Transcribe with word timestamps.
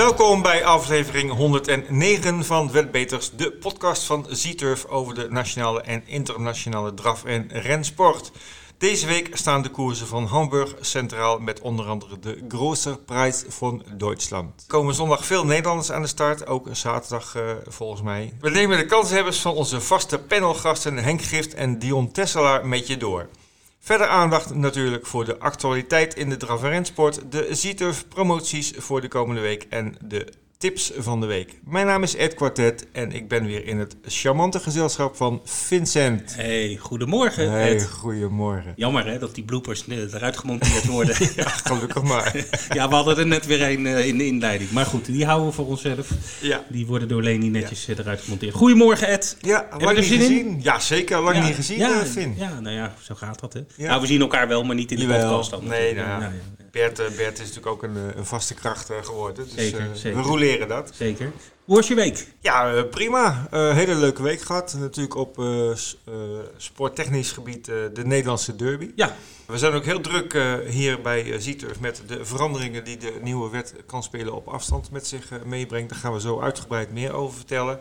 Welkom 0.00 0.42
bij 0.42 0.64
aflevering 0.64 1.30
109 1.30 2.44
van 2.44 2.72
Wetbeters, 2.72 3.30
de 3.30 3.52
podcast 3.52 4.02
van 4.02 4.26
Zieturf 4.28 4.84
over 4.86 5.14
de 5.14 5.26
nationale 5.30 5.80
en 5.80 6.02
internationale 6.06 6.94
draf- 6.94 7.24
en 7.24 7.48
rensport. 7.48 8.32
Deze 8.78 9.06
week 9.06 9.36
staan 9.36 9.62
de 9.62 9.68
koersen 9.68 10.06
van 10.06 10.24
Hamburg 10.24 10.74
centraal 10.80 11.38
met 11.38 11.60
onder 11.60 11.86
andere 11.86 12.18
de 12.18 12.44
Großer 12.48 12.98
Prijs 12.98 13.44
van 13.48 13.82
Duitsland. 13.96 14.64
Komen 14.66 14.94
zondag 14.94 15.24
veel 15.24 15.44
Nederlanders 15.44 15.92
aan 15.92 16.02
de 16.02 16.08
start, 16.08 16.46
ook 16.46 16.68
zaterdag 16.72 17.36
uh, 17.36 17.42
volgens 17.66 18.02
mij. 18.02 18.32
We 18.40 18.50
nemen 18.50 18.78
de 18.78 18.86
kanshebbers 18.86 19.40
van 19.40 19.54
onze 19.54 19.80
vaste 19.80 20.18
panelgasten 20.18 20.96
Henk 20.96 21.22
Gift 21.22 21.54
en 21.54 21.78
Dion 21.78 22.12
Tesselaar 22.12 22.66
met 22.66 22.86
je 22.86 22.96
door. 22.96 23.28
Verder 23.82 24.06
aandacht 24.06 24.54
natuurlijk 24.54 25.06
voor 25.06 25.24
de 25.24 25.38
actualiteit 25.38 26.14
in 26.14 26.28
de 26.28 26.36
draf- 26.36 26.62
en 26.62 26.68
rensport, 26.68 27.32
de 27.32 27.54
Zieturf 27.54 28.08
promoties 28.08 28.72
voor 28.76 29.00
de 29.00 29.08
komende 29.08 29.40
week 29.40 29.66
en 29.68 29.96
de 30.04 30.32
tips 30.60 30.92
van 30.98 31.20
de 31.20 31.26
week. 31.26 31.60
Mijn 31.64 31.86
naam 31.86 32.02
is 32.02 32.16
Ed 32.16 32.34
Quartet 32.34 32.86
en 32.92 33.12
ik 33.12 33.28
ben 33.28 33.44
weer 33.46 33.66
in 33.66 33.78
het 33.78 33.96
charmante 34.04 34.60
gezelschap 34.60 35.16
van 35.16 35.40
Vincent. 35.44 36.34
Hey, 36.36 36.76
goedemorgen 36.80 37.50
Hey, 37.50 37.74
Ed. 37.74 37.88
goedemorgen. 37.90 38.72
Jammer 38.76 39.06
hè, 39.06 39.18
dat 39.18 39.34
die 39.34 39.44
bloopers 39.44 39.86
eh, 39.88 40.12
eruit 40.14 40.36
gemonteerd 40.38 40.86
worden. 40.86 41.14
Ja, 41.36 41.48
gelukkig 41.48 42.02
maar. 42.02 42.36
ja, 42.74 42.88
we 42.88 42.94
hadden 42.94 43.18
er 43.18 43.26
net 43.26 43.46
weer 43.46 43.62
een 43.62 43.86
eh, 43.86 44.06
in 44.06 44.18
de 44.18 44.26
inleiding. 44.26 44.70
Maar 44.70 44.86
goed, 44.86 45.04
die 45.06 45.24
houden 45.24 45.46
we 45.48 45.52
voor 45.54 45.66
onszelf. 45.66 46.10
Ja. 46.40 46.64
Die 46.68 46.86
worden 46.86 47.08
door 47.08 47.22
Leni 47.22 47.48
netjes 47.48 47.88
eh, 47.88 47.98
eruit 47.98 48.20
gemonteerd. 48.20 48.54
Goedemorgen 48.54 49.08
Ed. 49.08 49.36
Ja, 49.40 49.66
lang 49.78 49.98
niet 49.98 50.10
in? 50.10 50.18
gezien. 50.18 50.60
Ja, 50.62 50.78
zeker. 50.78 51.20
Lang 51.20 51.36
Ja, 51.36 51.46
niet 51.46 51.54
gezien, 51.54 51.78
ja, 51.78 52.06
Vin. 52.06 52.34
Ja, 52.38 52.60
nou 52.60 52.74
ja, 52.76 52.94
zo 53.02 53.14
gaat 53.14 53.40
dat 53.40 53.52
hè. 53.52 53.60
Nou, 53.76 54.00
we 54.00 54.06
zien 54.06 54.20
elkaar 54.20 54.48
wel, 54.48 54.64
maar 54.64 54.76
niet 54.76 54.90
in 54.90 54.96
de 54.96 55.02
Jawel. 55.02 55.20
podcast 55.28 55.50
dan. 55.50 55.66
Nee, 55.68 55.94
nou 55.94 56.08
ja. 56.08 56.32
Bert, 56.70 56.98
eh, 56.98 57.06
Bert 57.16 57.32
is 57.32 57.38
natuurlijk 57.38 57.66
ook 57.66 57.82
een, 57.82 57.96
eh, 57.96 58.16
een 58.16 58.26
vaste 58.26 58.54
kracht 58.54 58.90
eh, 58.90 58.96
geworden. 59.02 59.44
Dus 59.44 59.54
Zeker, 59.54 59.88
zeker. 59.92 60.18
we 60.22 60.28
roleren 60.28 60.68
dat. 60.68 60.90
Zeker. 60.94 61.32
Hoe 61.64 61.76
was 61.76 61.88
je 61.88 61.94
week? 61.94 62.26
Ja, 62.40 62.82
prima. 62.82 63.46
Hele 63.50 63.94
leuke 63.94 64.22
week 64.22 64.40
gehad. 64.40 64.76
Natuurlijk 64.78 65.14
op 65.14 65.44
sporttechnisch 66.56 67.32
gebied 67.32 67.64
de 67.64 68.02
Nederlandse 68.04 68.56
derby. 68.56 68.90
Ja, 68.94 69.16
We 69.46 69.58
zijn 69.58 69.72
ook 69.72 69.84
heel 69.84 70.00
druk 70.00 70.38
hier 70.66 71.00
bij 71.00 71.40
Zieturf 71.40 71.80
met 71.80 72.02
de 72.06 72.24
veranderingen 72.24 72.84
die 72.84 72.96
de 72.96 73.18
nieuwe 73.22 73.50
wet 73.50 73.74
kan 73.86 74.02
spelen 74.02 74.34
op 74.34 74.48
afstand 74.48 74.90
met 74.90 75.06
zich 75.06 75.28
meebrengt. 75.44 75.90
Daar 75.90 75.98
gaan 75.98 76.12
we 76.12 76.20
zo 76.20 76.40
uitgebreid 76.40 76.92
meer 76.92 77.12
over 77.12 77.36
vertellen. 77.36 77.78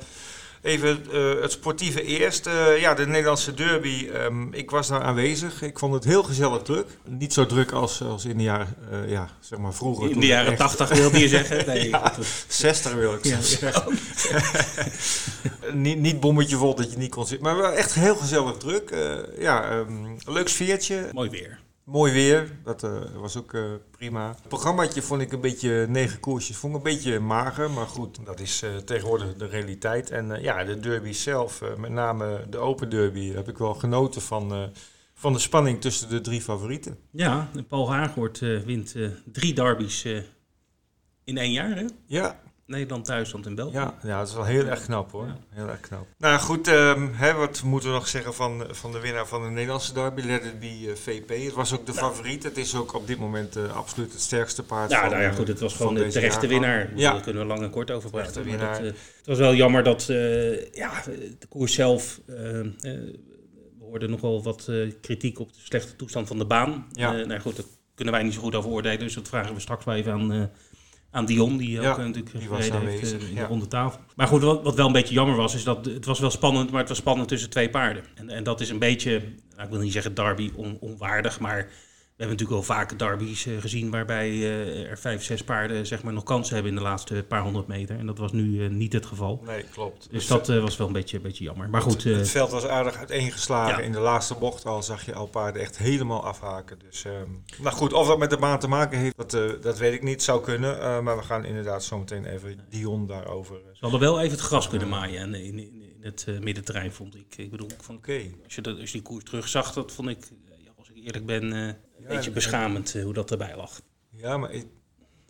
Even 0.62 1.06
eh, 1.14 1.42
het 1.42 1.52
sportieve 1.52 2.04
eerst. 2.04 2.46
Eh, 2.48 2.80
ja, 2.80 2.94
de 2.94 3.08
Nederlandse 3.08 3.54
derby. 3.54 4.10
ehm, 4.14 4.54
ik 4.54 4.72
was 4.72 4.88
daar 4.88 5.02
aanwezig. 5.02 5.62
Ik 5.62 5.80
vond 5.80 5.94
het 5.94 6.04
heel 6.04 6.24
gezellig 6.24 6.62
druk. 6.62 6.86
Niet 7.06 7.34
zo 7.34 7.46
druk 7.46 7.72
als, 7.72 8.02
als 8.04 8.26
in 8.26 8.38
de 8.38 8.44
jaren, 8.44 8.76
eh, 8.92 9.10
ja, 9.12 9.30
zeg 9.40 9.60
maar 9.60 9.74
vroeger. 9.74 10.10
in 10.12 10.20
de 10.20 10.26
jaren 10.26 10.52
echt- 10.52 10.60
tachtig 10.60 10.90
wilde 10.90 11.20
je 11.20 11.28
zeggen. 11.28 11.66
Nee, 11.68 11.90
Ja. 11.90 12.02
dat 12.02 12.18
was- 12.18 12.46
60 12.48 12.94
wil 12.94 13.14
ik 13.14 13.26
Ja. 13.26 13.42
zeggen. 13.42 13.84
niet, 15.74 15.98
niet 15.98 16.20
bommetje 16.20 16.56
vol 16.58 16.76
dat 16.76 16.92
je 16.92 16.98
niet 16.98 17.12
kon 17.12 17.26
zitten. 17.28 17.48
Maar 17.48 17.58
wel 17.58 17.72
echt 17.72 17.94
heel 17.94 18.16
gezellig 18.16 18.58
druk. 18.58 18.90
Ja, 19.40 19.70
ehm, 19.70 20.16
leuk 20.26 20.48
sfeertje. 20.48 21.10
Mooi 21.12 21.30
weer. 21.30 21.60
Mooi 21.92 22.14
weer, 22.14 22.52
dat 22.64 22.84
eh, 22.84 23.16
was 23.16 23.38
ook 23.38 23.54
eh, 23.54 23.64
prima. 23.92 24.28
Het 24.28 24.48
programmaatje 24.48 25.02
vond 25.02 25.22
ik 25.22 25.32
een 25.32 25.42
beetje, 25.42 25.86
negen 25.88 26.20
koersjes, 26.20 26.58
vond 26.58 26.76
ik 26.76 26.80
een 26.80 26.94
beetje 26.94 27.20
mager. 27.20 27.72
Maar 27.72 27.88
goed, 27.88 28.26
dat 28.26 28.40
is 28.40 28.62
eh, 28.62 28.76
tegenwoordig 28.76 29.36
de 29.36 29.46
realiteit. 29.46 30.10
En 30.10 30.42
ja, 30.42 30.64
de 30.64 30.80
derby 30.80 31.12
zelf, 31.12 31.62
met 31.78 31.92
name 31.92 32.46
de 32.50 32.58
Open 32.58 32.90
Derby, 32.90 33.32
heb 33.32 33.48
ik 33.48 33.58
wel 33.58 33.74
genoten 33.74 34.22
van, 34.22 34.72
van 35.14 35.34
de 35.34 35.40
spanning 35.40 35.82
tussen 35.82 36.10
de 36.10 36.22
drie 36.22 36.42
favorieten. 36.42 36.98
Ja, 37.12 37.50
Paul 37.68 37.92
Haaghoort 37.92 38.40
wint 38.40 38.96
drie 39.26 39.54
derbies 39.54 40.06
in 41.24 41.38
één 41.38 41.52
jaar 41.52 41.76
hè? 41.76 41.86
Ja, 42.06 42.40
Nederland, 42.70 43.06
Duitsland 43.06 43.46
en 43.46 43.56
België. 43.56 43.74
ja, 43.74 43.94
ja, 44.04 44.20
dat 44.20 44.28
is 44.28 44.34
wel 44.34 44.44
heel 44.44 44.66
erg 44.66 44.84
knap 44.84 45.12
hoor. 45.12 45.26
Ja. 45.26 45.38
Heel 45.50 45.68
erg 45.68 45.80
knap. 45.80 46.08
Nou 46.18 46.40
goed, 46.40 46.68
ehm, 46.68 47.08
hè, 47.12 47.34
wat 47.34 47.64
moeten 47.64 47.90
we 47.90 47.96
nog 47.96 48.08
zeggen 48.08 48.34
van, 48.34 48.68
van 48.72 48.92
de 48.92 49.00
winnaar 49.00 49.28
van 49.28 49.44
de 49.44 49.50
Nederlandse 49.50 49.94
derby? 49.94 50.22
Let 50.22 50.46
it 50.46 50.60
be 50.60 50.68
eh, 50.68 50.96
VP. 50.96 51.30
Het 51.30 51.54
was 51.54 51.74
ook 51.74 51.86
de 51.86 51.94
favoriet. 51.94 52.44
Het 52.44 52.58
is 52.58 52.76
ook 52.76 52.94
op 52.94 53.08
dit 53.08 53.20
moment 53.20 53.56
eh, 53.56 53.76
absoluut 53.76 54.12
het 54.12 54.22
sterkste 54.22 54.64
paard. 54.64 54.92
Ja, 54.92 55.00
van, 55.00 55.10
nou 55.10 55.22
ja, 55.22 55.30
eh, 55.30 55.36
goed, 55.36 55.48
het 55.48 55.60
was 55.60 55.74
gewoon 55.74 55.94
de 55.94 56.08
terechte 56.08 56.48
winnaar. 56.48 56.92
Ja. 56.96 57.12
Daar 57.12 57.22
kunnen 57.22 57.42
we 57.42 57.48
lang 57.48 57.62
en 57.62 57.70
kort 57.70 57.92
over 57.92 58.10
praten. 58.10 58.48
Maar 58.48 58.58
dat, 58.58 58.78
het 58.78 59.26
was 59.26 59.38
wel 59.38 59.54
jammer 59.54 59.84
dat 59.84 60.06
ja, 60.72 61.04
de 61.40 61.48
koers 61.50 61.74
zelf... 61.74 62.20
we 62.26 63.20
hoorden 63.80 64.10
nogal 64.10 64.44
wat 64.44 64.72
kritiek 65.02 65.40
op 65.40 65.54
de 65.54 65.60
slechte 65.64 65.96
toestand 65.96 66.28
van 66.28 66.38
de 66.38 66.46
baan. 66.46 66.88
Ja. 66.92 67.12
Nou 67.12 67.40
goed, 67.40 67.56
daar 67.56 67.66
kunnen 67.96 68.14
wij 68.14 68.24
niet 68.24 68.34
zo 68.34 68.42
goed 68.42 68.56
over 68.56 68.70
oordelen. 68.70 69.00
Dus 69.00 69.14
dat 69.14 69.28
vragen 69.28 69.54
we 69.54 69.60
straks 69.60 69.86
wel 69.86 69.96
even 69.96 70.12
aan, 70.12 70.52
aan 71.12 71.26
Dion, 71.26 71.58
die 71.58 71.78
ook 71.78 71.84
Ja, 71.84 71.92
eh, 71.92 71.98
natuurlijk 71.98 72.40
die 72.40 72.50
was 72.50 72.66
gereden 72.66 72.88
heeft 72.88 73.14
eh, 73.22 73.30
in 73.30 73.36
de 73.36 73.44
ronde 73.46 73.68
tafel. 73.68 74.00
Maar 74.16 74.28
goed, 74.28 74.42
wat, 74.42 74.64
wat 74.64 74.76
wel 74.76 74.86
een 74.88 74.92
beetje 74.92 75.14
jammer 75.14 75.36
was, 75.36 75.56
is 75.56 75.64
dat 75.64 75.86
het 75.86 76.06
was 76.06 76.20
wel 76.20 76.30
spannend, 76.32 76.70
maar 76.72 76.80
het 76.80 76.90
was 76.90 76.98
spannend 76.98 77.28
tussen 77.28 77.50
twee 77.50 77.70
paarden. 77.70 78.04
En, 78.16 78.30
en 78.30 78.44
dat 78.44 78.62
is 78.62 78.70
een 78.70 78.80
beetje, 78.80 79.20
nou, 79.56 79.64
ik 79.64 79.70
wil 79.70 79.80
niet 79.80 79.92
zeggen 79.94 80.14
derby 80.14 80.52
on- 80.56 80.78
onwaardig, 80.80 81.40
maar 81.40 81.68
we 82.20 82.26
hebben 82.26 82.46
natuurlijk 82.46 82.68
wel 82.68 82.78
vaak 82.78 83.00
derbies 83.00 83.46
eh, 83.46 83.62
gezien 83.62 83.90
waarbij 83.92 84.30
eh, 84.30 84.90
er 84.90 84.98
vijf, 84.98 85.24
zes 85.24 85.44
paarden 85.44 85.88
zeg 85.88 86.04
maar, 86.04 86.14
nog 86.14 86.24
kansen 86.24 86.54
hebben 86.54 86.72
in 86.72 86.78
de 86.78 86.84
laatste 86.84 87.26
paar 87.28 87.42
honderd 87.42 87.68
meter. 87.68 87.98
En 87.98 88.06
dat 88.06 88.18
was 88.18 88.32
nu 88.32 88.64
eh, 88.64 88.70
niet 88.70 88.94
het 88.94 89.06
geval. 89.06 89.42
Nee, 89.46 89.64
klopt. 89.64 90.08
Dus 90.12 90.30
Het 90.30 90.46
dat 90.46 90.62
was 90.62 90.78
wel 90.78 90.88
een 90.88 90.94
beetje, 90.94 91.18
een 91.18 91.24
beetje 91.24 91.44
jammer. 91.44 91.70
Maar 91.70 91.82
goed, 91.82 92.06
eh, 92.06 92.16
het 92.16 92.30
veld 92.30 92.52
was 92.52 92.66
aardig 92.66 92.96
uiteengeslagen. 92.96 93.78
Ja. 93.78 93.84
In 93.84 93.92
de 93.92 94.00
laatste 94.00 94.36
bocht 94.36 94.66
al 94.66 94.84
zag 94.84 95.06
je 95.06 95.14
al 95.14 95.28
paarden 95.28 95.62
echt 95.62 95.78
helemaal 95.78 96.24
afhaken. 96.24 96.80
Dus, 96.80 97.06
ehm, 97.06 97.30
nou 97.62 97.76
goed, 97.76 97.94
of 97.94 98.08
dat 98.08 98.20
met 98.20 98.30
de 98.30 98.38
baan 98.38 98.60
te 98.60 98.68
maken 98.68 99.00
heeft, 99.00 99.18
dat, 99.18 99.62
dat 99.62 99.78
weet 99.78 99.94
ik 99.94 100.04
niet. 100.04 100.24
Zou 100.24 100.44
kunnen. 100.44 101.04
maar 101.04 101.18
we 101.18 101.24
gaan 101.24 101.46
inderdaad 101.46 101.84
zometeen 101.84 102.26
even 102.26 102.60
Dion 102.70 103.08
daarover. 103.08 103.56
ze 103.74 103.80
hadden 103.80 104.00
wel 104.00 104.20
even 104.20 104.32
het 104.32 104.46
gras 104.46 104.68
kunnen 104.68 104.90
maaien 104.90 105.34
in, 105.34 105.44
in, 105.44 105.58
in 105.58 105.98
het 106.02 106.28
middenterrein, 106.40 106.92
vond 106.92 107.16
ik. 107.16 107.38
Ik 107.38 107.52
bedoel, 107.52 107.70
van, 107.82 107.96
Oké. 107.96 108.22
als, 108.44 108.56
je 108.56 108.62
dat, 108.62 108.80
als 108.80 108.92
je 108.92 108.98
die 108.98 109.02
koers 109.02 109.24
terugzag, 109.24 109.74
dat 109.74 109.92
vond 109.92 110.10
ik, 110.10 110.28
eerlijk 111.06 111.26
ben, 111.26 111.54
eh, 111.54 111.60
een 111.60 111.76
Ja, 112.02 112.08
beetje 112.08 112.28
en- 112.30 112.34
beschamend 112.34 112.96
eh, 112.96 113.04
hoe 113.04 113.14
dat 113.14 113.32
erbij 113.32 113.56
lag. 113.56 113.82
Ja, 114.12 114.38
maar 114.38 114.52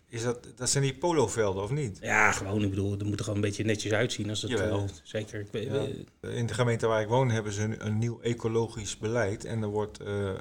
is 0.08 0.22
dat, 0.22 0.46
dat 0.56 0.70
zijn 0.70 0.84
die 0.84 0.94
polovelden 0.94 1.62
of 1.62 1.70
niet? 1.70 1.98
Ja, 2.00 2.32
gewoon, 2.32 2.62
ik 2.62 2.70
bedoel, 2.70 2.98
er 2.98 3.04
moet 3.06 3.18
er 3.18 3.24
gewoon 3.24 3.34
een 3.34 3.44
beetje 3.48 3.64
netjes 3.64 3.92
uitzien. 3.92 4.28
Als 4.28 4.42
het, 4.42 4.50
Jawel. 4.50 4.78
eh, 4.78 4.84
zeker. 5.02 5.40
Ik, 5.40 5.48
weet- 5.50 5.68
Ja. 6.20 6.28
In 6.28 6.46
de 6.46 6.54
gemeente 6.54 6.86
waar 6.86 7.00
ik 7.02 7.08
woon 7.08 7.30
hebben 7.30 7.52
ze 7.52 7.62
een, 7.62 7.86
een 7.86 7.98
nieuw 7.98 8.20
ecologisch 8.20 8.98
beleid. 8.98 9.44
En 9.44 9.62
er 9.62 9.68
wordt 9.68 9.98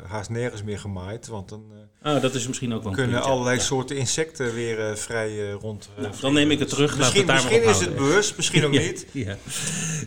haast 0.07 0.29
nergens 0.29 0.63
meer 0.63 0.79
gemaaid. 0.79 1.27
Want 1.27 1.49
dan 1.49 1.63
oh, 2.03 2.21
dat 2.21 2.35
is 2.35 2.47
misschien 2.47 2.73
ook 2.73 2.83
wel 2.83 2.91
kunnen 2.91 3.11
punt, 3.15 3.23
allerlei 3.31 3.57
Ja. 3.57 3.63
soorten 3.63 3.97
insecten 3.97 4.53
weer 4.53 4.97
vrij 4.97 5.51
rond. 5.51 5.89
Nou, 5.97 6.13
dan 6.21 6.33
neem 6.33 6.51
ik 6.51 6.59
het 6.59 6.69
terug. 6.69 6.97
Misschien, 6.97 7.17
het 7.19 7.27
daar 7.27 7.35
misschien 7.43 7.63
is 7.69 7.79
het 7.79 7.95
bewust, 7.95 8.35
misschien 8.37 8.65
ook 8.65 8.71
niet. 8.87 9.05
Ja. 9.11 9.37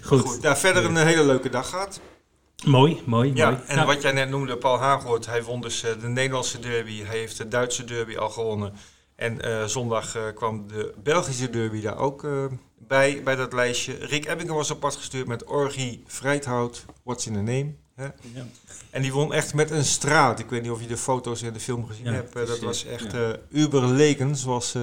Goed. 0.02 0.20
Goed. 0.20 0.42
Ja, 0.42 0.56
verder 0.56 0.84
een 0.84 0.96
hele 0.96 1.24
leuke 1.24 1.48
dag 1.48 1.68
gehad. 1.68 2.00
Mooi, 2.64 3.02
mooi, 3.04 3.32
Ja, 3.34 3.50
mooi. 3.50 3.62
en 3.66 3.74
Nou, 3.76 3.86
wat 3.86 4.02
jij 4.02 4.12
net 4.12 4.28
noemde, 4.28 4.56
Paul 4.56 4.78
Haaghoort, 4.78 5.26
hij 5.26 5.42
won 5.42 5.60
dus 5.60 5.82
eh, 5.82 6.00
de 6.00 6.08
Nederlandse 6.08 6.58
derby. 6.60 7.02
Hij 7.02 7.18
heeft 7.18 7.36
de 7.38 7.48
Duitse 7.48 7.84
derby 7.84 8.16
al 8.16 8.30
gewonnen. 8.30 8.72
En 9.16 9.40
eh, 9.40 9.64
zondag 9.64 10.16
eh, 10.16 10.22
kwam 10.34 10.68
de 10.68 10.94
Belgische 11.02 11.50
derby 11.50 11.80
daar 11.80 11.98
ook 11.98 12.24
eh, 12.24 12.44
bij, 12.78 13.22
bij 13.24 13.36
dat 13.36 13.52
lijstje. 13.52 13.94
Rick 14.00 14.26
Ebbingen 14.26 14.54
was 14.54 14.70
op 14.70 14.80
pad 14.80 14.96
gestuurd 14.96 15.26
met 15.26 15.44
Orgie 15.44 16.02
Vrijthout, 16.06 16.84
What's 17.02 17.26
in 17.26 17.32
the 17.32 17.38
Name. 17.38 17.74
Hè? 17.94 18.04
ja. 18.04 18.46
En 18.90 19.02
die 19.02 19.12
won 19.12 19.32
echt 19.32 19.54
met 19.54 19.70
een 19.70 19.84
straat. 19.84 20.38
Ik 20.38 20.50
weet 20.50 20.62
niet 20.62 20.70
of 20.70 20.80
je 20.80 20.86
de 20.86 20.96
foto's 20.96 21.42
en 21.42 21.52
de 21.52 21.60
film 21.60 21.86
gezien 21.86 22.04
Ja, 22.04 22.12
hebt. 22.12 22.32
Dat 22.32 22.58
was 22.58 22.84
echt 22.84 23.12
ja. 23.12 23.32
eh 23.32 23.38
uberleken, 23.62 24.36
zoals, 24.36 24.74
eh, 24.74 24.82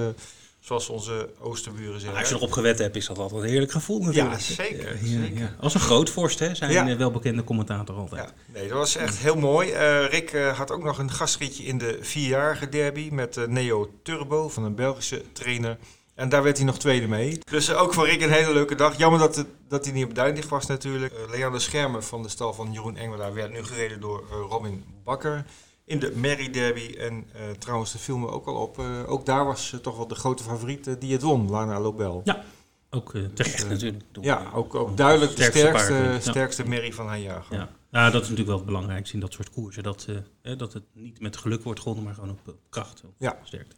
zoals 0.60 0.88
onze 0.88 1.30
oosterburen 1.40 2.00
zeggen. 2.00 2.18
Als 2.18 2.28
je 2.28 2.34
erop 2.34 2.52
gewet 2.52 2.78
hebt, 2.78 2.96
is 2.96 3.06
dat 3.06 3.18
altijd 3.18 3.42
een 3.42 3.48
heerlijk 3.48 3.72
gevoel 3.72 3.98
natuurlijk. 4.02 4.40
Ja, 4.40 4.54
zeker, 4.54 4.98
Ja, 5.04 5.20
zeker. 5.22 5.38
ja. 5.38 5.54
Als 5.60 5.74
een 5.74 5.80
grootvorst, 5.80 6.38
hè, 6.38 6.54
zijn 6.54 6.72
Ja. 6.72 6.88
een 6.88 6.98
welbekende 6.98 7.44
commentator 7.44 7.96
altijd. 7.96 8.22
Ja, 8.28 8.52
nee, 8.58 8.68
dat 8.68 8.76
was 8.78 8.96
echt 8.96 9.18
heel 9.18 9.36
mooi. 9.36 9.70
Eh, 9.70 10.06
Rick 10.06 10.30
eh, 10.32 10.58
had 10.58 10.70
ook 10.70 10.82
nog 10.84 10.98
een 10.98 11.10
gastritje 11.10 11.62
in 11.64 11.78
de 11.78 11.98
vierjarige 12.00 12.68
derby 12.68 13.08
met 13.12 13.36
eh, 13.36 13.44
Neo 13.46 13.90
Turbo 14.02 14.48
van 14.48 14.64
een 14.64 14.74
Belgische 14.74 15.22
trainer. 15.32 15.78
En 16.14 16.28
daar 16.28 16.42
werd 16.42 16.56
hij 16.56 16.66
nog 16.66 16.78
tweede 16.78 17.08
mee. 17.08 17.38
Dus 17.50 17.68
eh, 17.68 17.80
ook 17.82 17.94
voor 17.94 18.06
Rick 18.06 18.22
een 18.22 18.30
hele 18.32 18.52
leuke 18.52 18.74
dag. 18.74 18.96
Jammer 18.98 19.20
dat, 19.20 19.36
het, 19.36 19.46
dat 19.68 19.84
hij 19.84 19.94
niet 19.94 20.04
op 20.04 20.14
Duindicht 20.14 20.48
was 20.48 20.66
natuurlijk. 20.66 21.14
Leander 21.30 21.60
Schermer 21.60 22.02
van 22.02 22.22
de 22.22 22.28
stal 22.28 22.52
van 22.52 22.72
Jeroen 22.72 22.96
Engelaar 22.96 23.34
werd 23.34 23.52
nu 23.52 23.64
gereden 23.64 24.00
door 24.00 24.24
eh, 24.30 24.36
Robin 24.48 24.84
Bakker. 25.04 25.44
In 25.90 25.98
de 25.98 26.12
Merry 26.16 26.50
Derby. 26.50 26.94
En 26.98 27.26
eh, 27.32 27.50
trouwens, 27.58 27.92
de 27.92 27.98
filmen 27.98 28.30
ook 28.30 28.46
al 28.46 28.54
op. 28.54 28.78
Eh, 28.78 29.10
ook 29.10 29.26
daar 29.26 29.44
was 29.44 29.72
eh, 29.72 29.80
toch 29.80 29.96
wel 29.96 30.06
de 30.06 30.14
grote 30.14 30.42
favoriet 30.42 31.00
die 31.00 31.12
het 31.12 31.22
won, 31.22 31.50
Lana 31.50 31.80
Lobel. 31.80 32.20
Ja, 32.24 32.44
ook 32.90 33.12
terecht 33.34 33.62
eh, 33.62 33.70
natuurlijk. 33.70 34.04
Ja, 34.20 34.50
ook, 34.54 34.74
ook 34.74 34.96
duidelijk 34.96 35.30
de 35.30 35.36
sterkste 35.36 35.58
sterkste, 35.60 35.92
paard, 35.92 36.24
ja. 36.24 36.30
sterkste 36.30 36.68
merrie 36.68 36.94
van 36.94 37.06
haar 37.06 37.18
jaar. 37.18 37.46
Ja. 37.50 37.68
Nou, 37.90 38.04
dat 38.12 38.22
is 38.22 38.28
natuurlijk 38.28 38.46
wel 38.48 38.56
het 38.56 38.66
belangrijkste 38.66 39.14
in 39.14 39.20
dat 39.20 39.32
soort 39.32 39.50
koersen. 39.50 39.82
Dat, 39.82 40.06
eh, 40.42 40.58
dat 40.58 40.72
het 40.72 40.82
niet 40.92 41.20
met 41.20 41.36
geluk 41.36 41.62
wordt 41.62 41.80
gewonnen, 41.80 42.04
maar 42.04 42.14
gewoon 42.14 42.30
op 42.30 42.54
kracht. 42.68 43.02
Op 43.04 43.14
Ja. 43.18 43.38
sterkte. 43.42 43.76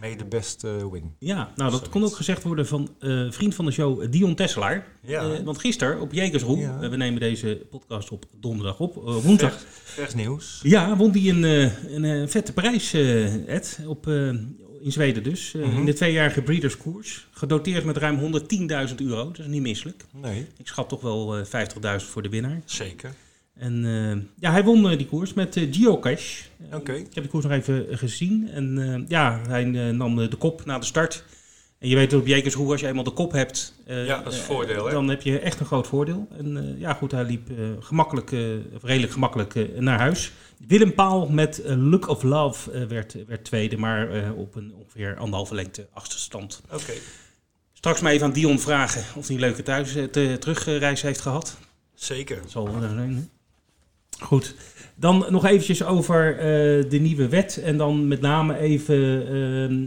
May 0.00 0.16
the 0.16 0.24
best 0.24 0.64
eh, 0.64 0.70
win. 0.92 1.14
Ja, 1.18 1.52
nou 1.56 1.70
dat 1.70 1.88
kon 1.88 2.04
ook 2.04 2.16
gezegd 2.16 2.42
worden 2.42 2.66
van 2.66 2.94
eh, 2.98 3.26
vriend 3.30 3.54
van 3.54 3.64
de 3.64 3.70
show 3.70 4.02
eh, 4.02 4.10
Dion 4.10 4.34
Tesselaar. 4.34 4.86
Ja. 5.02 5.42
Want 5.42 5.58
gisteren 5.58 6.00
op 6.00 6.12
Jekersroe, 6.12 6.58
Ja. 6.58 6.78
we 6.78 6.96
nemen 6.96 7.20
deze 7.20 7.66
podcast 7.70 8.10
op 8.10 8.24
donderdag 8.40 8.80
op, 8.80 8.94
woensdag. 8.94 9.52
Vers, 9.52 9.64
vers 9.94 10.14
nieuws. 10.14 10.60
Ja, 10.62 10.96
won 10.96 11.10
die 11.10 11.30
een, 11.32 11.42
een 12.04 12.28
vette 12.28 12.52
prijs, 12.52 12.92
Ed, 13.46 13.78
op, 13.86 14.06
in 14.80 14.92
Zweden 14.92 15.22
dus. 15.22 15.52
Mhm. 15.52 15.76
In 15.76 15.84
de 15.84 15.92
tweejarige 15.92 16.42
Breeders 16.42 16.76
Koers. 16.76 17.26
Gedoteerd 17.30 17.84
met 17.84 17.96
ruim 17.96 18.18
110.000 18.88 18.94
euro. 18.96 19.24
Dat 19.24 19.38
is 19.38 19.46
niet 19.46 19.62
misselijk. 19.62 20.04
Nee, 20.12 20.46
Ik 20.56 20.66
schat 20.66 20.88
toch 20.88 21.00
wel 21.00 21.36
eh 21.36 21.44
50.000 22.00 22.06
voor 22.10 22.22
de 22.22 22.28
winnaar. 22.28 22.60
zeker. 22.64 23.14
En 23.58 23.84
eh, 23.84 24.22
ja, 24.40 24.50
hij 24.50 24.64
won 24.64 24.90
eh, 24.90 24.96
die 24.96 25.06
koers 25.06 25.34
met 25.34 25.56
eh, 25.56 25.68
Geocache. 25.70 26.44
Oké. 26.72 26.92
Ik 26.92 27.14
heb 27.14 27.24
de 27.24 27.30
koers 27.30 27.44
nog 27.44 27.52
even 27.52 27.98
gezien. 27.98 28.48
En 28.48 29.04
ja, 29.08 29.40
hij 29.48 29.64
nam 29.92 30.16
de 30.16 30.36
kop 30.36 30.64
na 30.64 30.78
de 30.78 30.84
start. 30.86 31.24
En 31.78 31.88
je 31.88 31.94
weet 31.94 32.12
op 32.12 32.26
Jekersroe, 32.26 32.70
als 32.70 32.80
je 32.80 32.86
eenmaal 32.86 33.04
de 33.04 33.10
kop 33.10 33.32
hebt... 33.32 33.74
Ja, 33.86 34.22
dat 34.22 34.32
is 34.32 34.38
voordeel, 34.38 34.86
hè? 34.86 34.92
Dan 34.92 35.08
heb 35.08 35.22
je 35.22 35.38
echt 35.38 35.60
een 35.60 35.66
groot 35.66 35.86
voordeel. 35.86 36.28
En 36.38 36.74
ja, 36.78 36.94
goed, 36.94 37.10
hij 37.12 37.24
liep 37.24 37.50
gemakkelijk, 37.80 38.32
of 38.74 38.82
redelijk 38.82 39.12
gemakkelijk 39.12 39.80
naar 39.80 39.98
huis. 39.98 40.32
Willem 40.66 40.94
Paal 40.94 41.28
met 41.28 41.62
Look 41.64 42.08
of 42.08 42.22
Love 42.22 42.86
werd, 42.86 43.16
werd 43.26 43.44
tweede, 43.44 43.76
maar 43.76 44.32
op 44.32 44.54
een 44.54 44.74
ongeveer 44.74 45.16
anderhalve 45.16 45.54
lengte 45.54 45.88
achterstand. 45.92 46.62
Oké. 46.72 46.92
Straks 47.72 48.00
maar 48.00 48.12
even 48.12 48.26
aan 48.26 48.32
Dion 48.32 48.58
vragen 48.58 49.02
of 49.16 49.26
hij 49.26 49.34
een 49.34 49.42
leuke 49.42 49.62
thuis, 49.62 49.92
te- 49.92 50.36
terugreis 50.38 51.02
heeft 51.02 51.20
gehad. 51.20 51.58
Zeker. 51.94 52.40
Dat 52.42 52.50
zal 52.50 52.64
wel 52.64 52.80
zijn. 52.80 53.30
Goed. 54.18 54.54
Dan 54.94 55.26
nog 55.28 55.44
eventjes 55.44 55.84
over 55.84 56.38
eh, 56.38 56.44
de 56.90 56.98
nieuwe 57.00 57.28
wet. 57.28 57.56
En 57.56 57.76
dan 57.76 58.08
met 58.08 58.20
name 58.20 58.58
even 58.58 59.26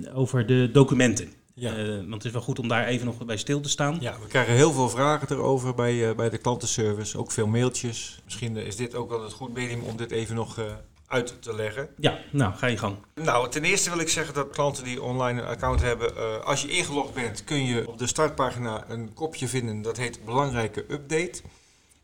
eh, 0.06 0.18
over 0.18 0.45
de 0.45 0.69
documenten. 0.72 1.33
Ja. 1.54 1.75
Eh, 1.75 1.95
want 1.95 2.13
het 2.13 2.25
is 2.25 2.31
wel 2.31 2.42
goed 2.42 2.60
om 2.60 2.68
daar 2.68 2.86
even 2.86 3.06
nog 3.06 3.25
bij 3.25 3.38
stil 3.38 3.60
te 3.62 3.69
staan. 3.69 3.98
Ja, 4.00 4.16
we 4.22 4.28
krijgen 4.28 4.54
heel 4.54 4.72
veel 4.72 4.89
vragen 4.89 5.28
erover 5.31 5.75
bij, 5.75 6.16
bij 6.16 6.30
de 6.30 6.38
klantenservice. 6.38 7.18
Ook 7.18 7.31
veel 7.31 7.48
mailtjes. 7.48 8.22
Misschien 8.24 8.57
is 8.57 8.75
dit 8.75 8.95
ook 8.95 9.10
wel 9.10 9.24
het 9.24 9.33
goed 9.33 9.54
medium 9.54 9.81
om 9.81 9.98
dit 9.98 10.12
even 10.12 10.36
nog 10.36 10.60
uit 11.07 11.36
te 11.39 11.56
leggen. 11.56 11.89
Ja, 11.98 12.19
nou, 12.31 12.54
ga 12.54 12.68
je 12.68 12.78
gang. 12.78 12.95
Nou, 13.16 13.50
ten 13.50 13.63
eerste 13.63 13.89
wil 13.89 14.00
ik 14.00 14.10
zeggen 14.10 14.33
dat 14.33 14.50
klanten 14.50 14.83
die 14.83 15.01
online 15.01 15.42
een 15.42 15.48
account 15.48 15.81
hebben, 15.81 16.45
als 16.45 16.62
je 16.62 16.69
ingelogd 16.69 17.13
bent, 17.13 17.44
kun 17.44 17.66
je 17.66 17.88
op 17.88 17.98
de 17.98 18.07
startpagina 18.07 18.86
een 18.88 19.13
kopje 19.13 19.48
vinden 19.48 19.81
dat 19.81 19.98
heet 19.98 20.25
belangrijke 20.25 20.86
update. 20.89 21.42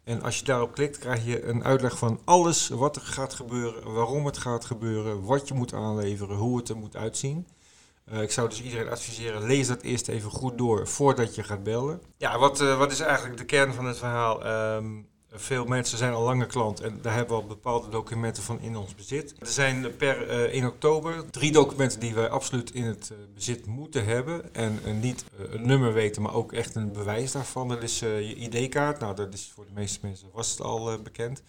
En 0.08 0.22
als 0.22 0.40
je 0.40 0.46
daarop 0.46 0.74
klikt, 0.74 0.98
krijg 0.98 1.26
je 1.26 1.44
een 1.44 1.64
uitleg 1.64 1.98
van 1.98 2.20
alles 2.24 2.68
wat 2.68 2.96
er 2.96 3.02
gaat 3.02 3.34
gebeuren, 3.34 3.94
waarom 3.94 4.26
het 4.26 4.38
gaat 4.38 4.66
gebeuren, 4.66 5.24
wat 5.24 5.48
je 5.48 5.54
moet 5.54 5.74
aanleveren, 5.74 6.36
hoe 6.36 6.58
het 6.58 6.70
er 6.70 6.78
moet 6.78 6.96
uitzien. 6.96 7.48
Eh, 8.06 8.22
ik 8.22 8.32
zou 8.32 8.50
dus 8.50 8.62
iedereen 8.62 8.90
adviseren, 8.90 9.44
lees 9.44 9.68
dat 9.68 9.82
eerst 9.82 10.08
even 10.08 10.32
goed 10.32 10.58
door 10.58 10.88
voordat 10.88 11.36
je 11.36 11.44
gaat 11.44 11.64
bellen. 11.64 12.02
Ja, 12.18 12.40
wat, 12.40 12.62
eh, 12.62 12.78
wat 12.78 12.92
is 12.92 13.00
eigenlijk 13.00 13.38
de 13.38 13.46
kern 13.46 13.74
van 13.74 13.86
het 13.86 13.98
verhaal? 13.98 14.46
Ehm, 14.46 15.02
veel 15.32 15.66
mensen 15.66 15.98
zijn 15.98 16.14
al 16.14 16.24
lange 16.24 16.46
klant 16.46 16.80
en 16.80 17.00
daar 17.02 17.14
hebben 17.14 17.36
we 17.36 17.42
al 17.42 17.48
bepaalde 17.48 17.90
documenten 17.90 18.44
van 18.44 18.60
in 18.60 18.76
ons 18.78 18.96
bezit. 18.96 19.36
Er 19.40 19.48
zijn 19.48 19.96
per 19.96 20.28
eh 20.30 20.54
1 20.54 20.66
oktober 20.66 21.30
drie 21.30 21.52
documenten 21.52 22.00
die 22.00 22.14
wij 22.14 22.30
absoluut 22.30 22.72
in 22.74 22.84
het 22.84 23.10
eh, 23.12 23.18
bezit 23.34 23.66
moeten 23.66 24.06
hebben. 24.06 24.54
En 24.54 24.80
eh, 24.86 24.94
niet 24.94 25.26
eh, 25.38 25.54
een 25.54 25.68
nummer 25.68 25.94
weten, 25.94 26.22
maar 26.22 26.34
ook 26.34 26.54
echt 26.54 26.76
een 26.76 26.92
bewijs 26.92 27.32
daarvan. 27.32 27.68
Dat 27.68 27.84
is 27.84 28.02
eh, 28.02 28.30
je 28.30 28.36
ID-kaart. 28.36 29.00
Nou, 29.00 29.16
dat 29.16 29.34
is 29.34 29.52
voor 29.56 29.66
de 29.66 29.74
meeste 29.74 30.00
mensen 30.02 30.28
was 30.34 30.50
het 30.52 30.62
al 30.62 30.92
eh, 30.92 31.00
bekend. 31.00 31.42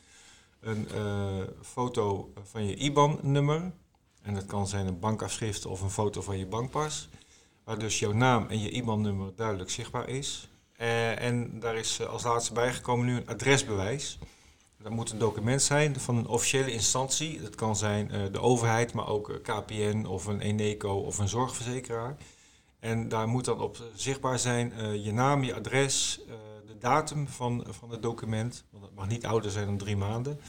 Een 0.60 0.88
eh, 0.94 1.36
foto 1.62 2.32
van 2.42 2.66
je 2.66 2.74
IBAN-nummer. 2.74 3.72
En 4.22 4.34
dat 4.34 4.46
kan 4.46 4.66
zijn 4.66 4.86
een 4.86 4.98
bankafschrift 4.98 5.66
of 5.66 5.80
een 5.80 5.90
foto 5.90 6.22
van 6.22 6.38
je 6.38 6.46
bankpas. 6.46 7.08
Waar 7.64 7.78
dus 7.78 7.98
jouw 7.98 8.12
naam 8.12 8.46
en 8.48 8.60
je 8.60 8.70
IBAN-nummer 8.70 9.32
duidelijk 9.36 9.70
zichtbaar 9.70 10.08
is. 10.08 10.48
Eh, 10.78 11.22
en 11.22 11.60
daar 11.60 11.76
is 11.76 11.98
eh, 11.98 12.06
als 12.06 12.22
laatste 12.22 12.52
bijgekomen 12.52 13.06
nu 13.06 13.16
een 13.16 13.28
adresbewijs. 13.28 14.18
Dat 14.82 14.92
moet 14.92 15.10
een 15.10 15.18
document 15.18 15.62
zijn 15.62 16.00
van 16.00 16.16
een 16.16 16.26
officiële 16.26 16.72
instantie. 16.72 17.40
Dat 17.40 17.54
kan 17.54 17.76
zijn 17.76 18.10
eh, 18.10 18.22
de 18.32 18.40
overheid, 18.40 18.92
maar 18.92 19.08
ook 19.08 19.40
KPN 19.42 20.04
of 20.04 20.26
een 20.26 20.40
Eneco 20.40 20.94
of 20.94 21.18
een 21.18 21.28
zorgverzekeraar. 21.28 22.16
En 22.80 23.08
daar 23.08 23.28
moet 23.28 23.44
dan 23.44 23.60
op 23.60 23.82
zichtbaar 23.94 24.38
zijn 24.38 24.72
je 25.02 25.12
naam, 25.12 25.44
je 25.44 25.54
adres, 25.54 26.20
de 26.66 26.78
datum 26.78 27.28
van, 27.28 27.66
van 27.68 27.90
het 27.90 28.02
document. 28.02 28.64
Want 28.70 28.84
het 28.84 28.94
mag 28.94 29.08
niet 29.08 29.26
ouder 29.26 29.50
zijn 29.50 29.66
dan 29.66 29.76
drie 29.76 29.96
maanden. 29.96 30.40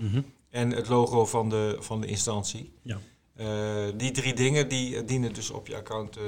En 0.50 0.72
het 0.72 0.88
logo 0.88 1.26
van 1.26 1.50
de, 1.50 1.78
van 1.80 2.02
de 2.02 2.08
instantie. 2.08 2.74
Ja. 2.82 3.00
Eh, 3.40 3.48
die 3.96 4.12
drie 4.12 4.34
dingen 4.34 4.68
die 4.68 4.96
eh, 4.96 5.02
dienen 5.08 5.34
dus 5.34 5.50
op 5.50 5.68
je 5.68 5.76
account. 5.76 6.18
eh, 6.18 6.24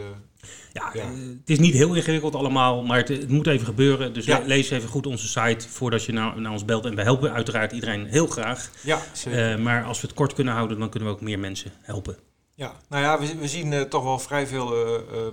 Ja, 0.73 0.89
Ja. 0.93 1.05
het 1.39 1.49
is 1.49 1.59
niet 1.59 1.73
heel 1.73 1.93
ingewikkeld 1.95 2.35
allemaal, 2.35 2.83
maar 2.83 2.97
het, 2.97 3.07
het 3.07 3.29
moet 3.29 3.47
even 3.47 3.65
gebeuren. 3.65 4.13
Dus 4.13 4.25
Ja. 4.25 4.41
lees 4.45 4.69
even 4.69 4.89
goed 4.89 5.07
onze 5.07 5.27
site 5.27 5.69
voordat 5.69 6.03
je 6.05 6.11
naar, 6.11 6.41
naar 6.41 6.51
ons 6.51 6.65
belt. 6.65 6.85
En 6.85 6.95
we 6.95 7.01
helpen 7.01 7.31
uiteraard 7.33 7.71
iedereen 7.71 8.05
heel 8.05 8.27
graag. 8.27 8.71
ja, 8.83 9.01
zeker. 9.13 9.59
Maar 9.59 9.83
als 9.83 10.01
we 10.01 10.07
het 10.07 10.15
kort 10.15 10.33
kunnen 10.33 10.53
houden, 10.53 10.79
dan 10.79 10.89
kunnen 10.89 11.09
we 11.09 11.15
ook 11.15 11.21
meer 11.21 11.39
mensen 11.39 11.71
helpen. 11.81 12.17
Ja, 12.55 12.73
nou 12.89 13.03
ja, 13.03 13.19
we, 13.19 13.35
we 13.35 13.47
zien 13.47 13.89
toch 13.89 14.03
wel 14.03 14.19
vrij 14.19 14.47
veel 14.47 14.75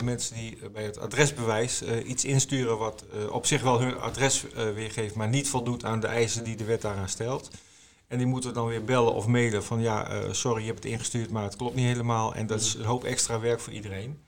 mensen 0.05 0.35
die 0.37 0.59
bij 0.73 0.83
het 0.85 0.99
adresbewijs 0.99 1.83
iets 2.07 2.25
insturen 2.25 2.79
wat 2.79 3.05
op 3.31 3.47
zich 3.47 3.63
wel 3.63 3.81
hun 3.81 3.99
adres 3.99 4.45
weergeeft, 4.75 5.15
maar 5.15 5.29
niet 5.29 5.49
voldoet 5.49 5.85
aan 5.85 6.01
de 6.01 6.07
eisen 6.07 6.45
die 6.45 6.57
de 6.57 6.65
wet 6.65 6.83
daaraan 6.83 7.09
stelt. 7.09 7.51
En 8.08 8.19
die 8.19 8.26
moeten 8.26 8.55
dan 8.55 8.66
weer 8.66 8.84
bellen 8.84 9.14
of 9.14 9.26
mailen 9.26 9.64
van 9.64 9.81
ja, 9.81 10.08
eh, 10.08 10.32
sorry, 10.32 10.60
je 10.60 10.66
hebt 10.66 10.82
het 10.82 10.93
ingestuurd, 10.93 11.31
maar 11.31 11.43
het 11.43 11.56
klopt 11.56 11.75
niet 11.75 11.87
helemaal. 11.87 12.34
En 12.34 12.46
dat 12.46 12.60
is 12.60 12.75
een 12.75 12.84
hoop 12.84 13.05
extra 13.05 13.40
werk 13.40 13.60
voor 13.60 13.72
iedereen. 13.72 14.22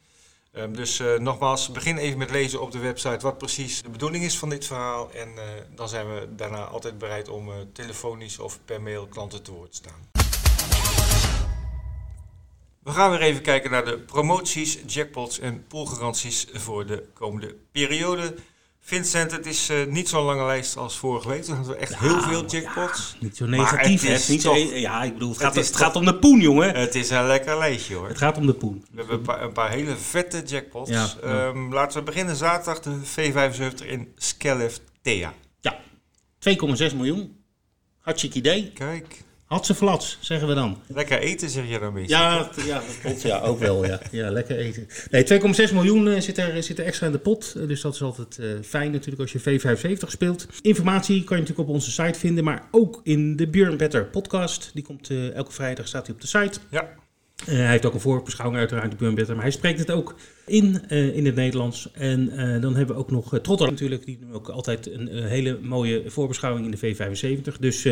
Ehm, 0.52 0.72
dus 0.72 1.00
eh, 1.00 1.18
nogmaals, 1.18 1.70
begin 1.70 1.96
even 1.96 2.18
met 2.18 2.30
lezen 2.30 2.60
op 2.60 2.72
de 2.72 2.78
website 2.78 3.18
wat 3.20 3.38
precies 3.38 3.82
de 3.82 3.88
bedoeling 3.88 4.24
is 4.24 4.38
van 4.38 4.48
dit 4.48 4.66
verhaal. 4.66 5.10
En 5.12 5.28
eh, 5.28 5.44
dan 5.74 5.88
zijn 5.88 6.14
we 6.14 6.28
daarna 6.36 6.64
altijd 6.64 6.98
bereid 6.98 7.28
om 7.28 7.72
telefonisch 7.72 8.38
of 8.38 8.58
per 8.64 8.82
mail 8.82 9.06
klanten 9.06 9.42
te 9.42 9.52
woord 9.52 9.70
te 9.70 9.76
staan. 9.76 10.08
We 12.82 12.90
gaan 12.90 13.10
weer 13.10 13.20
even 13.20 13.42
kijken 13.42 13.70
naar 13.70 13.84
de 13.84 13.98
promoties, 13.98 14.78
jackpots 14.86 15.38
en 15.38 15.66
poolgaranties 15.66 16.46
voor 16.52 16.86
de 16.86 17.04
komende 17.14 17.56
periode. 17.72 18.34
Vincent, 18.80 19.30
het 19.30 19.46
is 19.46 19.68
eh, 19.68 19.86
niet 19.86 20.08
zo'n 20.08 20.24
lange 20.24 20.44
lijst 20.44 20.76
als 20.76 20.98
vorige 20.98 21.28
week. 21.28 21.42
Toen 21.42 21.54
hadden 21.54 21.74
we 21.74 21.80
echt 21.80 21.98
heel 21.98 22.20
veel 22.20 22.46
jackpots. 22.46 23.16
Niet 23.20 23.36
zo 23.36 23.46
negatief, 23.46 24.00
het 24.00 24.10
hè? 24.10 24.14
is 24.14 24.28
Niet 24.28 24.42
zo, 24.42 24.56
ja, 24.56 25.02
ik 25.02 25.12
bedoel, 25.12 25.28
het 25.28 25.38
het 25.38 25.46
gaat, 25.46 25.56
is 25.56 25.66
het 25.66 25.76
gaat 25.76 25.96
om 25.96 26.04
de 26.04 26.14
poen, 26.14 26.40
jongen. 26.40 26.74
Het 26.74 26.94
is 26.94 27.10
een 27.10 27.26
lekker 27.26 27.58
lijstje 27.58 27.94
hoor. 27.94 28.08
Het 28.08 28.18
gaat 28.18 28.36
om 28.36 28.46
de 28.46 28.54
poen. 28.54 28.84
We 28.90 28.98
hebben 28.98 29.16
een 29.16 29.22
paar, 29.22 29.42
een 29.42 29.52
paar 29.52 29.70
hele 29.70 29.96
vette 29.96 30.42
jackpots. 30.46 30.90
Ja. 30.90 31.08
Ehm, 31.22 31.72
laten 31.72 31.98
we 31.98 32.04
beginnen 32.04 32.36
zaterdag 32.36 32.80
de 32.80 33.00
V75 33.04 33.86
in 33.86 34.12
Skellefteå. 34.16 35.32
Ja, 35.60 35.78
2,6 36.38 36.94
miljoen. 36.94 37.36
Hartstikke 37.98 38.38
idee. 38.38 38.72
Kijk, 38.72 39.22
Hadse 39.50 39.74
flats, 39.74 40.18
zeggen 40.20 40.48
we 40.48 40.54
dan. 40.54 40.78
lekker 40.86 41.18
eten 41.18 41.50
zeg 41.50 41.68
je 41.68 41.78
dan 41.78 41.88
een 41.88 41.94
beetje. 41.94 42.16
Ja, 42.16 42.50
ja, 42.66 42.74
dat 42.74 42.98
klopt. 43.02 43.22
Ja, 43.22 43.40
ook 43.40 43.58
wel. 43.58 43.86
Ja, 43.86 44.00
ja 44.10 44.30
lekker 44.30 44.56
eten. 44.56 44.88
Nee, 45.10 45.66
2,6 45.68 45.74
miljoen 45.74 46.08
eh, 46.08 46.20
zit, 46.20 46.38
er, 46.38 46.62
zit 46.62 46.78
er 46.78 46.84
extra 46.84 47.06
in 47.06 47.12
de 47.12 47.18
pot. 47.18 47.54
Eh, 47.56 47.68
dus 47.68 47.80
dat 47.80 47.94
is 47.94 48.02
altijd 48.02 48.38
eh, 48.38 48.46
fijn 48.62 48.92
natuurlijk 48.92 49.20
als 49.20 49.32
je 49.32 49.60
V75 49.60 50.08
speelt. 50.08 50.46
Informatie 50.62 51.24
kan 51.24 51.36
je 51.36 51.42
natuurlijk 51.42 51.68
op 51.68 51.74
onze 51.74 51.90
site 51.90 52.18
vinden. 52.18 52.44
Maar 52.44 52.68
ook 52.70 53.00
in 53.02 53.36
de 53.36 53.48
Björn 53.48 53.76
Better 53.76 54.04
podcast. 54.04 54.70
Die 54.74 54.82
komt 54.82 55.10
elke 55.34 55.52
vrijdag 55.52 55.88
staat 55.88 56.06
hij 56.06 56.14
op 56.14 56.20
de 56.20 56.26
site. 56.26 56.58
Ja, 56.70 56.88
hij 57.44 57.70
heeft 57.70 57.86
ook 57.86 57.94
een 57.94 58.00
voorbeschouwing 58.00 58.60
uiteraard, 58.60 58.90
de 58.90 58.96
Björn 58.96 59.14
Better. 59.14 59.34
Maar 59.34 59.44
hij 59.44 59.52
spreekt 59.52 59.78
het 59.78 59.90
ook 59.90 60.14
in, 60.46 60.88
in 60.88 61.26
het 61.26 61.34
Nederlands. 61.34 61.90
En 61.92 62.26
dan 62.60 62.76
hebben 62.76 62.94
we 62.94 63.00
ook 63.00 63.10
nog 63.10 63.34
uh, 63.34 63.40
Trotter 63.40 63.70
natuurlijk. 63.70 64.04
Die 64.04 64.18
doen 64.18 64.32
ook 64.32 64.48
altijd 64.48 64.92
een 64.92 65.08
hele 65.08 65.58
mooie 65.62 66.02
voorbeschouwing 66.06 66.64
in 66.64 66.70
de 66.70 66.94
V75. 66.94 67.58
Dus 67.60 67.86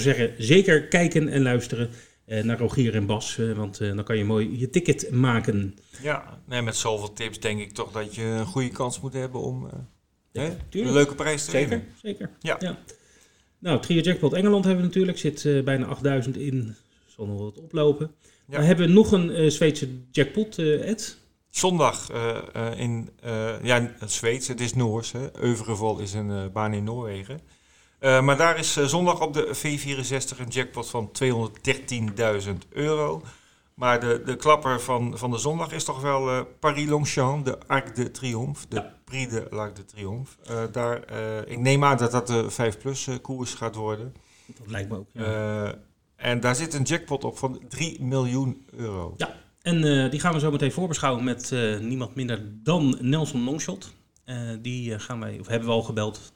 zou 0.00 0.02
zeggen, 0.02 0.34
zeker 0.38 0.88
kijken 0.88 1.28
en 1.28 1.42
luisteren 1.42 1.90
eh, 2.24 2.42
naar 2.44 2.58
Rogier 2.58 2.94
en 2.94 3.06
Bas. 3.06 3.38
eh, 3.38 3.52
want 3.52 3.80
eh, 3.80 3.94
dan 3.94 4.04
kan 4.04 4.16
je 4.16 4.24
mooi 4.24 4.58
je 4.58 4.70
ticket 4.70 5.10
maken. 5.10 5.78
ja. 6.02 6.40
Nee, 6.46 6.62
met 6.62 6.76
zoveel 6.76 7.12
tips 7.12 7.40
denk 7.40 7.60
ik 7.60 7.72
toch 7.72 7.92
dat 7.92 8.14
je 8.14 8.22
een 8.22 8.46
goede 8.46 8.68
kans 8.68 9.00
moet 9.00 9.12
hebben 9.12 9.40
om 9.40 9.68
een 10.32 10.58
leuke 10.70 11.14
prijs 11.14 11.44
te 11.44 11.50
Zeker, 11.50 11.68
winnen. 11.68 11.88
zeker. 12.02 12.30
Ja. 12.40 12.78
Nou, 13.58 13.80
Trio 13.80 14.00
Jackpot 14.00 14.32
Engeland 14.32 14.64
hebben 14.64 14.82
we 14.82 14.88
natuurlijk. 14.88 15.18
Zit 15.18 15.64
bijna 15.64 15.86
8000 15.86 16.36
in. 16.36 16.74
Zal 17.06 17.26
nog 17.26 17.38
wat 17.40 17.58
oplopen. 17.58 18.10
Ja. 18.46 18.56
Dan 18.56 18.64
hebben 18.66 18.86
we 18.86 18.92
nog 18.92 19.12
een 19.12 19.52
Zweedse 19.52 19.88
jackpot, 20.10 20.58
Ed. 20.58 21.18
Zondag 21.50 22.10
in, 22.76 23.10
ja, 23.62 23.94
het 23.98 24.12
Zweeds, 24.12 24.48
het 24.48 24.60
is 24.60 24.74
Noors. 24.74 25.12
Hè. 25.12 25.42
Is 26.00 26.12
een 26.12 26.52
baan 26.52 26.74
in 26.74 26.84
Noorwegen. 26.84 27.40
Eh, 28.02 28.22
maar 28.22 28.36
daar 28.36 28.58
is 28.58 28.76
eh, 28.76 28.84
zondag 28.84 29.20
op 29.20 29.34
de 29.34 29.56
V64 29.56 30.38
een 30.38 30.48
jackpot 30.48 30.90
van 30.90 31.10
213.000 31.24 32.52
euro. 32.68 33.22
Maar 33.74 34.00
de, 34.00 34.22
de 34.24 34.36
klapper 34.36 34.80
van, 34.80 35.18
van 35.18 35.30
de 35.30 35.38
zondag 35.38 35.72
is 35.72 35.84
toch 35.84 36.00
wel 36.00 36.30
eh 36.30 36.40
Paris-Longchamp, 36.60 37.44
de 37.44 37.58
Arc 37.66 37.94
de 37.94 38.10
Triomphe, 38.10 38.66
de 38.68 38.76
Ja. 38.76 38.94
Prix 39.04 39.32
de 39.32 39.46
l'Arc 39.50 39.76
de 39.76 39.84
Triomphe. 39.84 40.32
Daar, 40.72 41.02
ik 41.46 41.58
neem 41.58 41.84
aan 41.84 41.96
dat 41.96 42.10
dat 42.12 42.26
de 42.26 42.46
5-plus 42.50 43.06
eh, 43.06 43.14
koers 43.22 43.54
gaat 43.54 43.74
worden. 43.74 44.14
Dat 44.46 44.70
lijkt 44.70 44.88
me 44.90 44.96
ook. 44.96 45.06
ja. 45.12 45.74
En 46.16 46.40
daar 46.40 46.54
zit 46.54 46.74
een 46.74 46.82
jackpot 46.82 47.24
op 47.24 47.38
van 47.38 47.60
3 47.68 48.02
miljoen 48.02 48.66
euro. 48.76 49.14
En 49.62 49.84
eh, 50.04 50.10
die 50.10 50.20
gaan 50.20 50.32
we 50.32 50.40
zo 50.40 50.50
meteen 50.50 50.72
voorbeschouwen 50.72 51.24
met 51.24 51.50
niemand 51.80 52.14
minder 52.14 52.40
dan 52.62 52.98
Nelson 53.00 53.44
Longshot. 53.44 53.92
Die 54.60 54.98
gaan 54.98 55.20
wij, 55.20 55.38
of 55.40 55.46
hebben 55.46 55.68
we 55.68 55.74
al 55.74 55.82
gebeld, 55.82 56.32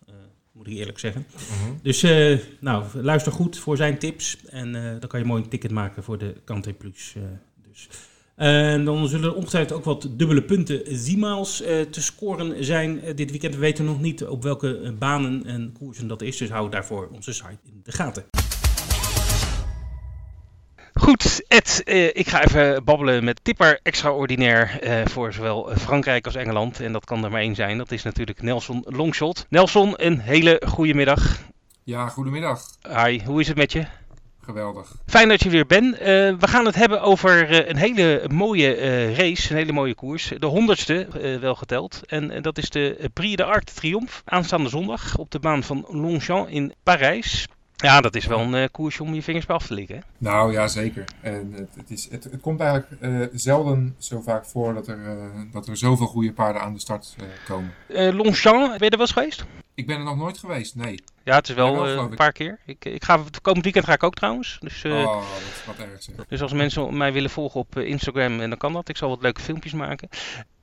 moet 0.57 0.67
ik 0.67 0.73
eerlijk 0.73 0.99
zeggen. 0.99 1.27
Mhm. 1.33 1.73
Dus 1.83 2.03
eh, 2.03 2.39
nou, 2.61 2.85
luister 2.95 3.33
goed 3.33 3.59
voor 3.59 3.77
zijn 3.77 3.99
tips. 3.99 4.39
En 4.47 4.75
eh, 4.75 5.01
dan 5.01 5.09
kan 5.09 5.21
je 5.21 5.27
mooi 5.27 5.43
een 5.43 5.49
ticket 5.49 5.71
maken 5.71 6.03
voor 6.03 6.19
de 6.19 6.35
Kante 6.45 6.73
Plus. 6.73 7.13
eh, 7.17 7.23
dus. 7.69 7.89
En 8.35 8.85
dan 8.85 9.09
zullen 9.09 9.31
er 9.31 9.37
ongetwijfeld 9.37 9.79
ook 9.79 9.85
wat 9.85 10.09
dubbele 10.11 10.43
punten 10.43 10.83
Zimaals 10.87 11.57
te 11.91 12.03
scoren 12.03 12.65
zijn 12.65 13.01
dit 13.15 13.31
weekend. 13.31 13.55
We 13.55 13.61
weten 13.61 13.85
nog 13.85 14.01
niet 14.01 14.25
op 14.25 14.43
welke 14.43 14.95
banen 14.99 15.45
en 15.45 15.73
koersen 15.79 16.07
dat 16.07 16.23
is, 16.23 16.37
dus 16.37 16.49
hou 16.49 16.71
daarvoor 16.71 17.09
onze 17.13 17.33
site 17.33 17.59
in 17.65 17.81
de 17.83 17.93
gaten. 17.93 18.25
Goed, 21.01 21.45
Ed, 21.49 21.83
ik 22.13 22.29
ga 22.29 22.45
even 22.45 22.85
babbelen 22.85 23.25
met 23.25 23.41
tipper 23.43 23.81
extraordinair 23.83 24.81
voor 25.05 25.33
zowel 25.33 25.71
Frankrijk 25.79 26.25
als 26.25 26.35
Engeland. 26.35 26.81
En 26.81 26.93
dat 26.93 27.05
kan 27.05 27.25
er 27.25 27.31
maar 27.31 27.41
één 27.41 27.55
zijn, 27.55 27.79
dat 27.79 27.91
is 27.91 28.03
natuurlijk 28.03 28.43
Nelson 28.43 28.85
Longshot. 28.87 29.47
Nelson, 29.49 29.95
een 29.97 30.21
hele 30.21 30.63
goede 30.67 30.95
middag. 30.95 31.39
Ja, 31.83 32.09
goedemiddag. 32.09 32.61
Hi, 33.05 33.21
hoe 33.25 33.41
is 33.41 33.49
het 33.49 33.57
met 33.57 33.73
je? 33.73 33.87
Geweldig. 34.41 34.93
Fijn 35.07 35.29
dat 35.29 35.43
je 35.43 35.51
weer 35.51 35.67
bent. 35.67 35.95
Uh, 35.95 36.07
we 36.39 36.49
gaan 36.49 36.65
het 36.65 36.75
hebben 36.75 37.01
over 37.01 37.51
uh, 37.51 37.69
een 37.69 37.77
hele 37.77 38.25
mooie 38.29 38.77
uh, 38.77 39.17
race, 39.17 39.51
een 39.51 39.57
hele 39.57 39.73
mooie 39.73 39.95
koers. 39.95 40.33
De 40.39 40.47
honderdste, 40.47 41.07
wel 41.41 41.55
geteld. 41.55 42.01
En 42.07 42.43
dat 42.43 42.59
is 42.59 42.71
de 42.71 43.11
Prix 43.13 43.37
de 43.37 43.45
Arc 43.45 43.65
Triomphe. 43.65 44.23
Aanstaande 44.25 44.69
zondag 44.69 45.19
op 45.19 45.31
de 45.31 45.39
baan 45.39 45.63
van 45.63 45.87
Longchamp 45.89 46.49
in 46.49 46.75
Parijs. 46.83 47.49
Ja, 47.77 48.01
dat 48.01 48.15
is 48.15 48.27
wel 48.27 48.41
een 48.41 48.71
koers 48.71 49.01
om 49.01 49.15
je 49.15 49.23
vingers 49.23 49.47
bij 49.47 49.57
af 49.57 49.67
te 49.67 49.75
likken. 49.75 50.03
Nou 50.19 50.53
ja, 50.53 50.69
zeker. 50.69 51.05
En 51.21 51.53
het, 51.53 51.69
het, 51.77 51.91
is, 51.91 52.11
het, 52.11 52.25
het 52.25 52.41
komt 52.41 52.61
eigenlijk 52.61 53.31
zelden 53.35 53.95
zo 53.99 54.21
vaak 54.21 54.45
voor 54.45 54.75
dat 54.75 54.89
er, 54.89 54.99
dat 55.53 55.69
er 55.69 55.77
zoveel 55.77 56.07
goede 56.07 56.33
paarden 56.33 56.63
aan 56.63 56.73
de 56.73 56.81
start 56.81 57.17
komen. 57.47 57.73
Longchamp, 58.17 58.69
ben 58.69 58.79
je 58.79 58.91
er 58.91 58.91
wel 58.91 59.01
eens 59.01 59.13
geweest? 59.13 59.45
Ik 59.77 59.87
ben 59.87 59.97
er 59.97 60.05
nog 60.05 60.17
nooit 60.17 60.39
geweest, 60.39 60.75
nee. 60.75 61.03
Ja, 61.25 61.35
het 61.35 61.49
is 61.49 61.55
wel, 61.55 61.75
wel 61.75 61.89
uh, 61.89 61.95
een 61.95 62.15
paar 62.15 62.33
keer. 62.33 62.59
Ik, 62.67 62.85
ik 62.85 63.05
ga, 63.05 63.25
het 63.25 63.41
komend 63.41 63.65
weekend 63.65 63.85
ga 63.85 63.93
ik 63.93 64.03
ook 64.03 64.15
trouwens. 64.15 64.59
Dus, 64.61 64.85
uh, 64.85 64.99
oh, 64.99 65.15
wat, 65.15 65.25
wat 65.67 65.87
erg 65.87 66.03
zeg. 66.03 66.15
Dus 66.29 66.43
als 66.43 66.53
mensen 66.53 66.97
mij 66.97 67.13
willen 67.13 67.31
volgen 67.31 67.61
op 67.61 67.79
Instagram, 67.79 68.39
dan 68.39 68.57
kan 68.57 68.73
dat. 68.73 68.89
Ik 68.89 68.97
zal 68.97 69.09
wat 69.09 69.23
leuke 69.23 69.41
filmpjes 69.41 69.73
maken. 69.73 70.09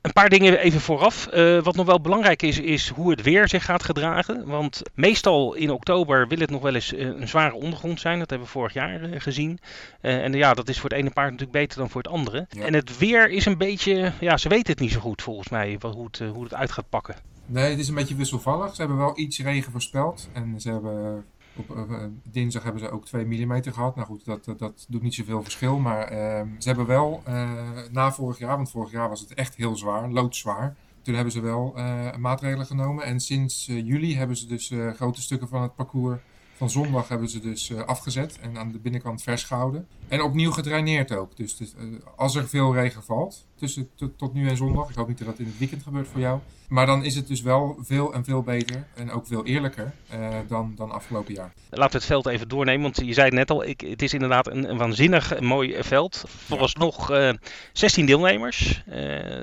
Een 0.00 0.12
paar 0.12 0.28
dingen 0.28 0.58
even 0.58 0.80
vooraf. 0.80 1.24
wat 1.62 1.74
nog 1.74 1.86
wel 1.86 2.00
belangrijk 2.00 2.42
is, 2.42 2.58
is 2.58 2.88
hoe 2.88 3.10
het 3.10 3.22
weer 3.22 3.48
zich 3.48 3.64
gaat 3.64 3.82
gedragen. 3.82 4.46
Want 4.46 4.82
meestal 4.94 5.54
in 5.54 5.70
oktober 5.70 6.28
wil 6.28 6.38
het 6.38 6.50
nog 6.50 6.62
wel 6.62 6.74
eens 6.74 6.92
een 6.96 7.28
zware 7.28 7.54
ondergrond 7.54 8.00
zijn. 8.00 8.18
Dat 8.18 8.30
hebben 8.30 8.46
we 8.46 8.52
vorig 8.52 8.72
jaar 8.72 9.00
gezien. 9.20 9.58
en 10.00 10.32
ja, 10.32 10.54
dat 10.54 10.68
is 10.68 10.80
voor 10.80 10.90
het 10.90 10.98
ene 10.98 11.10
paard 11.10 11.30
natuurlijk 11.30 11.58
beter 11.58 11.78
dan 11.78 11.90
voor 11.90 12.02
het 12.02 12.12
andere. 12.12 12.46
Ja. 12.50 12.64
En 12.64 12.74
het 12.74 12.98
weer 12.98 13.30
is 13.30 13.46
een 13.46 13.58
beetje, 13.58 14.12
ja, 14.20 14.36
ze 14.36 14.48
weten 14.48 14.72
het 14.72 14.80
niet 14.80 14.92
zo 14.92 15.00
goed 15.00 15.22
volgens 15.22 15.48
mij, 15.48 15.78
hoe 15.80 16.04
het, 16.04 16.18
hoe 16.32 16.44
het 16.44 16.54
uit 16.54 16.72
gaat 16.72 16.88
pakken. 16.88 17.33
Nee, 17.46 17.70
het 17.70 17.78
is 17.78 17.88
een 17.88 17.94
beetje 17.94 18.14
wisselvallig. 18.14 18.74
Ze 18.74 18.80
hebben 18.80 18.98
wel 18.98 19.18
iets 19.18 19.38
regen 19.38 19.72
voorspeld. 19.72 20.28
En 20.32 20.60
ze 20.60 20.70
hebben 20.70 21.24
op 21.56 21.76
uh, 21.76 22.04
dinsdag 22.30 22.62
hebben 22.62 22.80
ze 22.80 22.90
ook 22.90 23.04
2 23.04 23.26
mm 23.26 23.62
gehad. 23.62 23.96
Nou 23.96 24.06
goed, 24.06 24.24
dat, 24.24 24.44
dat, 24.56 24.86
doet 24.88 25.02
niet 25.02 25.14
zoveel 25.14 25.42
verschil. 25.42 25.78
Maar 25.78 26.12
uh, 26.12 26.18
ze 26.58 26.68
hebben 26.68 26.86
wel 26.86 27.22
uh, 27.28 27.50
na 27.90 28.12
vorig 28.12 28.38
jaar, 28.38 28.56
want 28.56 28.70
vorig 28.70 28.90
jaar 28.90 29.08
was 29.08 29.20
het 29.20 29.34
echt 29.34 29.54
heel 29.54 29.76
zwaar, 29.76 30.10
loodzwaar. 30.10 30.76
Toen 31.02 31.14
hebben 31.14 31.32
ze 31.32 31.40
wel 31.40 31.74
maatregelen 32.18 32.66
genomen. 32.66 33.04
En 33.04 33.20
sinds 33.20 33.66
juli 33.66 34.16
hebben 34.16 34.36
ze 34.36 34.46
dus 34.46 34.72
grote 34.96 35.22
stukken 35.22 35.48
van 35.48 35.62
het 35.62 35.74
parcours 35.74 36.20
van 36.56 36.70
zondag 36.70 37.08
hebben 37.08 37.28
ze 37.28 37.40
dus 37.40 37.76
afgezet 37.76 38.38
en 38.40 38.58
aan 38.58 38.72
de 38.72 38.78
binnenkant 38.78 39.22
vers 39.22 39.44
gehouden. 39.44 39.86
En 40.08 40.22
opnieuw 40.22 40.50
gedraineerd 40.50 41.12
ook. 41.12 41.36
Dus, 41.36 41.56
dus 41.56 41.74
als 42.16 42.34
er 42.34 42.48
veel 42.48 42.74
regen 42.74 43.02
valt, 43.02 43.46
tussen 43.54 43.90
tot 44.16 44.34
nu 44.34 44.48
en 44.48 44.56
zondag, 44.56 44.88
ik 44.88 44.94
hoop 44.94 45.08
niet 45.08 45.18
dat 45.18 45.26
dat 45.26 45.38
in 45.38 45.46
het 45.46 45.58
weekend 45.58 45.82
gebeurt 45.82 46.08
voor 46.08 46.20
jou, 46.20 46.40
maar 46.68 46.86
dan 46.86 47.04
is 47.04 47.14
het 47.14 47.28
dus 47.28 47.42
wel 47.42 47.76
veel 47.80 48.14
en 48.14 48.24
veel 48.24 48.42
beter 48.42 48.86
en 48.94 49.10
ook 49.10 49.26
veel 49.26 49.44
eerlijker 49.44 49.94
uh, 50.14 50.28
dan, 50.48 50.72
dan 50.76 50.90
afgelopen 50.90 51.34
jaar. 51.34 51.52
Laten 51.70 51.92
we 51.92 51.96
het 51.96 52.06
veld 52.06 52.26
even 52.26 52.48
doornemen, 52.48 52.82
want 52.82 52.96
je 53.06 53.12
zei 53.12 53.26
het 53.26 53.34
net 53.34 53.50
al, 53.50 53.64
ik, 53.64 53.80
het 53.80 54.02
is 54.02 54.12
inderdaad 54.12 54.46
een, 54.46 54.70
een 54.70 54.76
waanzinnig 54.76 55.40
mooi 55.40 55.82
veld. 55.82 56.24
Vooralsnog 56.26 57.10
uh, 57.10 57.32
16 57.72 58.06
deelnemers, 58.06 58.84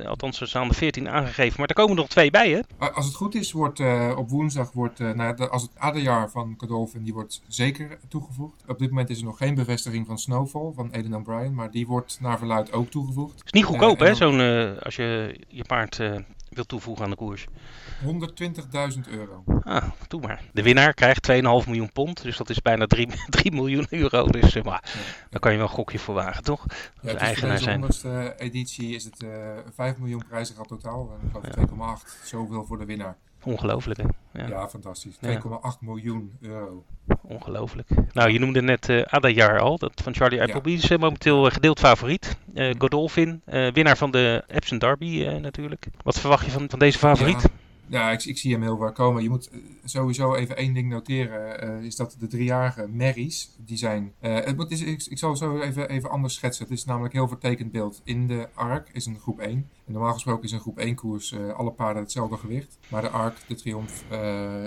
althans 0.05 0.41
er 0.41 0.47
staan 0.47 0.67
er 0.67 0.75
14 0.75 1.09
aangegeven, 1.09 1.59
maar 1.59 1.67
er 1.67 1.75
komen 1.75 1.95
nog 1.95 2.07
twee 2.07 2.31
bij 2.31 2.49
hè? 2.49 2.89
Als 2.93 3.05
het 3.05 3.15
goed 3.15 3.35
is, 3.35 3.51
wordt 3.51 3.79
op 4.15 4.29
woensdag, 4.29 4.71
wordt, 4.71 4.99
nou, 4.99 5.35
de, 5.35 5.49
als 5.49 5.61
het 5.61 5.71
aderjaar 5.77 6.29
van 6.29 6.55
Godolphin, 6.57 7.03
die 7.03 7.13
wordt 7.13 7.41
zeker 7.47 7.99
toegevoegd. 8.07 8.63
Op 8.67 8.79
dit 8.79 8.89
moment 8.89 9.09
is 9.09 9.17
er 9.17 9.23
nog 9.23 9.37
geen 9.37 9.55
bevestiging 9.55 10.05
van 10.05 10.19
Van 10.51 10.91
Eden 10.91 11.13
O'Brien, 11.13 11.53
maar 11.53 11.71
die 11.71 11.87
wordt 11.87 12.17
naar 12.21 12.37
verluid 12.37 12.71
ook 12.71 12.89
toegevoegd. 12.89 13.33
Het 13.33 13.45
is 13.45 13.51
niet 13.51 13.63
goedkoop 13.63 13.99
hè, 13.99 14.05
dan... 14.05 14.15
zo'n, 14.15 14.79
als 14.79 14.95
je 14.95 15.39
je 15.47 15.63
paard 15.63 15.99
wil 16.53 16.65
toevoegen 16.65 17.03
aan 17.03 17.09
de 17.09 17.15
koers? 17.15 17.45
120.000 18.05 19.09
euro. 19.09 19.43
Ah, 19.63 19.89
doe 20.07 20.21
maar. 20.21 20.43
De 20.53 20.63
winnaar 20.63 20.93
krijgt 20.93 21.31
2,5 21.31 21.37
miljoen 21.41 21.91
pond, 21.91 22.21
dus 22.21 22.37
dat 22.37 22.49
is 22.49 22.61
bijna 22.61 22.85
3, 22.85 23.07
3 23.29 23.51
miljoen 23.59 23.85
euro. 23.89 24.27
Dus 24.27 24.55
maar, 24.55 24.83
ja. 24.83 24.99
daar 25.29 25.39
kan 25.39 25.51
je 25.51 25.57
wel 25.57 25.67
een 25.67 25.73
gokje 25.73 25.99
voor 25.99 26.15
wagen, 26.15 26.43
toch? 26.43 26.65
Ja, 26.67 27.11
dus 27.11 27.21
eigenaar 27.21 27.59
voor 27.59 27.81
deze 27.81 27.99
zijn. 27.99 28.33
editie 28.37 28.95
is 28.95 29.03
het 29.03 29.23
uh, 29.23 29.57
5 29.73 29.97
miljoen 29.97 30.23
prijzen 30.27 30.55
gaat 30.55 30.67
totaal. 30.67 31.11
En 31.11 31.41
ik 31.43 31.53
geloof 31.53 31.99
2,8 32.03 32.23
zoveel 32.23 32.65
voor 32.65 32.77
de 32.77 32.85
winnaar. 32.85 33.17
Ongelooflijk, 33.43 33.99
hè? 33.99 34.05
Ja, 34.41 34.47
ja 34.47 34.69
fantastisch. 34.69 35.15
2,8 35.15 35.29
miljoen 35.79 36.37
euro. 36.41 36.85
Ongelooflijk. 37.21 37.89
Nou, 38.13 38.29
je 38.29 38.39
noemde 38.39 38.61
net 38.61 38.89
uh, 38.89 39.01
Adajar 39.01 39.59
al, 39.59 39.77
dat 39.77 40.01
van 40.03 40.15
Charlie 40.15 40.41
Appleby. 40.41 40.71
is 40.71 40.91
uh, 40.91 40.97
momenteel 40.97 41.45
uh, 41.45 41.51
gedeeld 41.51 41.79
favoriet. 41.79 42.37
Uh, 42.53 42.73
Godolphin, 42.77 43.41
winnaar 43.45 43.97
van 43.97 44.11
de 44.11 44.43
Epson 44.47 44.77
Derby 44.77 45.27
natuurlijk. 45.41 45.87
Wat 46.03 46.19
verwacht 46.19 46.45
je 46.45 46.51
van, 46.51 46.69
van 46.69 46.79
deze 46.79 46.97
favoriet? 46.97 47.49
Ja. 47.91 48.11
Ik, 48.11 48.25
ik, 48.25 48.37
zie 48.37 48.51
hem 48.51 48.61
heel 48.61 48.77
ver 48.77 48.91
komen. 48.91 49.23
Je 49.23 49.29
moet 49.29 49.49
sowieso 49.83 50.35
even 50.35 50.57
één 50.57 50.73
ding 50.73 50.89
noteren. 50.89 51.63
Uh, 51.63 51.83
is 51.85 51.95
dat 51.95 52.15
de 52.19 52.27
driejarige 52.27 52.87
merries, 52.87 53.55
die 53.57 53.77
zijn... 53.77 54.13
Uh, 54.21 54.35
het 54.35 54.71
is, 54.71 55.07
ik, 55.07 55.17
zal 55.17 55.35
zo 55.35 55.59
even, 55.59 55.89
even 55.89 56.09
anders 56.09 56.33
schetsen. 56.33 56.65
Het 56.65 56.73
is 56.73 56.85
namelijk 56.85 57.13
heel 57.13 57.27
vertekend 57.27 57.71
beeld. 57.71 58.01
In 58.03 58.27
de 58.27 58.47
ARC 58.53 58.89
is 58.91 59.05
een 59.05 59.19
groep 59.19 59.39
1. 59.39 59.69
En 59.85 59.93
normaal 59.93 60.13
gesproken 60.13 60.43
is 60.43 60.51
een 60.51 60.59
groep 60.59 60.77
1 60.77 60.95
koers 60.95 61.35
alle 61.55 61.71
paarden 61.71 62.01
hetzelfde 62.01 62.37
gewicht. 62.37 62.77
Maar 62.87 63.01
de 63.01 63.09
ARC, 63.09 63.37
de 63.47 63.55
Triumph, 63.55 64.03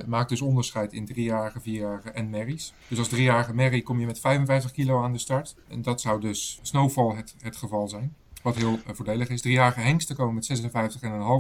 maakt 0.07 0.28
dus 0.28 0.40
onderscheid 0.40 0.93
in 0.93 1.07
driejarige, 1.07 1.61
vierjarige 1.61 2.11
en 2.11 2.31
merries. 2.31 2.75
Dus 2.88 2.99
als 2.99 3.09
driejarige 3.09 3.54
merrie 3.54 3.83
kom 3.83 4.00
je 4.00 4.07
met 4.07 4.21
55 4.21 4.73
kilo 4.73 5.02
aan 5.02 5.12
de 5.12 5.19
start. 5.19 5.57
En 5.69 5.83
dat 5.83 6.00
zou 6.00 6.21
dus 6.21 6.59
Snowfall 6.62 7.16
het, 7.16 7.35
het 7.38 7.57
geval 7.57 7.88
zijn. 7.88 8.14
Wat 8.43 8.57
heel 8.57 8.78
voordelig 8.87 9.28
is. 9.28 9.40
Driejarige 9.40 9.81
hengsten 9.81 10.16
komen 10.16 10.35
met 10.35 10.62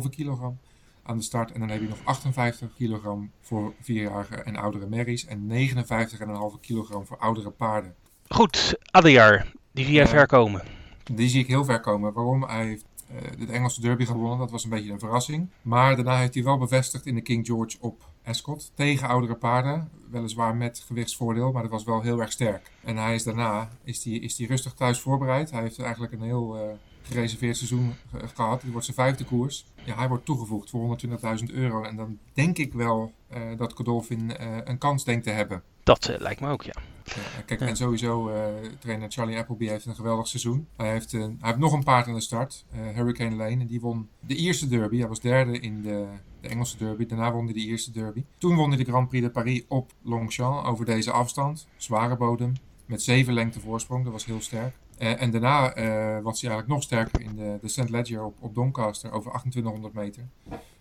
56,5 0.04 0.10
kilogram 0.10 0.58
aan 1.04 1.16
de 1.16 1.22
start. 1.22 1.52
En 1.52 1.60
dan 1.60 1.68
heb 1.68 1.80
je 1.80 1.88
nog 1.88 1.98
58 2.04 2.68
kilogram 2.76 3.30
voor 3.40 3.72
vierjarige 3.80 4.34
en 4.34 4.56
oudere 4.56 4.86
merries. 4.86 5.26
En 5.26 5.48
59,5 5.48 6.60
kilogram 6.60 7.06
voor 7.06 7.18
oudere 7.18 7.50
paarden. 7.50 7.94
Goed, 8.28 8.78
Adjar, 8.90 9.46
die 9.72 9.84
zie 9.84 9.94
jij 9.94 10.04
uh, 10.04 10.10
ver 10.10 10.26
komen. 10.26 10.62
Die 11.04 11.28
zie 11.28 11.40
ik 11.40 11.46
heel 11.46 11.64
ver 11.64 11.80
komen. 11.80 12.12
Waarom? 12.12 12.42
Hij 12.42 12.66
heeft 12.66 12.84
uh, 13.12 13.46
de 13.46 13.52
Engelse 13.52 13.80
derby 13.80 14.04
gewonnen. 14.04 14.38
Dat 14.38 14.50
was 14.50 14.64
een 14.64 14.70
beetje 14.70 14.92
een 14.92 14.98
verrassing. 14.98 15.48
Maar 15.62 15.96
daarna 15.96 16.18
heeft 16.18 16.34
hij 16.34 16.42
wel 16.42 16.58
bevestigd 16.58 17.06
in 17.06 17.14
de 17.14 17.20
King 17.20 17.46
George 17.46 17.76
op 17.80 18.08
Ascot. 18.24 18.70
Tegen 18.74 19.08
oudere 19.08 19.34
paarden. 19.34 19.90
Weliswaar 20.10 20.56
met 20.56 20.84
gewichtsvoordeel, 20.86 21.52
maar 21.52 21.62
dat 21.62 21.70
was 21.70 21.84
wel 21.84 22.02
heel 22.02 22.20
erg 22.20 22.32
sterk. 22.32 22.70
En 22.80 22.96
hij 22.96 23.14
is 23.14 23.22
daarna 23.22 23.68
is 23.84 24.02
die, 24.02 24.20
is 24.20 24.36
die 24.36 24.46
rustig 24.46 24.72
thuis 24.72 25.00
voorbereid. 25.00 25.50
Hij 25.50 25.62
heeft 25.62 25.78
eigenlijk 25.78 26.12
een 26.12 26.22
heel... 26.22 26.56
Uh, 26.56 26.62
gereserveerd 27.04 27.56
seizoen 27.56 27.94
gehad. 28.34 28.60
Dit 28.60 28.70
wordt 28.70 28.86
zijn 28.86 28.96
vijfde 28.96 29.24
koers. 29.24 29.66
Ja, 29.84 29.96
hij 29.96 30.08
wordt 30.08 30.24
toegevoegd 30.24 30.70
voor 30.70 30.98
120.000 31.06 31.54
euro. 31.54 31.82
En 31.82 31.96
dan 31.96 32.18
denk 32.32 32.58
ik 32.58 32.72
wel 32.72 33.12
uh, 33.34 33.42
dat 33.56 33.72
Godolphin 33.72 34.30
uh, 34.40 34.56
een 34.64 34.78
kans 34.78 35.04
denkt 35.04 35.24
te 35.24 35.30
hebben. 35.30 35.62
Dat 35.82 36.08
uh, 36.08 36.16
lijkt 36.18 36.40
me 36.40 36.48
ook, 36.48 36.62
ja. 36.62 36.74
ja 37.04 37.42
kijk, 37.46 37.60
ja. 37.60 37.66
en 37.66 37.76
sowieso, 37.76 38.30
trainer 38.78 39.10
Charlie 39.10 39.38
Appleby 39.38 39.66
heeft 39.66 39.86
een 39.86 39.94
geweldig 39.94 40.26
seizoen. 40.26 40.66
Hij 40.76 40.90
heeft, 40.90 41.12
hij 41.12 41.36
heeft 41.40 41.58
nog 41.58 41.72
een 41.72 41.84
paard 41.84 42.06
aan 42.06 42.14
de 42.14 42.20
start, 42.20 42.64
Hurricane 42.70 43.36
Lane. 43.36 43.60
En 43.60 43.66
die 43.66 43.80
won 43.80 44.08
de 44.20 44.36
eerste 44.36 44.68
derby. 44.68 44.98
Hij 44.98 45.08
was 45.08 45.20
derde 45.20 45.58
in 45.60 45.82
de, 45.82 46.06
de 46.40 46.48
Engelse 46.48 46.76
derby. 46.76 47.06
Daarna 47.06 47.32
won 47.32 47.44
hij 47.44 47.54
de 47.54 47.60
eerste 47.60 47.90
derby. 47.90 48.24
Toen 48.38 48.56
won 48.56 48.68
hij 48.68 48.78
de 48.78 48.90
Grand 48.90 49.08
Prix 49.08 49.24
de 49.24 49.30
Paris 49.30 49.62
op 49.68 49.92
Longchamp 50.02 50.66
over 50.66 50.84
deze 50.84 51.10
afstand. 51.10 51.66
Zware 51.76 52.16
bodem. 52.16 52.52
Met 52.86 53.02
zeven 53.02 53.34
lengte 53.34 53.60
voorsprong. 53.60 54.04
Dat 54.04 54.12
was 54.12 54.24
heel 54.24 54.40
sterk. 54.40 54.74
Uh, 54.98 55.22
en 55.22 55.30
daarna 55.30 55.76
uh, 55.76 56.22
was 56.22 56.40
hij 56.40 56.50
eigenlijk 56.50 56.68
nog 56.68 56.82
sterker 56.82 57.20
in 57.20 57.36
de, 57.36 57.58
de 57.60 57.68
St. 57.68 57.88
Ledger 57.88 58.24
op, 58.24 58.34
op 58.38 58.54
Doncaster 58.54 59.12
over 59.12 59.30
2800 59.30 59.94
meter. 59.94 60.22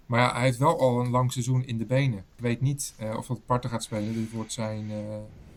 Maar 0.05 0.19
ja, 0.19 0.33
hij 0.33 0.43
heeft 0.43 0.57
wel 0.57 0.79
al 0.79 0.99
een 0.99 1.09
lang 1.09 1.31
seizoen 1.31 1.65
in 1.65 1.77
de 1.77 1.85
benen. 1.85 2.19
Ik 2.35 2.41
weet 2.41 2.61
niet 2.61 2.93
uh, 3.01 3.17
of 3.17 3.27
dat 3.27 3.45
parten 3.45 3.69
gaat 3.69 3.83
spelen. 3.83 4.13
Dit 4.13 4.31
wordt 4.31 4.51
zijn, 4.51 4.91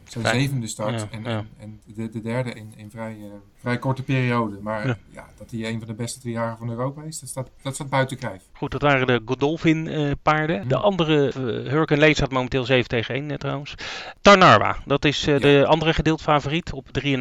zijn 0.09 0.27
zevende 0.27 0.67
start. 0.67 1.01
Ja, 1.01 1.09
en, 1.11 1.23
ja. 1.23 1.39
en, 1.39 1.49
en 1.59 1.81
de, 1.95 2.09
de, 2.09 2.21
derde 2.21 2.53
in, 2.53 2.73
in 2.77 2.91
vrij, 2.91 3.17
vrij 3.61 3.79
korte 3.79 4.03
periode. 4.03 4.59
Maar 4.61 4.87
ja. 4.87 4.99
ja. 5.11 5.27
dat 5.39 5.51
hij 5.51 5.69
een 5.69 5.79
van 5.79 5.89
de 5.89 5.95
beste 5.95 6.21
drie 6.21 6.33
jaren 6.33 6.57
van 6.57 6.71
Europa 6.71 7.03
is, 7.03 7.21
dat 7.21 7.29
staat, 7.29 7.51
dat 7.63 7.75
staat 7.75 7.89
buiten 7.89 8.19
kijf. 8.19 8.43
Goed, 8.53 8.71
dat 8.71 8.83
waren 8.83 9.07
de 9.07 9.23
Godolphin 9.25 9.87
uh, 9.87 10.13
paarden. 10.23 10.61
Hmm. 10.61 10.69
De 10.69 10.77
andere, 10.77 11.27
uh, 11.27 11.33
Hurricane 11.71 12.01
Lane 12.01 12.15
staat 12.15 12.31
momenteel 12.31 12.65
7 12.65 12.89
tegen 12.89 13.15
1 13.15 13.31
uh, 13.31 13.37
trouwens. 13.37 13.75
Tarnarwa, 14.21 14.77
dat 14.85 15.05
is 15.05 15.29
uh, 15.29 15.41
de 15.41 15.67
andere 15.67 15.95
gedeeld 15.95 16.23
favoriet 16.23 16.73
op 16.73 16.87
3,5 17.05 17.13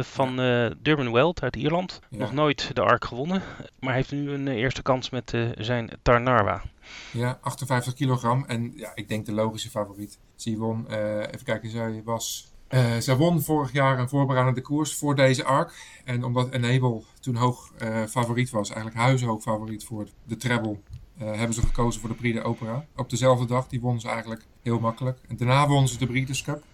van 0.00 0.36
Durban 0.82 1.12
Weld 1.12 1.42
uit 1.42 1.56
Ierland. 1.56 2.00
Nog 2.08 2.32
nooit 2.32 2.70
de 2.74 2.80
ARC 2.80 3.04
gewonnen, 3.04 3.42
maar 3.80 3.94
heeft 3.94 4.12
nu 4.12 4.30
een 4.30 4.48
eerste 4.48 4.82
kans 4.82 5.10
met 5.10 5.36
zijn 5.58 5.90
Tarnarwa. 6.02 6.62
Ja, 7.10 7.38
58 7.40 7.94
kilogram. 7.94 8.44
En 8.46 8.72
ja, 8.76 8.92
ik 8.94 9.08
denk 9.08 9.26
de 9.26 9.32
logische 9.32 9.70
favoriet. 9.70 10.18
Ze 10.44 10.56
won, 10.56 10.86
even 11.30 11.44
kijken, 11.44 11.70
zij 11.70 12.02
was 12.04 12.52
Uh, 12.70 13.16
won 13.16 13.42
vorig 13.42 13.72
jaar 13.72 13.98
een 13.98 14.08
voorbereidende 14.08 14.60
koers 14.60 14.94
voor 14.94 15.14
deze 15.14 15.44
arc. 15.44 15.74
En 16.04 16.24
omdat 16.24 16.50
Enable 16.50 17.02
toen 17.20 17.36
hoog 17.36 17.72
uh, 17.82 18.04
favoriet 18.04 18.50
was, 18.50 18.70
eigenlijk 18.70 19.00
huishoog 19.00 19.42
favoriet 19.42 19.84
voor 19.84 20.08
de 20.24 20.36
treble, 20.36 20.78
hebben 21.16 21.54
ze 21.54 21.62
gekozen 21.62 22.00
voor 22.00 22.10
de 22.10 22.16
Prix 22.16 22.36
de 22.36 22.42
Opera. 22.42 22.86
Op 22.96 23.10
dezelfde 23.10 23.46
dag, 23.46 23.68
die 23.68 23.80
won 23.80 24.00
ze 24.00 24.08
eigenlijk 24.08 24.46
heel 24.62 24.80
makkelijk. 24.80 25.18
En 25.28 25.36
daarna 25.36 25.68
won 25.68 25.88
ze 25.88 25.98
de 25.98 26.06
Breeders' 26.06 26.42
Cup 26.42 26.64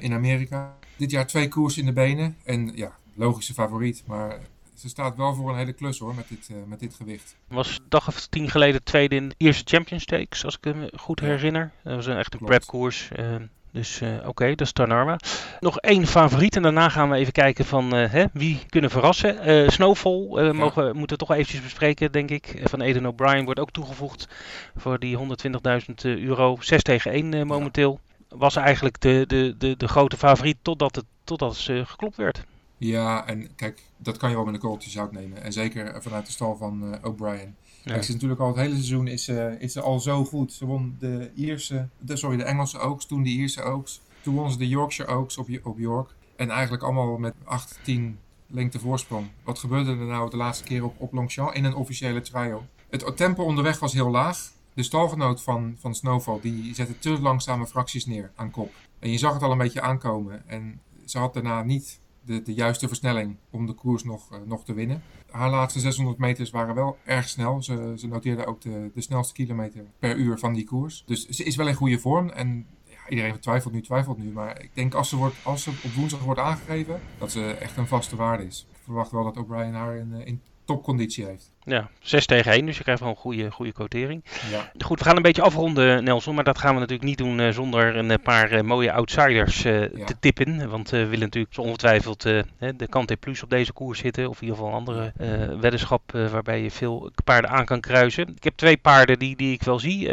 in 0.00 0.12
Amerika. 0.12 0.76
Dit 0.96 1.10
jaar 1.10 1.26
twee 1.26 1.48
koers 1.48 1.78
in 1.78 1.84
de 1.84 1.92
benen. 1.92 2.36
En 2.44 2.72
ja, 2.74 2.96
logische 3.14 3.54
favoriet, 3.54 4.02
maar 4.06 4.38
ze 4.76 4.88
staat 4.88 5.16
wel 5.16 5.34
voor 5.34 5.50
een 5.50 5.56
hele 5.56 5.72
klus 5.72 5.98
hoor, 5.98 6.14
met 6.14 6.28
dit, 6.28 6.48
uh, 6.52 6.56
met 6.66 6.80
dit 6.80 6.94
gewicht. 6.94 7.36
Was 7.48 7.78
een 7.78 7.84
dag 7.88 8.08
of 8.08 8.26
tien 8.26 8.50
geleden 8.50 8.82
tweede 8.82 9.14
in 9.14 9.28
de 9.28 9.34
eerste 9.38 9.76
Champions 9.76 10.02
Stakes, 10.02 10.44
als 10.44 10.58
ik 10.60 10.74
me 10.74 10.92
goed 10.96 11.20
herinner. 11.20 11.72
Dat 11.82 11.94
was 11.94 12.06
een 12.06 12.16
echt 12.16 12.34
een 12.34 12.46
prepkoers. 12.46 13.08
Uh, 13.16 13.34
dus 13.70 14.00
uh, 14.00 14.14
oké, 14.16 14.28
okay, 14.28 14.48
dat 14.48 14.66
is 14.66 14.72
Tarnarma. 14.72 15.18
Nog 15.60 15.78
één 15.78 16.06
favoriet 16.06 16.56
en 16.56 16.62
daarna 16.62 16.88
gaan 16.88 17.10
we 17.10 17.16
even 17.16 17.32
kijken 17.32 17.64
van 17.64 17.92
hè, 17.92 18.24
wie 18.32 18.60
kunnen 18.68 18.90
verrassen. 18.90 19.72
Snowfall 19.72 20.44
ja. 20.44 20.52
mogen, 20.52 20.96
moeten 20.96 21.18
we 21.18 21.24
toch 21.24 21.36
eventjes 21.36 21.62
bespreken, 21.62 22.12
denk 22.12 22.30
ik. 22.30 22.60
Van 22.62 22.80
Eden 22.80 23.06
O'Brien 23.06 23.44
wordt 23.44 23.60
ook 23.60 23.70
toegevoegd 23.70 24.28
voor 24.76 24.98
die 24.98 25.18
120.000 25.18 25.94
euro. 26.02 26.56
6 26.60 26.82
tegen 26.82 27.12
1 27.12 27.46
momenteel. 27.46 28.00
Ja. 28.28 28.36
Was 28.36 28.56
eigenlijk 28.56 29.00
de, 29.00 29.24
de, 29.26 29.54
de, 29.58 29.76
de 29.76 29.88
grote 29.88 30.16
favoriet 30.16 30.56
totdat 30.62 30.96
het, 30.96 31.04
totdat 31.24 31.56
ze 31.56 31.82
geklopt 31.86 32.16
werd. 32.16 32.44
Ja, 32.78 33.26
en 33.26 33.54
kijk, 33.54 33.82
dat 33.96 34.16
kan 34.16 34.30
je 34.30 34.36
wel 34.36 34.44
met 34.44 34.54
een 34.54 34.60
korreltje 34.60 34.90
zout 34.90 35.12
nemen. 35.12 35.42
En 35.42 35.52
zeker 35.52 36.02
vanuit 36.02 36.26
de 36.26 36.32
stal 36.32 36.56
van 36.56 36.84
uh, 36.84 36.94
O'Brien. 37.02 37.54
Ja. 37.82 37.92
Kijk, 37.92 38.02
ze 38.02 38.08
is 38.08 38.14
natuurlijk 38.14 38.40
al 38.40 38.46
het 38.46 38.56
hele 38.56 38.74
seizoen 38.74 39.06
is, 39.06 39.28
uh, 39.28 39.60
is 39.60 39.72
ze 39.72 39.80
al 39.80 40.00
zo 40.00 40.24
goed. 40.24 40.52
Ze 40.52 40.66
won 40.66 40.96
de 40.98 41.30
Ierse, 41.34 41.88
de, 41.98 42.16
sorry, 42.16 42.36
de 42.36 42.42
Engelse 42.42 42.78
Oaks, 42.78 43.06
toen 43.06 43.22
de 43.22 43.30
Ierse 43.30 43.62
Oaks. 43.62 44.00
Toen 44.22 44.34
won 44.34 44.50
ze 44.50 44.58
de 44.58 44.68
Yorkshire 44.68 45.12
Oaks 45.12 45.38
op, 45.38 45.48
op 45.62 45.78
York. 45.78 46.14
En 46.36 46.50
eigenlijk 46.50 46.82
allemaal 46.82 47.16
met 47.18 47.34
8, 47.44 47.78
10 47.82 48.18
lengte 48.46 48.78
voorsprong. 48.78 49.26
Wat 49.44 49.58
gebeurde 49.58 49.90
er 49.90 49.96
nou 49.96 50.30
de 50.30 50.36
laatste 50.36 50.64
keer 50.64 50.84
op, 50.84 50.94
op 51.00 51.12
Longchamp 51.12 51.52
in 51.52 51.64
een 51.64 51.74
officiële 51.74 52.20
trial? 52.20 52.66
Het 52.90 53.16
tempo 53.16 53.44
onderweg 53.44 53.78
was 53.78 53.92
heel 53.92 54.10
laag. 54.10 54.52
De 54.74 54.82
stalgenoot 54.82 55.42
van, 55.42 55.76
van 55.78 55.94
Snowfall 55.94 56.40
die 56.40 56.74
zette 56.74 56.98
te 56.98 57.20
langzame 57.20 57.66
fracties 57.66 58.06
neer 58.06 58.30
aan 58.34 58.50
kop. 58.50 58.72
En 58.98 59.10
je 59.10 59.18
zag 59.18 59.32
het 59.32 59.42
al 59.42 59.50
een 59.52 59.58
beetje 59.58 59.80
aankomen. 59.80 60.48
En 60.48 60.80
ze 61.04 61.18
had 61.18 61.34
daarna 61.34 61.62
niet 61.62 62.00
de, 62.26 62.42
de 62.42 62.54
juiste 62.54 62.88
versnelling 62.88 63.36
om 63.50 63.66
de 63.66 63.72
koers 63.72 64.04
nog, 64.04 64.32
uh, 64.32 64.38
nog 64.44 64.64
te 64.64 64.72
winnen. 64.72 65.02
Haar 65.30 65.50
laatste 65.50 65.80
600 65.80 66.18
meters 66.18 66.50
waren 66.50 66.74
wel 66.74 66.96
erg 67.04 67.28
snel. 67.28 67.62
Ze, 67.62 67.92
ze 67.96 68.06
noteerde 68.06 68.46
ook 68.46 68.60
de, 68.60 68.90
de 68.94 69.00
snelste 69.00 69.34
kilometer 69.34 69.84
per 69.98 70.16
uur 70.16 70.38
van 70.38 70.52
die 70.52 70.64
koers. 70.64 71.02
Dus 71.06 71.28
ze 71.28 71.44
is 71.44 71.56
wel 71.56 71.68
in 71.68 71.74
goede 71.74 71.98
vorm. 71.98 72.28
En 72.28 72.66
iedereen 73.08 73.40
twijfelt 73.40 73.74
nu, 73.74 73.82
twijfelt 73.82 74.18
nu. 74.18 74.30
Maar 74.32 74.62
ik 74.62 74.70
denk 74.74 74.94
als 74.94 75.08
ze, 75.08 75.16
wordt, 75.16 75.36
als 75.42 75.62
ze 75.62 75.70
op 75.70 75.92
woensdag 75.92 76.20
wordt 76.20 76.40
aangegeven, 76.40 77.00
dat 77.18 77.30
ze 77.30 77.50
echt 77.50 77.76
een 77.76 77.86
vaste 77.86 78.16
waarde 78.16 78.46
is. 78.46 78.66
Ik 78.70 78.76
verwacht 78.82 79.10
wel 79.10 79.24
dat 79.24 79.36
O'Brien 79.36 79.74
haar 79.74 79.96
in, 79.96 80.12
in 80.24 80.40
topconditie 80.64 81.24
heeft. 81.24 81.54
Ja, 81.68 81.88
6 82.00 82.26
tegen 82.26 82.52
1, 82.52 82.66
dus 82.66 82.76
je 82.76 82.82
krijgt 82.82 83.00
wel 83.00 83.10
een 83.10 83.16
goede, 83.16 83.50
goede 83.50 83.72
quotering. 83.72 84.24
Ja. 84.50 84.70
Goed, 84.84 84.98
we 84.98 85.04
gaan 85.04 85.16
een 85.16 85.22
beetje 85.22 85.42
afronden, 85.42 86.04
Nelson, 86.04 86.34
maar 86.34 86.44
dat 86.44 86.58
gaan 86.58 86.74
we 86.74 86.80
natuurlijk 86.80 87.08
niet 87.08 87.18
doen 87.18 87.38
uh, 87.38 87.48
zonder 87.48 87.96
een 87.96 88.20
paar 88.20 88.52
uh, 88.52 88.60
mooie 88.60 88.92
outsiders 88.92 89.64
uh, 89.64 89.80
ja. 89.80 90.04
te 90.04 90.14
tippen. 90.20 90.70
Want 90.70 90.90
we 90.90 91.06
willen 91.06 91.24
natuurlijk 91.24 91.58
ongetwijfeld 91.58 92.22
de 92.22 92.86
Kante 92.88 93.16
Plus 93.16 93.42
op 93.42 93.50
deze 93.50 93.72
koers 93.72 93.98
zitten, 93.98 94.28
of 94.28 94.36
in 94.36 94.42
ieder 94.42 94.56
geval 94.56 94.72
een 94.72 94.78
andere 94.78 95.12
weddenschap 95.60 96.12
waarbij 96.12 96.62
je 96.62 96.70
veel 96.70 97.10
paarden 97.24 97.50
aan 97.50 97.64
kan 97.64 97.80
kruisen. 97.80 98.28
Ik 98.36 98.44
heb 98.44 98.56
twee 98.56 98.76
paarden 98.76 99.18
die, 99.18 99.36
die 99.36 99.52
ik 99.52 99.62
wel 99.62 99.78
zie 99.78 100.06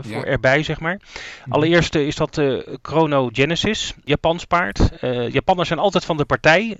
voor 0.00 0.10
ja. 0.10 0.24
erbij, 0.24 0.62
zeg 0.62 0.80
maar. 0.80 1.00
Mhm. 1.44 1.52
Allereerst 1.52 1.94
is 1.94 2.16
dat 2.16 2.42
Chrono 2.82 3.28
Genesis, 3.32 3.94
Japans 4.04 4.44
paard. 4.44 4.90
Japanners 5.28 5.68
zijn 5.68 5.80
altijd 5.80 6.04
van 6.04 6.16
de 6.16 6.24
partij, 6.24 6.76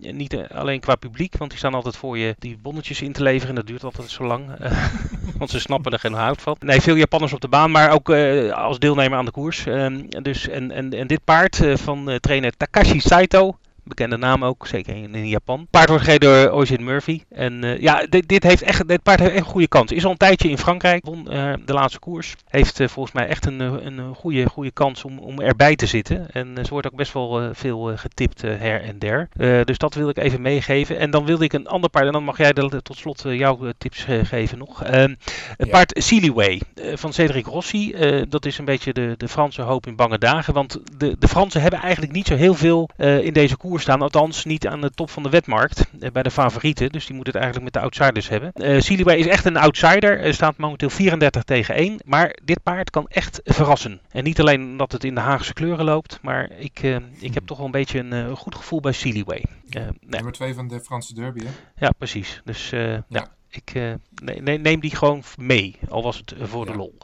niet 0.00 0.36
alleen 0.36 0.80
qua 0.80 0.94
publiek, 0.94 1.36
want 1.36 1.50
die 1.50 1.58
staan 1.58 1.74
altijd 1.74 1.96
voor 1.96 2.18
je 2.18 2.34
die 2.38 2.58
bonnetjes 2.62 3.02
in 3.02 3.12
te 3.12 3.22
leveren 3.22 3.59
dat 3.60 3.68
duurt 3.68 3.84
altijd 3.84 4.10
zo 4.10 4.24
lang. 4.24 4.50
want 5.38 5.50
ze 5.50 5.60
snappen 5.60 5.92
er 5.92 5.98
geen 5.98 6.12
hout 6.12 6.42
van. 6.42 6.56
Nee, 6.60 6.80
veel 6.80 6.94
Japanners 6.94 7.32
op 7.32 7.40
de 7.40 7.48
baan, 7.48 7.70
maar 7.70 7.90
ook 7.90 8.08
uh, 8.08 8.52
als 8.52 8.78
deelnemer 8.78 9.18
aan 9.18 9.24
de 9.24 9.30
koers. 9.30 9.66
Um, 9.66 10.08
dus, 10.22 10.48
en, 10.48 10.70
en, 10.70 10.92
en 10.92 11.06
dit 11.06 11.24
paard 11.24 11.58
uh, 11.58 11.76
van 11.76 12.18
trainer 12.20 12.56
Takashi 12.56 13.00
Saito 13.00 13.58
bekende 13.84 14.16
naam 14.16 14.44
ook, 14.44 14.66
zeker 14.66 14.96
in, 14.96 15.14
in 15.14 15.28
Japan. 15.28 15.66
Paard 15.70 15.88
wordt 15.88 16.04
gereden 16.04 16.28
door 16.30 16.52
Oisin 16.52 16.84
Murphy. 16.84 17.22
En 17.28 17.64
uh, 17.64 17.80
ja, 17.80 18.06
dit, 18.08 18.28
dit, 18.28 18.42
heeft 18.42 18.62
echt, 18.62 18.88
dit 18.88 19.02
paard 19.02 19.20
heeft 19.20 19.32
echt 19.32 19.40
een 19.40 19.50
goede 19.50 19.68
kans. 19.68 19.92
Is 19.92 20.04
al 20.04 20.10
een 20.10 20.16
tijdje 20.16 20.48
in 20.48 20.58
Frankrijk, 20.58 21.04
won 21.04 21.26
uh, 21.32 21.52
de 21.64 21.72
laatste 21.72 21.98
koers. 21.98 22.34
Heeft 22.48 22.80
uh, 22.80 22.88
volgens 22.88 23.14
mij 23.14 23.26
echt 23.26 23.46
een, 23.46 23.60
een 23.60 24.14
goede, 24.14 24.48
goede 24.48 24.70
kans 24.70 25.04
om, 25.04 25.18
om 25.18 25.40
erbij 25.40 25.76
te 25.76 25.86
zitten. 25.86 26.30
En 26.30 26.56
ze 26.64 26.70
wordt 26.70 26.86
ook 26.86 26.96
best 26.96 27.12
wel 27.12 27.54
veel 27.54 27.96
getipt 27.96 28.42
her 28.42 28.82
en 28.82 28.98
der. 28.98 29.28
dus 29.64 29.78
dat 29.78 29.94
wil 29.94 30.08
ik 30.08 30.18
even 30.18 30.42
meegeven. 30.42 30.98
En 30.98 31.10
dan 31.10 31.24
wilde 31.24 31.44
ik 31.44 31.52
een 31.52 31.66
ander 31.66 31.90
paard, 31.90 32.06
en 32.06 32.12
dan 32.12 32.24
mag 32.24 32.38
jij 32.38 32.52
de, 32.52 32.82
tot 32.82 32.96
slot 32.96 33.22
jouw 33.26 33.58
tips 33.78 34.06
geven 34.22 34.58
nog. 34.58 34.82
Ehm, 34.82 35.14
het 35.56 35.66
ja. 35.66 35.72
paard 35.72 35.92
Sealyway 36.02 36.60
van 36.94 37.12
Cedric 37.12 37.46
Rossi. 37.46 37.94
dat 38.28 38.46
is 38.46 38.58
een 38.58 38.64
beetje 38.64 38.92
de, 38.92 39.14
de 39.16 39.28
Franse 39.28 39.62
hoop 39.62 39.86
in 39.86 39.96
bange 39.96 40.18
dagen. 40.18 40.54
Want 40.54 40.80
de, 40.96 41.16
de 41.18 41.28
Fransen 41.28 41.62
hebben 41.62 41.80
eigenlijk 41.80 42.12
niet 42.12 42.26
zo 42.26 42.34
heel 42.34 42.54
veel 42.54 42.88
in 42.98 43.32
deze 43.32 43.56
koers 43.56 43.69
staan. 43.78 44.02
Althans, 44.02 44.44
niet 44.44 44.66
aan 44.66 44.80
de 44.80 44.90
top 44.90 45.10
van 45.10 45.22
de 45.22 45.28
wetmarkt. 45.28 45.90
Eh, 46.00 46.10
bij 46.10 46.22
de 46.22 46.30
favorieten. 46.30 46.88
Dus 46.88 47.06
die 47.06 47.16
moet 47.16 47.26
het 47.26 47.34
eigenlijk 47.34 47.64
met 47.64 47.72
de 47.72 47.80
outsiders 47.80 48.28
hebben. 48.28 48.52
Uh, 48.54 48.80
Siliba 48.80 49.12
is 49.12 49.26
echt 49.26 49.44
een 49.44 49.56
outsider. 49.56 50.20
Er 50.20 50.34
staat 50.34 50.56
momenteel 50.56 50.90
34 50.90 51.42
tegen 51.42 51.74
1. 51.74 52.00
Maar 52.04 52.36
dit 52.44 52.62
paard 52.62 52.90
kan 52.90 53.06
echt 53.08 53.40
verrassen. 53.44 54.00
En 54.10 54.24
niet 54.24 54.40
alleen 54.40 54.62
omdat 54.62 54.92
het 54.92 55.04
in 55.04 55.14
de 55.14 55.20
Haagse 55.20 55.52
kleuren 55.52 55.84
loopt. 55.84 56.18
Maar 56.22 56.50
ik, 56.58 56.82
uh, 56.82 56.96
ik 57.18 57.34
heb 57.34 57.46
toch 57.46 57.56
wel 57.56 57.66
een 57.66 57.72
beetje 57.72 57.98
een 57.98 58.12
uh, 58.12 58.36
goed 58.36 58.54
gevoel 58.54 58.80
bij 58.80 58.92
Siliway. 58.92 59.44
Uh, 59.70 59.82
Nummer 60.00 60.32
2 60.32 60.54
van 60.54 60.68
de 60.68 60.80
Franse 60.80 61.14
derby, 61.14 61.44
hè? 61.44 61.50
Ja, 61.76 61.90
precies. 61.98 62.40
Dus 62.44 62.70
ja. 62.70 63.04
ja. 63.08 63.28
Ik 63.50 63.74
uh, 63.74 63.94
ne 64.22 64.58
neem 64.58 64.80
die 64.80 64.96
gewoon 64.96 65.22
mee, 65.38 65.76
al 65.88 66.02
was 66.02 66.16
het 66.16 66.34
voor 66.40 66.66
ja. 66.66 66.72
de 66.72 66.78
lol. 66.78 66.98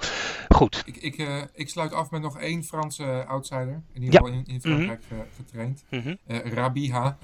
Goed. 0.49 0.83
Ik, 0.87 0.97
ik, 0.97 1.19
uh, 1.19 1.43
ik, 1.53 1.69
sluit 1.69 1.93
af 1.93 2.11
met 2.11 2.23
nog 2.23 2.39
één 2.39 2.65
Franse 2.65 3.25
outsider. 3.27 3.83
In 3.93 4.03
ieder 4.03 4.21
geval 4.21 4.35
ja. 4.35 4.43
in, 4.47 4.47
in, 4.47 4.61
Frankrijk 4.61 5.03
mm 5.09 5.19
-hmm. 5.19 5.27
getraind. 5.37 5.85
Mm 5.91 6.01
-hmm. 6.01 6.19
Rabiha, 6.53 7.19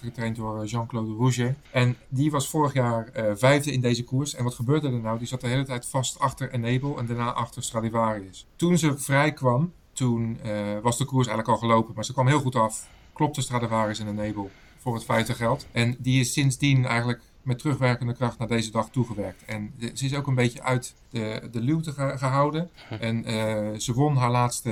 getraind 0.00 0.36
door 0.36 0.64
Jean-Claude 0.64 1.12
Rouget. 1.12 1.54
En 1.70 1.96
die 2.08 2.30
was 2.30 2.48
vorig 2.48 2.72
jaar 2.72 3.10
vijfde 3.34 3.72
in 3.72 3.80
deze 3.80 4.04
koers. 4.04 4.34
En 4.34 4.44
wat 4.44 4.54
gebeurde 4.54 4.86
er 4.86 5.00
nou? 5.00 5.18
Die 5.18 5.26
zat 5.26 5.40
de 5.40 5.48
hele 5.48 5.64
tijd 5.64 5.86
vast 5.86 6.18
achter 6.18 6.52
Enable 6.52 6.96
en 6.96 7.06
daarna 7.06 7.32
achter 7.32 7.62
Stradivarius. 7.62 8.46
Toen 8.56 8.78
ze 8.78 8.98
vrij 8.98 9.32
kwam, 9.32 9.72
toen 9.92 10.38
was 10.82 10.98
de 10.98 11.04
koers 11.04 11.26
eigenlijk 11.26 11.48
al 11.48 11.68
gelopen. 11.68 11.94
Maar 11.94 12.04
ze 12.04 12.12
kwam 12.12 12.26
heel 12.26 12.40
goed 12.40 12.56
af. 12.56 12.88
Klopte 13.12 13.40
Stradivarius 13.40 13.98
en 13.98 14.08
Enable 14.08 14.48
voor 14.78 14.94
het 14.94 15.04
feite 15.04 15.34
geld. 15.34 15.66
En 15.72 15.96
die 15.98 16.20
is 16.20 16.32
sindsdien 16.32 16.86
eigenlijk 16.86 17.20
met 17.44 17.58
terugwerkende 17.58 18.14
kracht 18.14 18.38
naar 18.38 18.48
deze 18.48 18.70
dag 18.70 18.90
toegewerkt. 18.90 19.44
En 19.44 19.74
ze 19.94 20.04
is 20.04 20.14
ook 20.14 20.26
een 20.26 20.34
beetje 20.34 20.62
uit 20.62 20.94
de, 21.10 21.48
de 21.50 21.60
luwte 21.60 21.92
ge, 21.92 22.18
gehouden. 22.18 22.70
En 23.00 23.30
uh, 23.30 23.78
ze 23.78 23.92
won 23.92 24.16
haar 24.16 24.30
laatste 24.30 24.70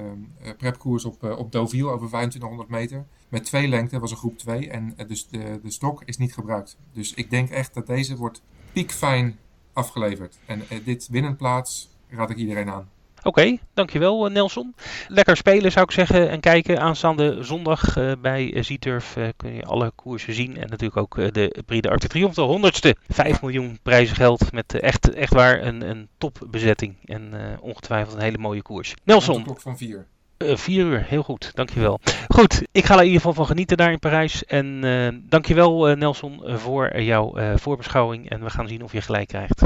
uh, 0.00 0.50
prepkoers 0.56 1.04
op, 1.04 1.24
uh, 1.24 1.38
op 1.38 1.52
Deauville 1.52 1.90
over 1.90 2.08
2500 2.08 2.68
meter. 2.68 3.06
Met 3.28 3.44
twee 3.44 3.68
lengte, 3.68 3.98
was 3.98 4.10
een 4.10 4.16
groep 4.16 4.38
2. 4.38 4.70
En 4.70 4.94
dus 5.06 5.28
de, 5.28 5.60
de 5.62 5.70
stok 5.70 6.02
is 6.04 6.16
niet 6.16 6.34
gebruikt. 6.34 6.76
Dus 6.92 7.14
ik 7.14 7.30
denk 7.30 7.50
echt 7.50 7.74
dat 7.74 7.86
deze 7.86 8.16
wordt 8.16 8.42
piekfijn 8.72 9.38
afgeleverd. 9.72 10.38
En 10.46 10.62
dit 10.84 11.08
winnenplaats 11.08 11.88
raad 12.08 12.30
ik 12.30 12.36
iedereen 12.36 12.70
aan. 12.70 12.88
Oké, 13.22 13.28
okay, 13.28 13.60
dankjewel 13.74 14.28
Nelson. 14.28 14.74
Lekker 15.08 15.36
spelen 15.36 15.72
zou 15.72 15.84
ik 15.84 15.90
zeggen 15.90 16.30
en 16.30 16.40
kijken. 16.40 16.80
Aanstaande 16.80 17.36
zondag 17.40 17.96
uh, 17.96 18.12
bij 18.22 18.62
Z-Turf 18.62 19.16
uh, 19.16 19.28
kun 19.36 19.54
je 19.54 19.64
alle 19.64 19.92
koersen 19.94 20.34
zien. 20.34 20.56
En 20.56 20.68
natuurlijk 20.68 20.96
ook 20.96 21.34
de 21.34 21.62
Prix 21.66 21.82
de 21.82 21.90
Arc 21.90 22.34
de 22.34 22.40
honderdste. 22.40 22.96
5 23.08 23.42
miljoen 23.42 23.78
prijzengeld 23.82 24.52
met 24.52 24.80
echt, 24.80 25.14
echt 25.14 25.32
waar 25.32 25.62
een, 25.62 25.90
een 25.90 26.08
topbezetting. 26.18 26.96
En 27.04 27.32
ongetwijfeld 27.60 28.14
een 28.14 28.22
hele 28.22 28.38
mooie 28.38 28.62
koers. 28.62 28.94
Nelson. 29.04 29.42
klok 29.42 29.60
van 29.60 29.76
4. 29.76 30.06
Uh, 30.38 30.56
vier 30.56 30.86
uur, 30.86 31.04
heel 31.04 31.22
goed, 31.22 31.50
dankjewel. 31.54 32.00
Goed, 32.28 32.62
ik 32.72 32.84
ga 32.84 32.94
er 32.94 33.00
in 33.00 33.06
ieder 33.06 33.20
geval 33.20 33.34
van 33.34 33.46
genieten 33.46 33.76
daar 33.76 33.92
in 33.92 33.98
Parijs. 33.98 34.44
En 34.44 34.84
uh, 34.84 35.08
dankjewel 35.22 35.90
uh, 35.90 35.96
Nelson 35.96 36.40
voor 36.44 37.00
jouw 37.00 37.56
voorbeschouwing. 37.56 38.30
En 38.30 38.42
we 38.42 38.50
gaan 38.50 38.68
zien 38.68 38.82
of 38.82 38.92
je 38.92 39.00
gelijk 39.00 39.28
krijgt. 39.28 39.62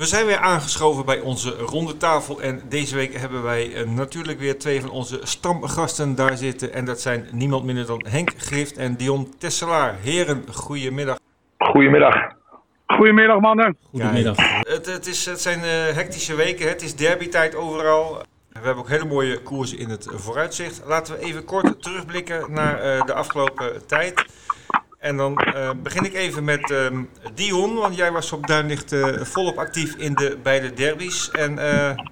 We 0.00 0.06
zijn 0.06 0.26
weer 0.26 0.38
aangeschoven 0.38 1.04
bij 1.04 1.20
onze 1.20 1.50
ronde 1.50 1.96
tafel 1.96 2.40
en 2.40 2.62
deze 2.68 2.94
week 2.94 3.14
hebben 3.14 3.42
wij 3.42 3.68
uh, 3.68 3.88
natuurlijk 3.88 4.38
weer 4.38 4.58
twee 4.58 4.80
van 4.80 4.90
onze 4.90 5.20
stamgasten 5.22 6.14
daar 6.14 6.36
zitten. 6.36 6.72
En 6.72 6.84
dat 6.84 7.00
zijn 7.00 7.28
niemand 7.32 7.64
minder 7.64 7.86
dan 7.86 8.04
Henk 8.08 8.32
Grift 8.36 8.76
en 8.76 8.96
Dion 8.96 9.34
Tesselaar. 9.38 9.94
Heren, 10.02 10.44
goedemiddag. 10.52 11.18
Goedemiddag. 11.58 12.14
Goedemiddag 12.86 13.40
mannen. 13.40 13.76
Goedemiddag. 13.90 14.36
het, 14.60 14.86
het, 14.86 15.06
is, 15.06 15.26
het 15.26 15.40
zijn 15.40 15.58
uh, 15.58 15.94
hectische 15.94 16.34
weken, 16.34 16.68
het 16.68 16.82
is 16.82 16.96
derbytijd 16.96 17.54
overal. 17.54 18.22
We 18.48 18.58
hebben 18.66 18.76
ook 18.76 18.88
hele 18.88 19.04
mooie 19.04 19.42
koersen 19.42 19.78
in 19.78 19.88
het 19.88 20.06
vooruitzicht. 20.14 20.82
Laten 20.86 21.14
we 21.14 21.24
even 21.24 21.44
kort 21.44 21.82
terugblikken 21.82 22.52
naar 22.52 22.74
uh, 22.74 23.04
de 23.04 23.12
afgelopen 23.12 23.86
tijd. 23.86 24.24
En 25.00 25.16
dan 25.16 25.40
uh, 25.56 25.70
begin 25.82 26.04
ik 26.04 26.14
even 26.14 26.44
met 26.44 26.70
um, 26.70 27.08
Dion, 27.34 27.74
want 27.74 27.96
jij 27.96 28.12
was 28.12 28.32
op 28.32 28.46
Duinlicht 28.46 28.92
uh, 28.92 29.04
volop 29.06 29.56
actief 29.56 29.94
in 29.94 30.14
de 30.14 30.38
beide 30.42 30.72
derbies. 30.72 31.30
En 31.30 31.52
uh, 31.52 31.62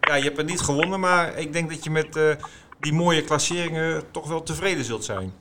ja, 0.01 0.14
je 0.14 0.22
hebt 0.22 0.37
het 0.37 0.46
niet 0.46 0.61
gewonnen, 0.61 1.01
maar 1.01 1.38
ik 1.38 1.53
denk 1.53 1.68
dat 1.70 1.85
je 1.85 1.90
met 1.90 2.37
die 2.81 2.92
mooie 2.92 3.24
klasseringen 3.24 4.03
toch 4.11 4.29
wel 4.29 4.42
tevreden 4.42 4.85
zult 4.85 5.05
zijn. 5.05 5.33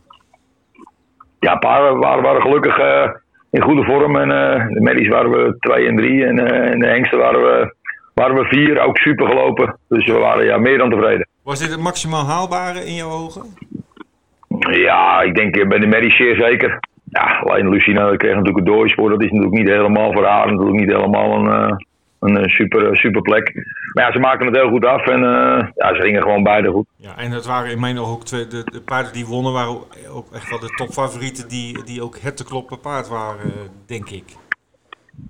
Ja, 1.39 1.53
een 1.53 1.59
paar 1.59 1.97
waren, 1.97 2.23
waren 2.23 2.41
gelukkig 2.41 2.77
in 3.51 3.61
goede 3.61 3.83
vorm. 3.83 4.15
En 4.15 4.29
de 4.73 4.81
medisch 4.81 5.07
waren 5.07 5.31
we 5.31 5.55
2 5.59 5.87
en 5.87 5.95
3 5.95 6.25
en, 6.25 6.39
en, 6.39 6.79
de 6.79 6.87
hengsten 6.87 7.19
waren 7.19 7.41
we, 7.41 7.75
waren 8.13 8.35
we 8.35 8.45
4, 8.45 8.79
ook 8.79 8.97
super 8.97 9.27
gelopen. 9.27 9.77
Dus 9.87 10.05
we 10.05 10.17
waren 10.17 10.45
ja, 10.45 10.57
meer 10.57 10.77
dan 10.77 10.89
tevreden. 10.89 11.27
Was 11.43 11.59
dit 11.59 11.71
het 11.71 11.79
maximaal 11.79 12.25
haalbare 12.25 12.85
in 12.85 12.93
jouw 12.93 13.09
ogen? 13.09 13.43
Ja, 14.71 15.21
ik 15.21 15.35
denk 15.35 15.67
bij 15.67 15.79
de 15.79 15.87
medisch 15.87 16.17
zeer 16.17 16.35
zeker. 16.35 16.79
Ja, 17.17 17.39
alleen 17.43 17.69
Lucina 17.69 18.15
kreeg 18.15 18.35
natuurlijk 18.35 18.57
een 18.57 18.73
doorspoor. 18.73 19.09
Dat 19.09 19.21
is 19.21 19.31
natuurlijk 19.31 19.57
niet 19.57 19.67
helemaal 19.67 20.13
voor 20.13 20.25
haar. 20.25 20.51
Natuurlijk 20.51 20.79
niet 20.79 20.95
helemaal 20.95 21.33
een, 21.33 21.45
uh, 21.45 21.75
een 22.19 22.49
super, 22.49 22.97
super 22.97 23.21
plek. 23.21 23.53
Maar 23.93 24.05
ja, 24.05 24.11
ze 24.11 24.19
maakten 24.19 24.47
het 24.47 24.55
heel 24.55 24.69
goed 24.69 24.85
af. 24.85 25.07
En 25.07 25.21
ja, 25.75 25.95
ze 25.95 26.01
gingen 26.01 26.21
gewoon 26.21 26.43
beide 26.43 26.71
goed. 26.71 26.85
Ja, 26.95 27.17
en 27.17 27.31
het 27.31 27.45
waren 27.45 27.71
in 27.71 27.79
mijn 27.79 27.99
ogen 27.99 28.13
ook 28.13 28.23
twee... 28.23 28.47
De, 28.47 28.63
de 28.63 28.81
paarden 28.81 29.13
die 29.13 29.25
wonnen 29.25 29.53
waren 29.53 29.73
ook 30.09 30.33
echt 30.33 30.49
wel 30.49 30.59
de 30.59 30.75
topfavorieten. 30.75 31.49
Die, 31.49 31.83
die 31.83 32.03
ook 32.03 32.17
het 32.17 32.37
te 32.37 32.45
kloppen 32.45 32.79
paard 32.79 33.07
waren, 33.07 33.51
denk 33.85 34.09
ik. 34.09 34.46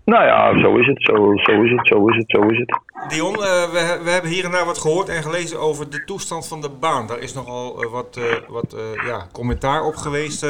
Nou 0.05 0.25
ja, 0.25 0.59
zo 0.59 0.75
is 0.75 0.87
het, 0.87 1.03
zo, 1.03 1.31
zo 1.35 1.61
is 1.61 1.71
het, 1.71 1.87
zo 1.87 2.07
is 2.07 2.15
het, 2.15 2.31
zo 2.31 2.41
is 2.41 2.57
het. 2.57 2.79
Dion, 3.07 3.33
uh, 3.33 3.39
we, 3.39 3.99
we 4.03 4.09
hebben 4.09 4.31
hier 4.31 4.45
en 4.45 4.51
daar 4.51 4.65
wat 4.65 4.77
gehoord 4.77 5.09
en 5.09 5.23
gelezen 5.23 5.59
over 5.59 5.89
de 5.89 6.03
toestand 6.03 6.47
van 6.47 6.61
de 6.61 6.69
baan. 6.79 7.07
Daar 7.07 7.19
is 7.19 7.33
nogal 7.33 7.83
uh, 7.83 7.91
wat, 7.91 8.17
uh, 8.19 8.49
wat 8.49 8.75
ja, 9.05 9.27
commentaar 9.31 9.83
op 9.83 9.95
geweest. 9.95 10.41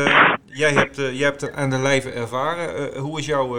jij, 0.45 0.71
hebt, 0.71 0.95
jij 0.95 1.27
hebt 1.27 1.41
het 1.41 1.55
aan 1.55 1.69
de 1.69 1.77
lijve 1.77 2.11
ervaren. 2.11 2.97
hoe 2.97 3.19
is 3.19 3.25
jouw 3.25 3.55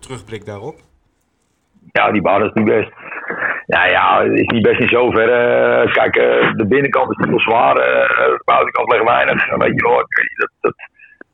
terugblik 0.00 0.46
daarop? 0.46 0.76
Ja, 1.92 2.12
die 2.12 2.22
baan 2.22 2.44
is 2.44 2.52
niet 2.52 2.64
best. 2.64 2.92
Ja, 3.66 3.86
ja, 3.86 4.22
het 4.22 4.38
is 4.38 4.46
niet 4.46 4.62
best 4.62 4.80
in 4.80 4.88
zoverre. 4.88 5.90
kijk, 5.92 6.14
de 6.56 6.66
binnenkant 6.68 7.10
is 7.10 7.26
veel 7.28 7.40
zwaar. 7.40 7.74
de 7.74 8.42
buitenkant 8.44 8.92
ligt 8.92 9.04
weinig. 9.04 9.56
Weet 9.56 9.74
je 9.74 9.82
wel, 9.82 9.96
dat, 9.96 10.50
dat, 10.60 10.74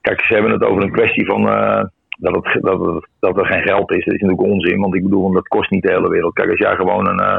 kijk, 0.01 0.20
ze 0.20 0.35
hebben 0.35 0.53
het 0.53 0.64
over 0.64 0.83
een 0.83 0.92
kwestie 0.92 1.27
van 1.27 1.42
dat, 2.20 2.35
het, 2.35 2.62
dat, 2.62 3.06
dat 3.20 3.38
er 3.38 3.46
geen 3.46 3.62
geld 3.62 3.90
is, 3.90 4.04
dat 4.04 4.14
is 4.14 4.20
natuurlijk 4.20 4.52
onzin. 4.52 4.80
Want 4.80 4.94
ik 4.94 5.02
bedoel, 5.02 5.33
dat 5.33 5.48
kost 5.48 5.70
niet 5.70 5.83
de 5.83 5.92
hele 5.92 6.09
wereld. 6.09 6.33
Kijk, 6.33 6.50
als 6.50 6.59
jij 6.59 6.74
gewoon 6.74 7.09
een, 7.09 7.20
uh, 7.20 7.38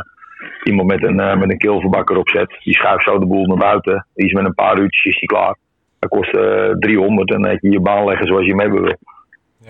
iemand 0.63 0.87
met 0.87 1.03
een, 1.03 1.19
uh, 1.19 1.35
met 1.35 1.49
een 1.49 1.57
kilverbakker 1.57 2.17
opzet, 2.17 2.59
die 2.63 2.73
schuift 2.73 3.03
zo 3.03 3.19
de 3.19 3.25
boel 3.25 3.45
naar 3.45 3.57
buiten. 3.57 4.07
Die 4.13 4.25
is 4.25 4.33
met 4.33 4.45
een 4.45 4.53
paar 4.53 4.77
uurtjes 4.77 5.13
is 5.13 5.19
die 5.19 5.29
klaar. 5.29 5.55
Dat 5.99 6.09
kost 6.09 6.33
uh, 6.33 6.69
eh, 6.69 6.77
300 6.77 7.33
en 7.33 7.41
dan 7.41 7.51
heb 7.51 7.61
je 7.61 7.69
je 7.69 7.79
baan 7.79 8.05
leggen 8.05 8.27
zoals 8.27 8.45
je 8.45 8.55
hebben 8.55 8.81
wil. 8.81 8.97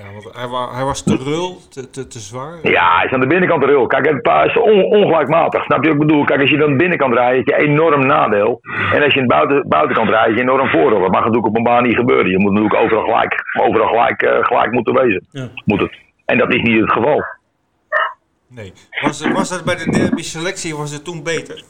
Ja, 0.01 0.11
want 0.11 0.35
hij, 0.35 0.47
wa 0.47 0.73
hij 0.73 0.83
was 0.83 1.03
te 1.03 1.15
rul, 1.15 1.57
te, 1.69 1.89
te, 1.89 2.07
te, 2.07 2.19
zwaar? 2.19 2.59
Ja, 2.63 2.95
hij 2.95 3.05
is 3.05 3.11
aan 3.11 3.19
de 3.19 3.27
binnenkant 3.27 3.63
rul. 3.63 3.87
Kijk, 3.87 4.05
het 4.05 4.47
is 4.47 4.57
on 4.57 4.83
ongelijkmatig. 4.83 5.63
Snap 5.63 5.83
je 5.83 5.89
wat 5.91 6.01
ik 6.01 6.07
bedoel? 6.07 6.23
Kijk, 6.23 6.41
als 6.41 6.49
je 6.49 6.57
dan 6.57 6.69
de 6.69 6.75
binnenkant 6.75 7.13
rijdt, 7.13 7.49
heb 7.49 7.59
je 7.59 7.67
enorm 7.67 8.05
nadeel. 8.05 8.59
En 8.93 9.03
als 9.03 9.13
je 9.13 9.19
de 9.19 9.25
buiten, 9.25 9.67
buitenkant 9.67 10.09
rijdt, 10.09 10.27
heb 10.27 10.35
je 10.35 10.41
enorm 10.41 10.69
voordeel. 10.69 10.99
Dat 10.99 11.11
mag 11.11 11.19
natuurlijk 11.19 11.47
op 11.47 11.55
een 11.55 11.63
baan 11.63 11.83
niet 11.83 11.95
gebeuren. 11.95 12.31
Je 12.31 12.39
moet 12.39 12.51
natuurlijk 12.51 12.83
overal 12.83 13.03
gelijk, 13.03 13.43
overal 13.59 13.87
gelijk, 13.87 14.21
uh, 14.21 14.43
gelijk 14.43 14.71
moeten 14.71 14.93
wezen. 14.93 15.25
Ja. 15.31 15.47
Moet 15.65 15.79
het. 15.79 15.97
En 16.25 16.37
dat 16.37 16.53
is 16.53 16.61
niet 16.61 16.81
het 16.81 16.91
geval. 16.91 17.23
Nee. 18.47 18.73
Was, 19.01 19.27
was 19.31 19.49
dat 19.49 19.63
bij 19.63 19.75
de 19.75 19.91
derby 19.91 20.21
selectie, 20.21 20.75
was 20.75 20.91
het 20.91 21.03
toen 21.03 21.23
beter? 21.23 21.63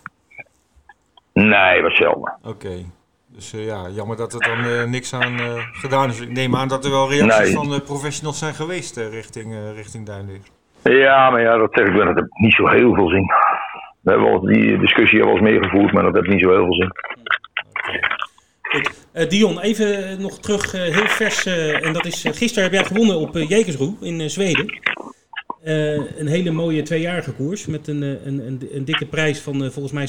Nee, 1.34 1.82
was 1.82 1.96
zelden. 1.96 2.38
Oké. 2.44 2.86
Dus 3.34 3.54
uh, 3.54 3.66
ja, 3.66 3.90
jammer 3.96 4.18
dat 4.18 4.34
er 4.34 4.40
dan 4.40 4.66
uh, 4.66 4.84
niks 4.84 5.14
aan 5.14 5.40
uh, 5.40 5.66
gedaan 5.72 6.10
is. 6.10 6.20
Ik 6.20 6.32
neem 6.32 6.56
aan 6.56 6.68
dat 6.68 6.86
er 6.86 6.92
wel 6.92 7.10
reacties 7.10 7.56
nee. 7.56 7.70
van 7.70 7.82
professionals 7.82 8.40
zijn 8.40 8.54
geweest 8.54 8.98
richting, 8.98 9.56
richting 9.76 10.06
Duinlicht. 10.06 10.52
Ja, 10.84 11.30
maar 11.30 11.42
ja, 11.42 11.58
dat 11.58 11.70
zeg 11.74 11.88
ik 11.88 11.94
wel. 11.94 12.06
Dat 12.06 12.16
heeft 12.16 12.28
niet 12.34 12.54
zo 12.54 12.68
heel 12.68 12.94
veel 12.94 13.10
zin. 13.10 13.26
We 14.02 14.12
hebben 14.12 14.30
wel 14.30 14.40
die 14.42 14.78
discussie 14.78 15.24
al 15.24 15.32
eens 15.32 15.42
meer 15.42 15.64
gevoerd, 15.64 15.94
maar 15.94 16.04
dat 16.04 16.14
heeft 16.14 16.28
niet 16.28 16.42
zo 16.42 16.50
heel 16.50 16.64
veel 16.64 16.74
zin. 16.74 16.92
Goed. 18.62 19.30
Dion, 19.30 19.60
even 19.60 20.22
nog 20.22 20.40
terug, 20.40 20.72
heel 20.72 21.08
vers. 21.08 21.46
en 21.46 21.94
dat 21.94 22.06
is, 22.06 22.26
gisteren 22.32 22.64
heb 22.64 22.74
jij 22.74 22.84
gewonnen 22.84 23.16
op 23.16 23.36
Jekersroe 23.36 23.96
in 24.02 24.30
Zweden. 24.30 24.80
een 26.18 26.28
hele 26.28 26.52
mooie 26.52 26.82
tweejarige 26.82 27.34
koers 27.34 27.66
met 27.66 27.88
een, 27.88 28.02
een, 28.02 28.48
een, 28.48 28.70
een 28.72 28.86
dikke 28.86 29.06
prijs 29.06 29.42
van 29.42 29.72
volgens 29.72 29.92
mij 29.92 30.08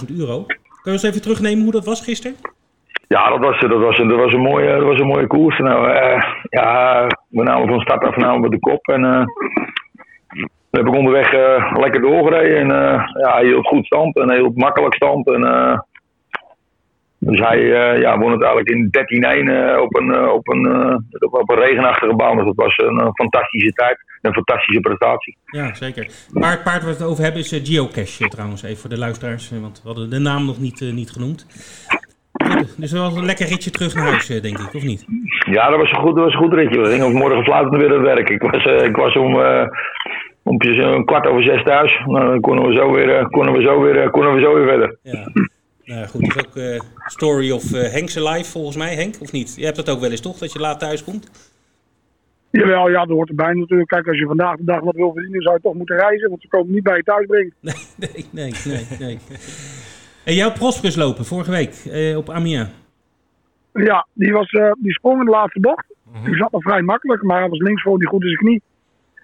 60.000 0.00 0.16
euro. 0.18 0.44
Kun 0.44 0.56
je 0.82 0.90
eens 0.90 1.02
even 1.02 1.22
terugnemen 1.22 1.62
hoe 1.62 1.72
dat 1.72 1.84
was 1.84 2.00
gisteren? 2.00 2.36
Ja, 3.08 3.28
dat 3.28 3.38
was, 3.38 3.60
dat 3.60 3.80
was, 3.80 3.96
dat 3.96 4.16
was, 4.16 4.32
een, 4.32 4.40
mooie, 4.40 4.72
dat 4.72 4.82
was 4.82 4.98
een 4.98 5.06
mooie 5.06 5.26
koers. 5.26 5.58
Nou, 5.58 5.88
uh, 5.88 6.22
ja, 6.42 7.06
we 7.28 7.42
namen 7.42 7.68
van 7.68 7.80
start 7.80 8.04
af 8.04 8.16
namen 8.16 8.40
we 8.40 8.48
de 8.48 8.58
kop. 8.58 8.88
En 8.88 9.02
uh, 9.02 9.24
heb 10.70 10.86
ik 10.86 10.94
onderweg 10.94 11.32
uh, 11.32 11.72
lekker 11.72 12.00
doorgereden. 12.00 12.58
En 12.58 12.68
ja, 13.20 13.34
hij 13.34 13.44
hield 13.44 13.66
goed 13.66 13.86
stand 13.86 14.16
en 14.16 14.32
hield 14.32 14.56
makkelijk 14.56 14.94
stand. 14.94 15.26
En, 15.26 15.42
dus 17.18 17.40
hij 17.40 17.60
ja, 18.00 18.18
won 18.18 18.32
het 18.32 18.42
eigenlijk 18.42 18.68
in 18.68 18.90
13-1 19.78 19.80
op, 19.80 19.96
een, 19.96 20.28
op, 20.30 20.48
een, 20.48 20.66
op 21.30 21.50
een 21.50 21.58
regenachtige 21.58 22.14
baan. 22.14 22.36
Dus 22.36 22.46
dat 22.46 22.54
was 22.54 22.76
een 22.76 23.14
fantastische 23.14 23.72
tijd. 23.72 23.96
Een 24.20 24.32
fantastische 24.32 24.80
prestatie. 24.80 25.36
Ja, 25.44 25.74
zeker. 25.74 26.08
Maar 26.32 26.50
het 26.50 26.62
paard 26.62 26.82
waar 26.82 26.92
we 26.92 26.98
het 26.98 27.10
over 27.10 27.22
hebben 27.24 27.40
is 27.40 27.60
Geocache 27.62 28.28
trouwens, 28.28 28.62
even 28.62 28.76
voor 28.76 28.90
de 28.90 28.98
luisteraars. 28.98 29.50
Want 29.60 29.80
we 29.82 29.88
hadden 29.88 30.10
de 30.10 30.18
naam 30.18 30.46
nog 30.46 30.60
niet, 30.60 30.80
niet 30.80 31.10
genoemd. 31.10 31.46
Dus 32.80 32.90
dat 32.90 33.00
was 33.00 33.16
een 33.16 33.24
lekker 33.24 33.46
ritje 33.46 33.70
terug 33.70 33.94
naar 33.94 34.08
huis, 34.08 34.30
eh, 34.30 34.42
denk 34.42 34.58
ik, 34.58 34.74
of 34.74 34.82
niet? 34.82 35.04
Ja, 35.50 35.70
dat 35.70 35.78
was 35.80 35.90
een 35.90 36.00
goed, 36.00 36.14
dat 36.14 36.24
was 36.24 36.34
een 36.34 36.40
goed 36.40 36.52
ritje. 36.52 36.80
We 36.80 36.90
gingen 36.90 37.12
morgen 37.12 37.44
fluitend 37.44 37.76
weer 37.76 37.90
aan 37.90 38.04
het 38.04 38.14
werk. 38.14 38.28
Ik 38.28 38.42
was, 38.42 38.64
uh, 38.64 38.84
ik 38.84 38.96
was 38.96 39.16
om, 39.16 39.34
uh, 39.34 39.66
om 40.42 40.60
een 40.60 41.04
kwart 41.04 41.26
over 41.26 41.42
zes 41.42 41.62
thuis. 41.62 42.02
Nou, 42.06 42.26
dan 42.26 42.40
konden 42.40 42.68
we 42.68 42.74
zo 42.74 42.92
weer, 42.92 43.20
uh, 43.20 43.26
konden 43.28 43.54
we 43.54 43.62
zo 43.62 43.80
weer, 43.80 44.10
konden 44.10 44.34
we 44.34 44.40
zo 44.40 44.54
weer 44.54 44.66
verder. 44.66 44.96
Ja. 45.02 45.28
Nou 45.84 46.06
goed, 46.06 46.34
dat 46.34 46.56
is 46.56 46.74
ook 46.74 46.84
Story 47.06 47.50
of 47.50 47.70
Henk's 47.70 48.14
Life 48.14 48.50
volgens 48.50 48.76
mij, 48.76 48.94
Henk, 48.94 49.14
of 49.20 49.32
niet? 49.32 49.54
Je 49.56 49.64
hebt 49.64 49.76
dat 49.76 49.90
ook 49.90 50.00
wel 50.00 50.10
eens 50.10 50.20
toch, 50.20 50.38
dat 50.38 50.52
je 50.52 50.58
laat 50.58 50.78
thuis 50.78 51.04
komt? 51.04 51.52
Jawel, 52.60 52.88
ja, 52.88 52.98
dat 52.98 53.16
hoort 53.16 53.28
erbij 53.28 53.52
natuurlijk. 53.52 53.88
Kijk, 53.88 54.08
als 54.08 54.18
je 54.18 54.26
vandaag 54.26 54.56
de 54.56 54.64
dag 54.64 54.80
wat 54.80 54.94
wil 54.94 55.12
verdienen, 55.12 55.42
zou 55.42 55.54
je 55.54 55.60
toch 55.60 55.74
moeten 55.74 55.96
reizen, 55.96 56.28
want 56.28 56.42
ze 56.42 56.48
komen 56.48 56.72
niet 56.72 56.82
bij 56.82 56.96
je 56.96 57.02
thuis 57.02 57.26
brengen. 57.26 57.54
Nee, 57.96 58.26
nee, 58.30 58.52
nee, 58.64 58.86
nee. 58.98 59.18
En 60.24 60.34
jouw 60.34 60.52
Prosperus 60.52 60.96
lopen 60.96 61.24
vorige 61.24 61.50
week 61.50 61.74
eh, 61.74 62.16
op 62.16 62.30
Amiens. 62.30 62.68
Ja, 63.72 64.06
die, 64.12 64.32
was, 64.32 64.52
uh, 64.52 64.72
die 64.78 64.92
sprong 64.92 65.18
in 65.18 65.24
de 65.24 65.30
laatste 65.30 65.60
bocht. 65.60 65.86
Mm 66.12 66.24
Die 66.24 66.36
zat 66.36 66.52
nog 66.52 66.62
vrij 66.62 66.82
makkelijk, 66.82 67.22
maar 67.22 67.40
hij 67.40 67.48
was 67.48 67.58
links 67.58 67.82
voor 67.82 67.98
die 67.98 68.08
goed 68.08 68.22
in 68.22 68.28
zijn 68.28 68.40
knie. 68.40 68.62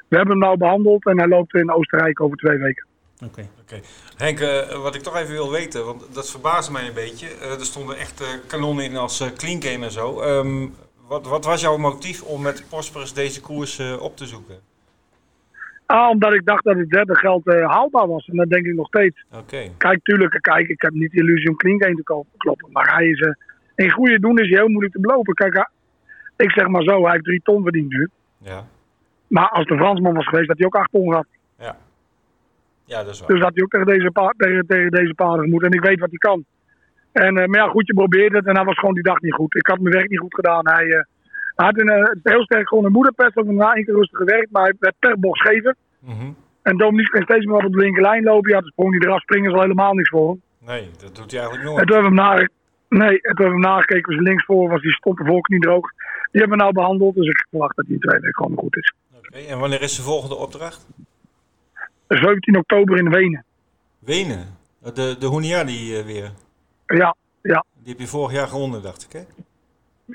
We 0.08 0.16
hebben 0.16 0.34
hem 0.34 0.44
nou 0.44 0.56
behandeld 0.56 1.06
en 1.06 1.18
hij 1.18 1.28
loopt 1.28 1.54
in 1.54 1.72
Oostenrijk 1.72 2.20
over 2.20 2.36
twee 2.36 2.58
weken. 2.58 2.86
Oké. 3.24 3.46
Okay. 3.60 3.82
Henk, 4.16 4.40
uh, 4.40 4.82
wat 4.82 4.94
ik 4.94 5.02
toch 5.02 5.16
even 5.16 5.32
wil 5.32 5.50
weten, 5.50 5.84
want 5.84 6.14
dat 6.14 6.30
verbaasde 6.30 6.72
mij 6.72 6.86
een 6.86 6.94
beetje. 6.94 7.26
Uh, 7.42 7.52
er 7.52 7.64
stonden 7.64 7.96
echt 7.96 8.44
kanonnen 8.46 8.84
in 8.84 8.96
als 8.96 9.20
uh, 9.20 9.28
clean 9.28 9.62
game 9.62 9.84
en 9.84 9.90
zo. 9.90 10.22
Um, 10.22 10.74
wat, 11.06 11.26
wat, 11.26 11.44
was 11.44 11.60
jouw 11.60 11.76
motief 11.76 12.22
om 12.22 12.42
met 12.42 12.64
Prosperus 12.68 13.12
deze 13.12 13.40
koers 13.40 13.80
op 13.98 14.16
te 14.16 14.26
zoeken? 14.26 14.69
Ah, 15.90 16.09
omdat 16.09 16.35
ik 16.35 16.44
dacht 16.44 16.64
dat 16.64 16.76
het 16.76 16.90
derde 16.90 17.16
geld 17.16 17.46
uh, 17.46 17.66
haalbaar 17.66 18.07
was. 18.07 18.26
En 18.26 18.37
dat 18.37 18.50
denk 18.50 18.66
ik 18.66 18.74
nog 18.74 18.87
steeds. 18.87 19.24
Okay. 19.33 19.72
Kijk, 19.79 20.03
tuurlijk, 20.03 20.38
kijk, 20.40 20.68
ik 20.68 20.81
heb 20.81 20.92
niet 20.92 21.11
de 21.11 21.18
illusie 21.18 21.48
om 21.48 21.57
Klink 21.57 21.85
heen 21.85 21.96
te 21.96 22.24
kloppen. 22.37 22.68
Maar 22.72 22.94
hij 22.94 23.09
is, 23.09 23.20
uh, 23.20 23.33
in 23.74 23.90
goede 23.90 24.20
doen 24.20 24.38
is 24.38 24.48
hij 24.48 24.59
heel 24.59 24.68
moeilijk 24.68 24.94
te 24.94 25.00
belopen. 25.00 25.35
Kijk, 25.35 25.70
ik 26.37 26.50
zeg 26.50 26.66
maar 26.66 26.83
zo, 26.83 27.03
hij 27.03 27.12
heeft 27.12 27.24
drie 27.24 27.40
ton 27.44 27.62
verdiend 27.62 27.90
nu. 27.90 28.09
Ja. 28.38 28.64
Maar 29.26 29.48
als 29.48 29.66
de 29.66 29.76
Fransman 29.76 30.14
was 30.14 30.29
geweest, 30.29 30.48
had 30.48 30.59
hij 30.59 30.66
ook 30.66 30.76
acht 30.76 30.90
ton 30.90 31.09
gehad. 31.09 31.26
Ja. 31.59 31.76
Ja, 32.85 33.03
dat 33.03 33.14
is 33.14 33.20
waar. 33.20 33.29
Dus 33.29 33.40
had 33.40 33.55
hij 33.55 33.62
ook 33.62 33.70
tegen 33.70 33.87
deze, 33.87 34.11
pa 34.11 34.35
tegen, 34.37 34.66
tegen 34.66 34.90
deze 34.90 35.14
paarden 35.14 35.50
moeten. 35.50 35.70
En 35.70 35.76
ik 35.76 35.85
weet 35.85 36.00
wat 36.00 36.11
hij 36.11 36.18
kan. 36.18 36.44
En, 37.12 37.38
uh, 37.38 37.46
maar 37.46 37.61
ja, 37.61 37.68
goed, 37.68 37.87
je 37.87 37.94
probeert 37.94 38.33
het. 38.33 38.46
En 38.46 38.57
hij 38.57 38.64
was 38.64 38.79
gewoon 38.79 38.94
die 38.94 39.03
dag 39.03 39.20
niet 39.20 39.35
goed. 39.35 39.55
Ik 39.55 39.66
had 39.66 39.81
mijn 39.81 39.94
werk 39.94 40.09
niet 40.11 40.18
goed 40.18 40.35
gedaan. 40.35 40.68
Hij 40.68 41.07
hij 41.60 41.66
had 41.66 41.78
een, 41.78 42.18
heel 42.22 42.42
sterk 42.42 42.68
gewoon 42.68 42.84
een 42.84 42.92
moederpest. 42.92 43.36
Ook 43.36 43.46
na 43.46 43.74
één 43.74 43.84
keer 43.84 43.94
rustig 43.94 44.18
gewerkt. 44.18 44.50
Maar 44.50 44.62
hij 44.62 44.74
werd 44.78 44.94
per 44.98 45.18
bocht 45.18 45.38
schever. 45.38 45.74
Mm 45.98 46.18
-hmm. 46.18 46.36
En 46.62 46.76
Dominique 46.76 47.12
kan 47.12 47.22
steeds 47.22 47.44
meer 47.44 47.64
op 47.64 47.72
de 47.72 47.78
linkerlijn 47.78 48.22
lopen. 48.22 48.50
Ja, 48.50 48.60
dan 48.60 48.68
sprong 48.68 48.98
hij 48.98 49.08
eraf. 49.08 49.20
Springen 49.20 49.50
is 49.50 49.56
al 49.56 49.62
helemaal 49.62 49.94
niks 49.94 50.08
voor 50.08 50.28
hem. 50.28 50.42
Nee, 50.58 50.90
dat 50.98 51.16
doet 51.16 51.30
hij 51.30 51.40
eigenlijk 51.40 51.68
nooit. 51.68 51.80
En 51.80 51.86
toen 51.86 51.96
hebben 51.96 52.14
we 52.14 52.22
hem, 52.22 52.48
na, 52.88 53.04
nee, 53.04 53.20
en 53.22 53.34
toen 53.34 53.44
hebben 53.44 53.46
we 53.46 53.66
hem 53.66 53.74
nagekeken. 53.74 54.14
Was 54.16 54.24
links 54.24 54.44
voor 54.44 54.68
was 54.68 54.82
die 54.82 54.92
stond 54.92 55.18
de 55.18 55.24
voorknie 55.24 55.60
droog. 55.60 55.90
Die 56.30 56.40
hebben 56.40 56.58
we 56.58 56.62
nou 56.62 56.72
behandeld. 56.72 57.14
Dus 57.14 57.28
ik 57.28 57.46
verwacht 57.50 57.76
dat 57.76 57.86
die 57.86 57.98
twee 57.98 58.20
weken 58.20 58.34
gewoon 58.34 58.58
goed 58.58 58.76
is. 58.76 58.94
Oké, 59.16 59.26
okay, 59.28 59.46
en 59.46 59.58
wanneer 59.58 59.82
is 59.82 59.96
de 59.96 60.02
volgende 60.02 60.34
opdracht? 60.34 60.86
17 62.08 62.56
oktober 62.56 62.98
in 62.98 63.10
Wenen. 63.10 63.44
Wenen? 63.98 64.58
De, 64.94 65.16
de 65.18 65.28
Huniani 65.28 65.98
uh, 65.98 66.04
weer? 66.04 66.30
Ja, 66.86 67.16
ja. 67.42 67.64
Die 67.78 67.92
heb 67.92 68.00
je 68.00 68.06
vorig 68.06 68.32
jaar 68.32 68.48
gewonnen, 68.48 68.82
dacht 68.82 69.02
ik, 69.02 69.12
hè? 69.12 69.20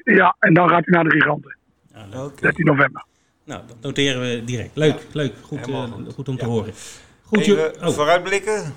Ja, 0.03 0.35
en 0.39 0.53
dan 0.53 0.69
gaat 0.69 0.85
hij 0.85 0.93
naar 0.93 1.03
de 1.03 1.11
giganten. 1.11 1.57
Ja, 1.93 2.23
okay. 2.23 2.41
13 2.41 2.65
november. 2.65 3.05
Nou, 3.43 3.61
dat 3.67 3.75
noteren 3.81 4.21
we 4.21 4.43
direct. 4.43 4.71
Leuk, 4.73 4.99
ja. 4.99 5.05
leuk. 5.11 5.33
Goed, 5.41 5.67
uh, 5.67 5.83
goed 6.13 6.29
om 6.29 6.37
te 6.37 6.45
horen. 6.45 6.73
Goed, 7.23 7.39
Even 7.39 7.87
oh. 7.87 7.93
vooruitblikken. 7.93 8.75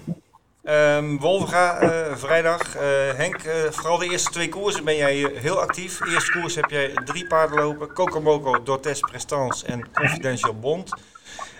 Ehm 0.62 1.16
Wolverga, 1.16 1.78
eh, 1.78 2.16
vrijdag. 2.16 2.76
Eh, 2.76 2.82
Henk, 3.16 3.36
eh, 3.36 3.54
vooral 3.70 3.98
de 3.98 4.10
eerste 4.10 4.30
twee 4.30 4.48
koersen 4.48 4.84
ben 4.84 4.96
jij 4.96 5.24
eh, 5.24 5.40
heel 5.40 5.60
actief. 5.60 5.98
De 5.98 6.10
eerste 6.10 6.32
koers 6.32 6.54
heb 6.54 6.70
jij 6.70 6.92
drie 7.04 7.26
paarden 7.26 7.58
lopen. 7.58 7.92
Kokomoko, 7.92 8.62
Dortes 8.62 9.00
Prestance 9.00 9.66
en 9.66 9.92
Confidential 9.92 10.58
Bond. 10.58 10.92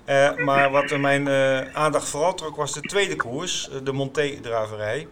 Eh, 0.09 0.37
maar 0.37 0.71
wat 0.71 0.99
mijn 0.99 1.29
eh, 1.29 1.75
aandacht 1.75 2.09
vooral 2.09 2.35
trok 2.35 2.57
was 2.57 2.73
de 2.73 2.81
tweede 2.81 3.17
koers, 3.17 3.71
eh, 3.71 3.77
de 3.85 3.93
Monté-draverij. 3.93 5.09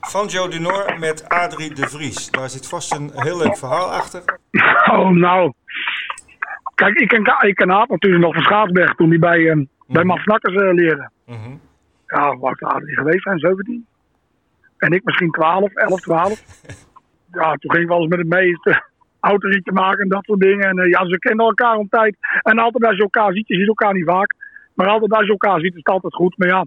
Van 0.00 0.26
Joe 0.26 0.48
Dunor 0.48 0.96
met 0.98 1.28
Adrie 1.28 1.74
de 1.74 1.88
Vries. 1.88 2.30
Daar 2.30 2.48
zit 2.48 2.68
vast 2.68 2.94
een 2.94 3.10
heel 3.14 3.38
leuk 3.38 3.56
verhaal 3.56 3.92
achter. 3.92 4.22
Oh, 4.90 5.08
nou. 5.08 5.52
Kijk, 6.74 6.98
ik 6.98 7.08
ken, 7.08 7.48
ik 7.48 7.54
ken 7.54 7.70
Aap 7.72 7.88
natuurlijk 7.88 8.22
nog 8.22 8.34
van 8.34 8.42
Schaatsberg 8.42 8.94
toen 8.94 9.08
hij 9.08 9.18
bij, 9.18 9.50
eh, 9.50 9.58
bij 9.86 10.04
Mats 10.04 10.22
Snakkers 10.22 10.54
eh, 10.54 10.72
leerde. 10.72 11.10
Mhm. 11.26 11.50
Ja, 12.06 12.36
wat 12.36 12.60
hij 12.60 12.80
geweest 12.84 13.22
zijn? 13.22 13.38
17? 13.38 13.86
En 14.76 14.92
ik 14.92 15.04
misschien 15.04 15.30
12, 15.30 15.74
11, 15.74 16.00
12. 16.00 16.44
Ja, 17.32 17.54
toen 17.54 17.70
ging 17.70 17.82
ik 17.82 17.88
wel 17.88 18.00
eens 18.00 18.08
met 18.08 18.18
het 18.18 18.28
meeste 18.28 18.82
autorietje 19.20 19.72
maken 19.72 20.02
en 20.02 20.08
dat 20.08 20.24
soort 20.24 20.40
dingen. 20.40 20.68
En 20.68 20.78
eh, 20.78 20.90
ja, 20.90 21.06
ze 21.06 21.18
kennen 21.18 21.46
elkaar 21.46 21.76
om 21.76 21.88
tijd. 21.88 22.16
En 22.42 22.58
altijd 22.58 22.84
als 22.84 22.96
je 22.96 23.02
elkaar 23.02 23.32
ziet, 23.32 23.48
je 23.48 23.56
ziet 23.56 23.68
elkaar 23.68 23.94
niet 23.94 24.08
vaak. 24.08 24.34
Maar 24.74 24.88
altijd 24.88 25.12
als 25.12 25.24
je 25.24 25.30
elkaar 25.30 25.60
ziet, 25.60 25.72
is 25.72 25.78
het 25.78 25.88
altijd 25.88 26.14
goed. 26.14 26.38
Maar 26.38 26.48
ja, 26.48 26.66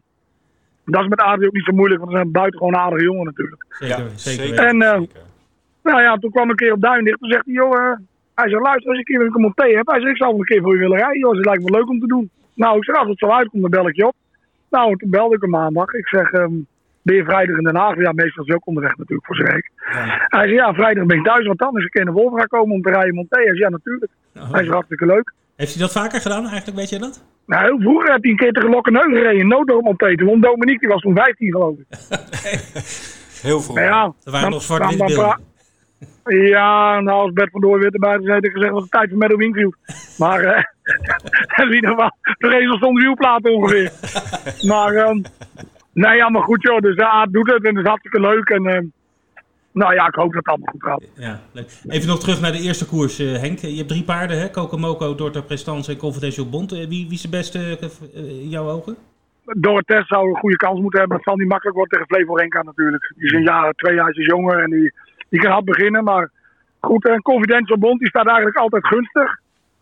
dat 0.85 1.01
is 1.01 1.07
met 1.07 1.19
Adrie 1.19 1.47
ook 1.47 1.53
niet 1.53 1.65
zo 1.65 1.73
moeilijk, 1.73 1.99
want 1.99 2.11
we 2.11 2.17
zijn 2.17 2.31
buitengewoon 2.31 2.75
aardige 2.75 3.03
jongen 3.03 3.25
natuurlijk. 3.25 3.65
Zeker, 3.69 3.97
Ja, 3.97 4.09
zeker. 4.15 4.57
En 4.57 4.81
eh, 4.81 5.01
nou 5.83 6.01
ja, 6.01 6.17
toen 6.17 6.31
kwam 6.31 6.43
ik 6.43 6.49
een 6.49 6.55
keer 6.55 6.73
op 6.73 6.81
Duindicht. 6.81 7.19
Toen 7.19 7.29
zegt 7.29 7.45
hij, 7.45 7.53
joh, 7.53 7.75
eh, 7.75 7.97
hij 8.35 8.49
zegt, 8.49 8.61
luister, 8.61 8.89
als 8.91 8.99
ik 8.99 9.09
een 9.09 9.17
keer 9.17 9.25
een 9.25 9.41
monté 9.41 9.67
heb. 9.67 9.87
Hij 9.87 9.99
zegt, 9.99 10.11
ik 10.11 10.17
zou 10.17 10.29
wel 10.29 10.39
een 10.39 10.45
keer 10.45 10.61
voor 10.61 10.73
je 10.73 10.79
willen 10.79 10.97
rijden. 10.97 11.19
Joh, 11.19 11.35
het 11.35 11.45
lijkt 11.45 11.63
me 11.63 11.77
leuk 11.77 11.89
om 11.89 11.99
te 11.99 12.07
doen. 12.07 12.29
Nou, 12.53 12.77
ik 12.77 12.83
zeg, 12.83 12.95
als 12.95 13.07
het 13.07 13.17
zo 13.17 13.29
uitkomt, 13.29 13.61
dan 13.61 13.71
bel 13.71 13.87
ik 13.87 13.95
je 13.95 14.07
op. 14.07 14.15
Nou, 14.69 14.97
toen 14.97 15.09
belde 15.09 15.35
ik 15.35 15.41
hem 15.41 15.49
maandag. 15.49 15.93
Ik 15.93 16.07
zeg, 16.07 16.31
ehm, 16.31 16.53
ben 17.01 17.15
je 17.15 17.23
vrijdag 17.23 17.57
in 17.57 17.63
Den 17.63 17.75
Haag? 17.75 17.97
Ja, 17.97 18.11
meestal 18.11 18.41
is 18.41 18.47
hij 18.47 18.55
ook 18.55 18.67
onderweg 18.67 18.97
natuurlijk 18.97 19.25
voor 19.25 19.35
zijn 19.35 19.47
werk. 19.47 19.71
Hij 20.27 20.47
zegt, 20.47 20.59
ja, 20.59 20.73
vrijdag 20.73 21.05
ben 21.05 21.17
ik 21.17 21.23
thuis, 21.23 21.45
want 21.45 21.59
dan 21.59 21.77
is 21.77 21.85
ik 21.85 21.93
in 21.93 22.05
de 22.05 22.11
Wolfra 22.11 22.45
komen 22.45 22.75
om 22.75 22.81
te 22.81 22.89
rijden 22.89 23.15
monté. 23.15 23.37
Hij 23.37 23.45
zegt, 23.45 23.57
ja, 23.57 23.69
natuurlijk. 23.69 24.11
Oh. 24.35 24.51
Hij 24.51 24.61
zegt, 24.61 24.73
hartstikke 24.73 25.05
leuk. 25.05 25.33
Heeft 25.55 25.73
hij 25.73 25.81
dat 25.81 25.91
vaker 25.91 26.21
gedaan 26.21 26.47
eigenlijk, 26.47 26.77
weet 26.77 26.89
je 26.89 26.99
dat? 26.99 27.23
Nou, 27.45 27.63
heel 27.65 27.79
vroeger 27.79 28.11
heb 28.11 28.21
hij 28.21 28.31
een 28.31 28.37
keer 28.37 28.51
tegen 28.51 28.69
Lokkenheugen 28.69 29.15
gereden, 29.15 29.47
monté. 29.83 30.15
Toen 30.15 30.27
won 30.27 30.41
Dominique, 30.41 30.79
die 30.79 30.89
was 30.89 31.01
toen 31.01 31.15
15 31.15 31.51
geloof 31.51 31.75
ik. 31.77 31.85
Heel 33.41 33.61
vroeg. 33.61 33.75
Maar 33.75 33.83
ja, 33.83 34.03
Er 34.23 34.31
waren 34.31 34.41
dan- 34.41 34.49
nog 34.51 34.63
dan 34.97 35.07
beelden. 35.07 35.15
pra- 36.23 36.35
Ja, 36.35 36.99
nou, 36.99 37.21
als 37.21 37.31
Bert 37.33 37.51
van 37.51 37.61
Door 37.61 37.79
weer 37.79 37.91
erbij 37.93 38.17
was, 38.19 38.27
had 38.27 38.43
ik 38.45 38.51
gezegd, 38.51 38.71
was 38.71 38.81
het 38.81 38.91
tijd 38.91 39.09
voor 39.09 39.17
Meadow 39.17 39.37
Wingfield. 39.39 39.75
Maar, 40.17 40.39
eh, 40.43 40.63
in 41.67 41.73
ieder 41.73 41.89
geval, 41.89 42.11
de 42.37 42.47
race 42.49 42.77
zonder 42.79 43.03
wielplaten 43.03 43.53
ongeveer. 43.53 43.91
maar, 44.71 44.93
ehm 44.95 45.21
nee, 45.93 46.15
ja, 46.15 46.29
maar 46.29 46.41
goed 46.41 46.61
joh, 46.61 46.79
dus 46.79 46.95
ja, 46.95 47.25
doet 47.25 47.51
het 47.51 47.63
en 47.63 47.69
het 47.75 47.83
is 47.83 47.89
hartstikke 47.89 48.19
leuk. 48.19 48.49
En, 48.49 48.65
ehm, 48.65 48.85
nou 49.73 49.93
ja, 49.93 50.07
ik 50.07 50.15
hoop 50.15 50.33
dat 50.33 50.35
het 50.35 50.47
allemaal 50.47 50.71
goed 50.71 50.83
gaat. 50.83 51.03
Ja, 51.15 51.39
leuk. 51.51 51.71
Even 51.87 52.07
nog 52.07 52.19
terug 52.19 52.41
naar 52.41 52.51
de 52.51 52.61
eerste 52.61 52.85
koers, 52.85 53.19
eh, 53.19 53.39
Henk. 53.39 53.59
Je 53.59 53.75
hebt 53.75 53.87
drie 53.87 54.03
paarden, 54.03 54.39
hè? 54.39 54.49
Kokomoko, 54.49 55.15
Dorta 55.15 55.41
Prestance 55.41 55.91
en 55.91 55.97
Confidential 55.97 56.49
Bond. 56.49 56.71
Eh, 56.71 56.77
wie, 56.77 56.87
wie 56.87 57.13
is 57.13 57.21
de 57.21 57.29
beste 57.29 57.59
eh, 57.59 58.41
in 58.41 58.49
jouw 58.49 58.69
ogen? 58.69 58.95
Door 59.45 59.77
het 59.77 59.87
test 59.87 60.07
zou 60.07 60.29
een 60.29 60.39
goede 60.39 60.55
kans 60.55 60.79
moeten 60.79 60.99
hebben. 60.99 61.17
Het 61.17 61.25
zal 61.25 61.35
niet 61.35 61.47
makkelijk 61.47 61.77
worden 61.77 61.99
tegen 61.99 62.15
Flevo 62.15 62.35
Renka 62.35 62.63
natuurlijk. 62.63 63.13
Die 63.15 63.25
is 63.25 63.31
een 63.31 63.43
jaar, 63.43 63.73
twee 63.73 63.95
jaar 63.95 64.11
jonger 64.11 64.63
en 64.63 64.69
die, 64.69 64.93
die 65.29 65.39
kan 65.39 65.51
hard 65.51 65.65
beginnen. 65.65 66.03
Maar 66.03 66.31
goed, 66.79 67.07
en 67.07 67.21
Confidential 67.21 67.77
Bond 67.77 67.99
die 67.99 68.09
staat 68.09 68.25
eigenlijk 68.25 68.57
altijd 68.57 68.87
gunstig. 68.87 69.41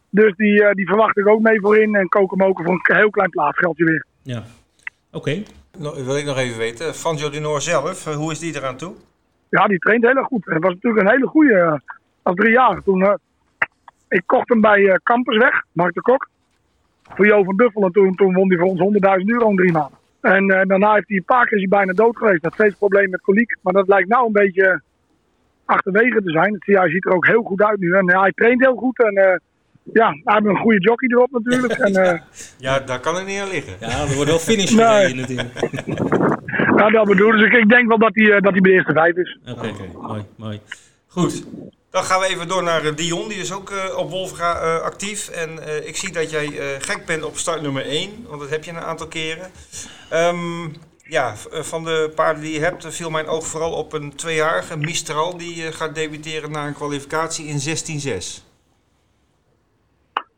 Dus 0.10 0.36
die, 0.36 0.64
eh, 0.64 0.74
die 0.74 0.88
verwacht 0.88 1.18
ik 1.18 1.28
ook 1.28 1.42
mee 1.42 1.60
voorin. 1.60 1.96
En 1.96 2.10
Kokomoken 2.10 2.66
voor 2.66 2.74
een 2.74 2.96
heel 2.96 3.10
klein 3.10 3.30
plaatsgeldje 3.30 3.86
weer. 3.86 4.06
Ja. 4.22 4.44
Oké. 5.12 5.44
Nou, 5.78 6.06
wil 6.06 6.18
ik 6.18 6.26
nog 6.26 6.38
even 6.38 6.58
weten, 6.58 6.96
Van 6.96 7.16
Joe 7.16 7.30
Dunor 7.30 7.62
zelf, 7.62 8.06
hoe 8.06 8.32
is 8.32 8.40
die 8.40 8.56
eraan 8.56 8.78
toe? 8.78 8.94
Ja, 9.52 9.68
die 9.68 9.78
traint 9.78 10.04
heel 10.06 10.16
erg 10.16 10.28
goed. 10.28 10.46
Het 10.46 10.64
was 10.64 10.74
natuurlijk 10.74 11.04
een 11.06 11.12
hele 11.14 11.28
goede. 11.28 11.54
eh, 11.60 11.74
Als 12.22 12.36
drie 12.36 12.52
jaar. 12.52 12.84
Toen, 12.84 13.02
eh, 13.06 13.14
ik 14.08 14.24
kocht 14.26 14.50
hem 14.50 14.62
bij 14.62 14.86
eh 14.90 14.96
Campersweg, 15.04 15.64
Mark 15.72 15.94
de 15.94 16.02
Kok. 16.02 16.30
Voor 17.16 17.26
Jo 17.26 17.44
van 17.44 17.56
Duffel. 17.56 17.84
En 17.86 17.92
toen, 17.92 18.16
toen 18.16 18.34
won 18.34 18.50
hij 18.50 18.58
voor 18.58 18.68
ons 18.68 18.80
100.000 18.80 19.30
euro 19.30 19.50
in 19.50 19.56
drie 19.56 19.72
maanden. 19.72 19.98
En 20.22 20.50
eh, 20.50 20.68
daarna 20.68 20.94
heeft 20.94 21.08
hij 21.08 21.18
een 21.18 21.24
paar 21.26 21.46
keer 21.46 21.58
is 21.58 21.66
hij 21.70 21.78
bijna 21.78 21.94
dood 21.94 22.18
geweest. 22.18 22.42
Hij 22.42 22.50
had 22.50 22.60
steeds 22.60 22.76
probleem 22.78 23.10
met 23.10 23.22
koliek. 23.22 23.56
Maar 23.62 23.74
dat 23.74 23.88
lijkt 23.88 24.10
nou 24.10 24.26
een 24.26 24.32
beetje 24.32 24.82
achterwege 25.66 26.22
te 26.24 26.32
zijn. 26.32 26.54
Het 26.54 26.66
hij 26.66 26.90
ziet 26.90 27.06
er 27.06 27.14
ook 27.14 27.28
heel 27.28 27.42
goed 27.44 27.62
uit 27.62 27.80
nu. 27.80 27.94
En 27.94 28.06
ja, 28.06 28.22
hij 28.22 28.32
traint 28.36 28.62
heel 28.62 28.76
goed. 28.76 29.04
En 29.04 29.16
eh, 29.16 29.38
ja, 29.94 30.08
hij 30.24 30.34
heeft 30.34 30.46
een 30.46 30.58
goede 30.58 30.80
jockey 30.80 31.08
erop 31.08 31.32
natuurlijk. 31.32 31.74
En 31.74 31.96
eh, 31.96 32.20
Ja, 32.66 32.80
daar 32.80 33.00
kan 33.00 33.16
het 33.16 33.26
niet 33.26 33.40
aan 33.40 33.50
liggen. 33.50 33.74
Ja, 33.80 33.88
er 34.02 34.16
wordt 34.16 34.30
wel 34.30 34.40
finish 34.40 34.72
Nee. 34.76 34.86
gereden 34.86 35.18
natuurlijk. 35.18 35.54
ja, 36.82 36.90
dat 36.90 37.06
bedoel 37.06 37.32
Dus 37.32 37.44
ik, 37.44 37.54
ik 37.54 37.70
denk 37.70 37.88
wel 37.88 37.98
dat 37.98 38.12
hij, 38.14 38.32
eh, 38.32 38.42
dat 38.42 38.52
hij 38.52 38.62
de 38.62 38.72
eerste 38.72 38.94
vijf 38.94 39.16
is. 39.16 39.38
Oké, 39.46 39.74
mooi, 40.02 40.26
mooi. 40.36 40.60
Goed, 41.08 41.44
dan 41.90 42.04
gaan 42.04 42.20
we 42.20 42.26
even 42.26 42.48
door 42.48 42.64
naar 42.64 42.86
eh, 42.86 42.96
Dion. 42.96 43.28
Die 43.28 43.38
is 43.38 43.54
ook 43.54 43.70
eh, 43.70 43.98
op 43.98 44.10
Wolfga 44.10 44.80
actief. 44.80 45.30
En 45.30 45.50
ik 45.88 45.96
zie 45.96 46.12
dat 46.12 46.32
jij 46.32 46.48
gek 46.80 47.06
bent 47.06 47.24
op 47.24 47.38
start 47.38 47.62
nummer 47.62 47.86
1, 47.86 48.10
want 48.28 48.42
dat 48.42 48.50
heb 48.50 48.64
je 48.64 48.72
een 48.72 48.80
aantal 48.80 49.08
keren. 49.08 49.52
Ehm, 50.10 50.68
ja, 51.04 51.36
van 51.52 51.84
de 51.84 52.12
paarden 52.16 52.44
die 52.44 52.54
je 52.54 52.60
hebt 52.60 52.96
viel 52.96 53.10
mijn 53.10 53.28
oog 53.28 53.48
vooral 53.48 53.72
op 53.72 53.94
een 53.94 54.16
tweejarige 54.16 54.78
Mistral. 54.78 55.38
Die 55.38 55.72
gaat 55.72 55.96
debuteren 55.96 56.52
na 56.52 56.68
een 56.68 56.74
kwalificatie 56.74 57.46
in 57.46 57.60
16-6. 57.60 58.51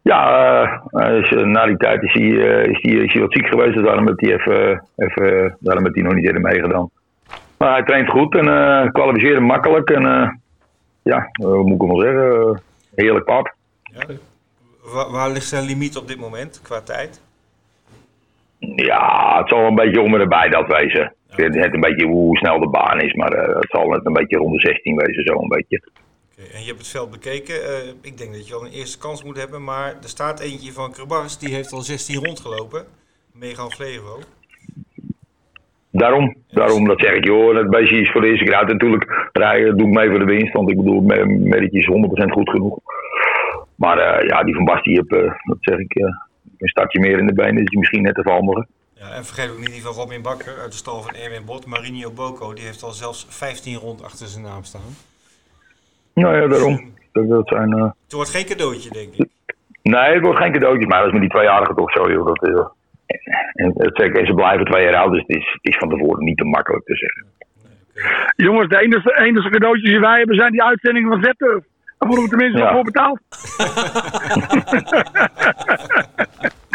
Ja, 0.04 0.82
eh, 0.90 1.18
is, 1.18 1.30
eh, 1.30 1.44
na 1.44 1.66
die 1.66 1.78
tijd 1.78 2.04
is 2.04 2.14
hij, 2.14 2.22
eh, 2.24 2.70
is, 2.72 2.78
hij, 2.82 2.92
is 2.94 3.14
hij 3.14 3.22
wat 3.22 3.34
ziek 3.34 3.48
geweest. 3.48 3.74
Dus 3.74 3.84
daarom 3.84 4.08
heeft 4.08 4.22
hij, 4.22 4.34
even, 4.34 4.84
even, 4.96 5.44
eh, 5.46 5.52
daarom 5.60 5.84
heeft 5.84 5.96
hij 5.96 6.04
nog 6.04 6.14
niet 6.14 6.26
eerder 6.26 6.42
meegedaan. 6.42 6.90
Maar 7.58 7.72
hij 7.72 7.84
traint 7.84 8.10
goed 8.10 8.36
en 8.36 8.48
eh 8.48 8.92
kwalificeert 8.92 9.40
makkelijk. 9.40 9.90
En 9.90 10.06
eh, 10.06 10.30
ja, 11.02 11.18
eh, 11.32 11.46
hoe 11.46 11.64
moet 11.64 11.74
ik 11.76 11.82
hem 11.82 11.90
wel 11.90 12.00
zeggen? 12.00 12.42
eh, 12.42 12.58
heerlijk 12.96 13.26
pad. 13.26 13.52
Wa- 14.94 15.12
waar 15.12 15.30
ligt 15.30 15.48
zijn 15.48 15.66
limiet 15.66 15.98
op 15.98 16.08
dit 16.08 16.20
moment 16.20 16.62
qua 16.64 16.82
tijd? 16.82 17.22
Ja, 18.60 19.38
het 19.38 19.50
zal 19.50 19.66
een 19.66 19.76
beetje 19.76 20.02
om 20.02 20.14
en 20.14 20.22
erbij 20.22 20.50
dat 20.50 20.68
wezen. 20.68 21.14
Ik 21.32 21.38
weet 21.38 21.54
net 21.54 21.74
een 21.74 21.80
beetje 21.80 22.06
hoe 22.06 22.38
snel 22.38 22.60
de 22.60 22.68
baan 22.70 23.00
is, 23.02 23.14
maar 23.14 23.32
eh, 23.32 23.56
het 23.56 23.70
zal 23.70 23.88
net 23.88 24.06
een 24.06 24.14
beetje 24.14 24.38
rond 24.38 24.54
de 24.54 24.60
16 24.60 24.96
wezen, 24.96 25.24
zo 25.24 25.34
een 25.42 25.48
beetje. 25.48 25.82
En 26.38 26.60
je 26.62 26.66
hebt 26.68 26.78
het 26.78 26.88
veld 26.88 27.12
bekeken. 27.12 27.64
Eh, 27.64 27.88
ik 28.02 28.18
denk 28.18 28.34
dat 28.34 28.48
je 28.48 28.54
al 28.54 28.66
een 28.66 28.72
eerste 28.72 28.98
kans 28.98 29.24
moet 29.24 29.38
hebben. 29.38 29.64
Maar 29.64 29.88
er 29.90 30.10
staat 30.10 30.40
eentje 30.40 30.72
van 30.72 30.92
Krabas, 30.92 31.40
die 31.40 31.54
heeft 31.54 31.72
al 31.72 31.82
16 31.82 32.26
rondgelopen. 32.26 32.86
Megan 33.32 33.72
Flevo. 33.72 34.20
Daarom, 35.92 36.36
daarom 36.48 36.88
dat 36.88 37.00
zeg 37.00 37.14
ik, 37.14 37.26
joh, 37.26 37.56
het 37.58 37.70
beestje 37.70 38.00
is 38.02 38.12
voor 38.12 38.22
de 38.22 38.28
eerste 38.28 38.44
keer 38.46 38.56
uit. 38.56 38.68
Natuurlijk 38.68 39.30
rijden 39.34 39.78
doe 39.78 39.88
ik 39.88 39.94
mee 39.94 40.10
voor 40.10 40.20
de 40.20 40.26
winst, 40.26 40.54
want 40.54 40.70
ik 40.70 40.78
bedoel, 40.78 41.02
me- 41.02 41.26
Merritje 41.26 41.80
is 41.80 41.86
100% 41.86 42.32
goed 42.32 42.50
genoeg. 42.50 42.78
Maar 43.76 43.98
eh, 43.98 44.28
ja, 44.28 44.44
die 44.44 44.56
van 44.56 44.66
Bas, 44.66 44.84
die 44.84 44.96
heb, 44.96 45.12
eh, 45.12 45.32
dat 45.44 45.58
zeg 45.60 45.78
ik, 45.78 45.96
een 46.58 46.68
startje 46.70 47.00
meer 47.00 47.20
in 47.20 47.28
de 47.28 47.34
benen, 47.34 47.62
is 47.64 47.70
die 47.70 47.80
misschien 47.80 48.02
net 48.02 48.16
te 48.16 48.24
valmigen. 48.24 48.68
Ja, 48.94 49.10
en 49.12 49.26
vergeet 49.26 49.52
ook 49.52 49.60
niet 49.60 49.72
die 49.72 49.82
van 49.82 49.94
Robin 49.94 50.22
Bakker 50.22 50.58
uit 50.60 50.72
de 50.72 50.78
stal 50.78 51.02
van 51.02 51.16
Erwin 51.16 51.46
Bot. 51.46 51.66
Marinho 51.66 52.12
Boko, 52.12 52.54
die 52.54 52.64
heeft 52.66 52.84
al 52.84 52.92
zelfs 52.92 53.26
15 53.30 53.76
rond 53.76 54.04
achter 54.04 54.28
zijn 54.28 54.44
naam 54.44 54.64
staan. 54.64 54.82
Nou 56.14 56.42
ja, 56.42 56.48
daarom. 56.48 56.82
Dat, 57.14 57.30
dat 57.30 57.48
zijn, 57.48 57.74
eh, 57.74 57.84
Het 58.04 58.14
wordt 58.14 58.30
geen 58.30 58.46
cadeautje, 58.46 58.90
denk 58.90 59.14
ik. 59.14 59.28
Nee, 59.82 60.14
het 60.14 60.22
wordt 60.24 60.40
geen 60.40 60.52
cadeautjes, 60.52 60.86
maar 60.88 60.98
dat 60.98 61.08
is 61.08 61.12
met 61.14 61.22
die 61.22 61.30
tweejarigen 61.30 61.76
toch 61.76 61.92
zo, 61.92 62.12
joh. 62.12 62.26
Dat, 62.26 62.44
eh, 62.44 62.66
en, 63.54 63.72
het 63.76 63.96
zeg, 63.98 64.12
en 64.12 64.26
ze 64.26 64.34
blijven 64.34 64.66
twee 64.66 64.84
jaar 64.84 64.96
oud, 64.96 65.12
dus 65.12 65.24
het 65.28 65.38
is, 65.38 65.52
het 65.62 65.74
is 65.74 65.78
van 65.78 65.90
tevoren 65.90 66.24
niet 66.24 66.38
te 66.38 66.44
makkelijk 66.44 66.86
te 66.86 66.96
zeggen. 66.96 67.26
Jongens, 68.36 68.70
de 68.70 68.80
enige, 68.80 69.18
enige 69.18 69.50
cadeautjes 69.50 69.90
die 69.90 70.00
wij 70.00 70.18
hebben 70.18 70.36
zijn 70.36 70.52
die 70.52 70.64
uitzendingen 70.64 71.10
van 71.10 71.24
Zeturf. 71.24 71.64
Daar 71.98 72.10
worden 72.10 72.24
we 72.24 72.30
tenminste 72.30 72.58
Ja. 72.60 72.64
nog 72.64 72.74
voor 72.74 72.84
betaald. 72.84 73.20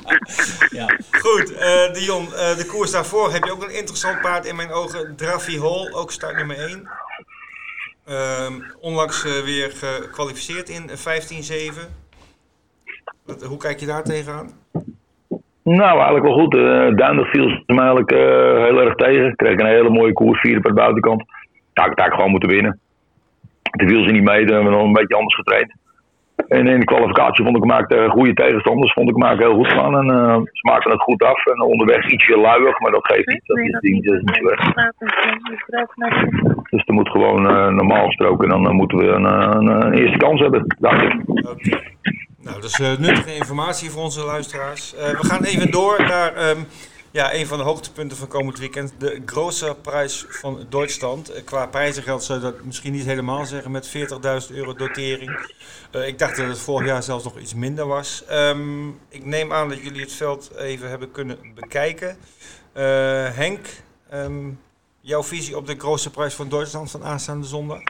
Ja. 0.71 0.87
Goed, 1.11 1.55
eh 1.57 1.93
Dion, 1.93 2.25
eh, 2.35 2.57
de 2.57 2.67
koers 2.67 2.91
daarvoor 2.91 3.33
heb 3.33 3.45
je 3.45 3.53
ook 3.53 3.63
een 3.63 3.75
interessant 3.77 4.21
paard 4.21 4.47
in 4.47 4.57
mijn 4.57 4.71
ogen. 4.73 5.17
Draffy 5.17 5.59
Hall, 5.59 5.93
ook 5.93 6.11
start 6.11 6.37
nummer 6.37 6.57
1. 6.59 6.89
Ehm, 8.09 8.53
onlangs 8.81 9.25
eh, 9.25 9.45
weer 9.45 9.71
gekwalificeerd 9.71 10.69
in 10.69 10.89
15-7. 10.89 11.89
Wat- 13.27 13.43
Hoe 13.43 13.59
kijk 13.59 13.81
je 13.81 13.87
daar 13.87 14.03
tegenaan? 14.03 14.51
Nou, 15.63 15.97
eigenlijk 15.97 16.25
wel 16.25 16.39
goed. 16.39 16.55
Uh, 16.55 17.25
viel 17.31 17.49
ze 17.49 17.63
me 17.67 17.79
eigenlijk 17.81 18.11
eh, 18.11 18.19
heel 18.65 18.81
erg 18.81 18.95
tegen. 18.95 19.37
Kreeg 19.37 19.59
een 19.59 19.67
hele 19.67 19.91
mooie 19.91 20.13
koers, 20.13 20.41
vierde 20.41 20.61
per 20.61 20.73
buitenkant. 20.75 21.25
Daar 21.73 21.89
had 21.95 22.07
ik 22.07 22.13
gewoon 22.13 22.31
moeten 22.31 22.49
winnen. 22.49 22.81
Toen 23.63 23.89
viel 23.89 24.05
ze 24.05 24.11
niet 24.11 24.23
mee, 24.23 24.45
toen 24.45 24.55
hebben 24.55 24.73
we 24.73 24.79
nog 24.79 24.87
een 24.87 24.93
beetje 24.93 25.15
anders 25.17 25.35
getraind. 25.35 25.75
En 26.49 26.67
in 26.67 26.79
de 26.81 26.85
kwalificatie 26.85 27.45
vond 27.45 27.57
ik 27.57 27.63
hem 27.63 27.73
eigenlijk 27.73 28.01
tegen 28.01 28.19
goede 28.19 28.35
tegenstanders 28.35 28.93
vond 28.93 29.09
ik 29.09 29.15
hem 29.15 29.25
eigenlijk 29.25 29.55
heel 29.55 29.65
goed 29.65 29.73
gaan. 29.79 29.97
En 29.97 30.11
eh, 30.11 30.37
ze 30.53 30.69
maakten 30.71 30.91
het 30.91 31.03
goed 31.03 31.23
af. 31.23 31.47
En 31.47 31.61
onderweg 31.63 32.11
ietsje 32.11 32.37
luiig, 32.37 32.81
maar 32.81 32.91
dat 32.91 33.07
geeft 33.07 33.27
niet. 33.27 33.43
Dat 33.45 33.59
is, 33.59 33.79
die, 33.81 34.03
dat 34.03 34.15
is 34.15 34.21
niet 34.21 34.37
zo 34.37 34.49
erg. 34.49 34.73
Dus 36.71 36.83
er 36.87 36.95
moet 36.95 37.09
gewoon 37.09 37.49
eh, 37.49 37.69
normaal 37.69 38.07
gesproken. 38.07 38.49
Dan 38.49 38.67
eh, 38.67 38.73
moeten 38.73 38.99
we 38.99 39.07
een, 39.07 39.27
eh, 39.27 39.51
een, 39.51 39.67
een 39.67 39.93
eerste 39.93 40.17
kans 40.19 40.41
hebben, 40.41 40.77
dacht 40.79 41.03
ik. 41.03 41.15
Oké. 41.27 41.81
Nou, 42.49 42.61
dat 42.61 42.71
is 42.71 42.81
eh, 42.81 42.99
nuttige 42.99 43.35
informatie 43.35 43.91
voor 43.91 44.03
onze 44.03 44.25
luisteraars. 44.25 44.95
Eh, 44.95 45.11
we 45.11 45.27
gaan 45.27 45.45
even 45.45 45.71
door 45.71 45.97
naar 45.99 46.35
ehm, 46.35 46.59
Ja, 47.19 47.35
een 47.35 47.47
van 47.47 47.59
de 47.59 47.65
hoogtepunten 47.65 48.17
van 48.17 48.29
komend 48.29 48.59
weekend. 48.59 48.95
De 49.01 49.23
grootste 49.27 49.77
prijs 49.83 50.27
van 50.29 50.67
Duitsland. 50.69 51.31
Eh, 51.31 51.45
Qua 51.45 51.67
prijzengeld 51.67 52.23
zou 52.23 52.39
je 52.39 52.45
dat 52.45 52.65
misschien 52.65 52.93
niet 52.93 53.05
helemaal 53.05 53.45
zeggen 53.45 53.71
met 53.71 53.89
40.000 53.89 54.57
euro 54.57 54.75
dotering. 54.75 55.31
Eh, 55.93 56.07
ik 56.07 56.19
dacht 56.19 56.37
dat 56.37 56.47
het 56.47 56.61
vorig 56.61 56.87
jaar 56.87 57.03
zelfs 57.03 57.25
nog 57.25 57.39
iets 57.39 57.55
minder 57.55 57.87
was. 57.87 58.25
Ehm, 58.29 58.89
ik 58.89 59.25
neem 59.25 59.53
aan 59.53 59.69
dat 59.69 59.83
jullie 59.83 60.01
het 60.01 60.13
veld 60.13 60.55
even 60.57 60.89
hebben 60.89 61.11
kunnen 61.11 61.39
bekijken. 61.55 62.17
Eh, 62.73 62.85
Henk, 63.37 63.67
ehm, 64.11 64.51
jouw 65.01 65.23
visie 65.23 65.57
op 65.57 65.67
de 65.67 65.79
grootste 65.79 66.11
prijs 66.11 66.35
van 66.35 66.49
Duitsland 66.49 66.91
van 66.91 67.05
aanstaande 67.05 67.47
zondag? 67.47 67.81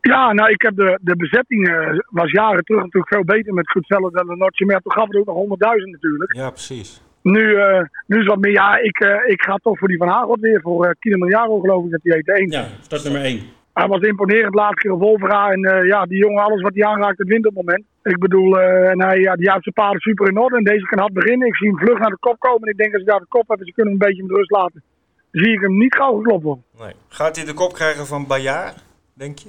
Ja, 0.00 0.32
nou, 0.32 0.50
ik 0.50 0.62
heb 0.62 0.76
de, 0.76 0.98
de 1.02 1.16
bezetting 1.16 1.68
was 2.10 2.30
jaren 2.30 2.64
terug 2.64 2.82
natuurlijk 2.82 3.14
veel 3.14 3.24
beter 3.24 3.54
met 3.54 3.70
Goedzelle 3.70 4.10
en 4.12 4.38
Notje. 4.38 4.66
Maar 4.66 4.80
toen 4.80 4.92
gaf 4.92 5.06
het 5.06 5.16
ook 5.16 5.26
nog 5.26 5.36
100.000 5.36 5.90
natuurlijk. 5.90 6.34
Ja, 6.34 6.50
precies. 6.50 7.06
Nu, 7.30 7.54
eh, 7.54 7.82
nu 8.06 8.20
is 8.20 8.26
wat 8.26 8.38
meer, 8.38 8.52
ja, 8.52 8.78
ik, 8.78 9.00
eh, 9.00 9.16
ik 9.26 9.42
ga 9.42 9.56
toch 9.56 9.78
voor 9.78 9.88
die 9.88 9.96
Van 9.96 10.08
Hagel 10.08 10.36
weer. 10.40 10.60
Voor 10.60 10.84
uh, 10.84 10.90
Kilimanjaro 10.98 11.60
geloof 11.60 11.84
ik 11.84 11.90
dat 11.90 12.00
hij 12.02 12.14
heet. 12.16 12.40
Eén. 12.40 12.50
Ja, 12.50 12.66
start 12.80 13.04
nummer 13.04 13.22
1. 13.22 13.56
Hij 13.78 13.88
was 13.88 14.00
imponerend 14.00 14.54
laatste 14.54 14.80
keer 14.80 14.92
op 14.92 15.00
Wolvera. 15.00 15.50
En 15.50 15.64
eh, 15.64 15.86
ja, 15.86 16.06
die 16.06 16.18
jongen, 16.18 16.42
alles 16.42 16.62
wat 16.62 16.74
hij 16.74 16.84
aanraakt, 16.84 17.18
het 17.18 17.28
wint 17.28 17.46
op 17.46 17.54
het 17.54 17.64
moment. 17.64 17.84
Ik 18.02 18.18
bedoel, 18.18 18.58
eh, 18.60 18.90
en 18.90 19.02
hij, 19.02 19.18
ja, 19.20 19.34
die 19.36 19.50
heeft 19.50 19.62
zijn 19.62 19.74
paarden 19.74 20.00
super 20.00 20.28
in 20.28 20.38
orde. 20.38 20.56
En 20.56 20.64
deze 20.64 20.86
kan 20.86 20.98
hard 20.98 21.12
beginnen. 21.12 21.46
Ik 21.46 21.56
zie 21.56 21.68
hem 21.68 21.78
vlug 21.78 21.98
naar 21.98 22.10
de 22.10 22.16
kop 22.20 22.38
komen. 22.38 22.62
En 22.62 22.72
ik 22.72 22.76
denk 22.76 22.92
als 22.92 23.02
ze 23.02 23.08
daar 23.08 23.18
de 23.18 23.26
kop 23.28 23.48
hebben, 23.48 23.66
ze 23.66 23.72
kunnen 23.72 23.92
hem 23.92 24.02
een 24.02 24.08
beetje 24.08 24.22
met 24.22 24.36
rust 24.36 24.50
laten. 24.50 24.82
Zie 25.30 25.52
ik 25.52 25.60
hem 25.60 25.78
niet 25.78 25.94
gauw 25.94 26.16
geklopt 26.16 26.42
worden. 26.42 26.64
Nee. 26.78 26.92
Gaat 27.08 27.36
hij 27.36 27.44
de 27.44 27.54
kop 27.54 27.72
krijgen 27.72 28.06
van 28.06 28.26
Bayard, 28.26 28.84
denk 29.14 29.38
je? 29.38 29.48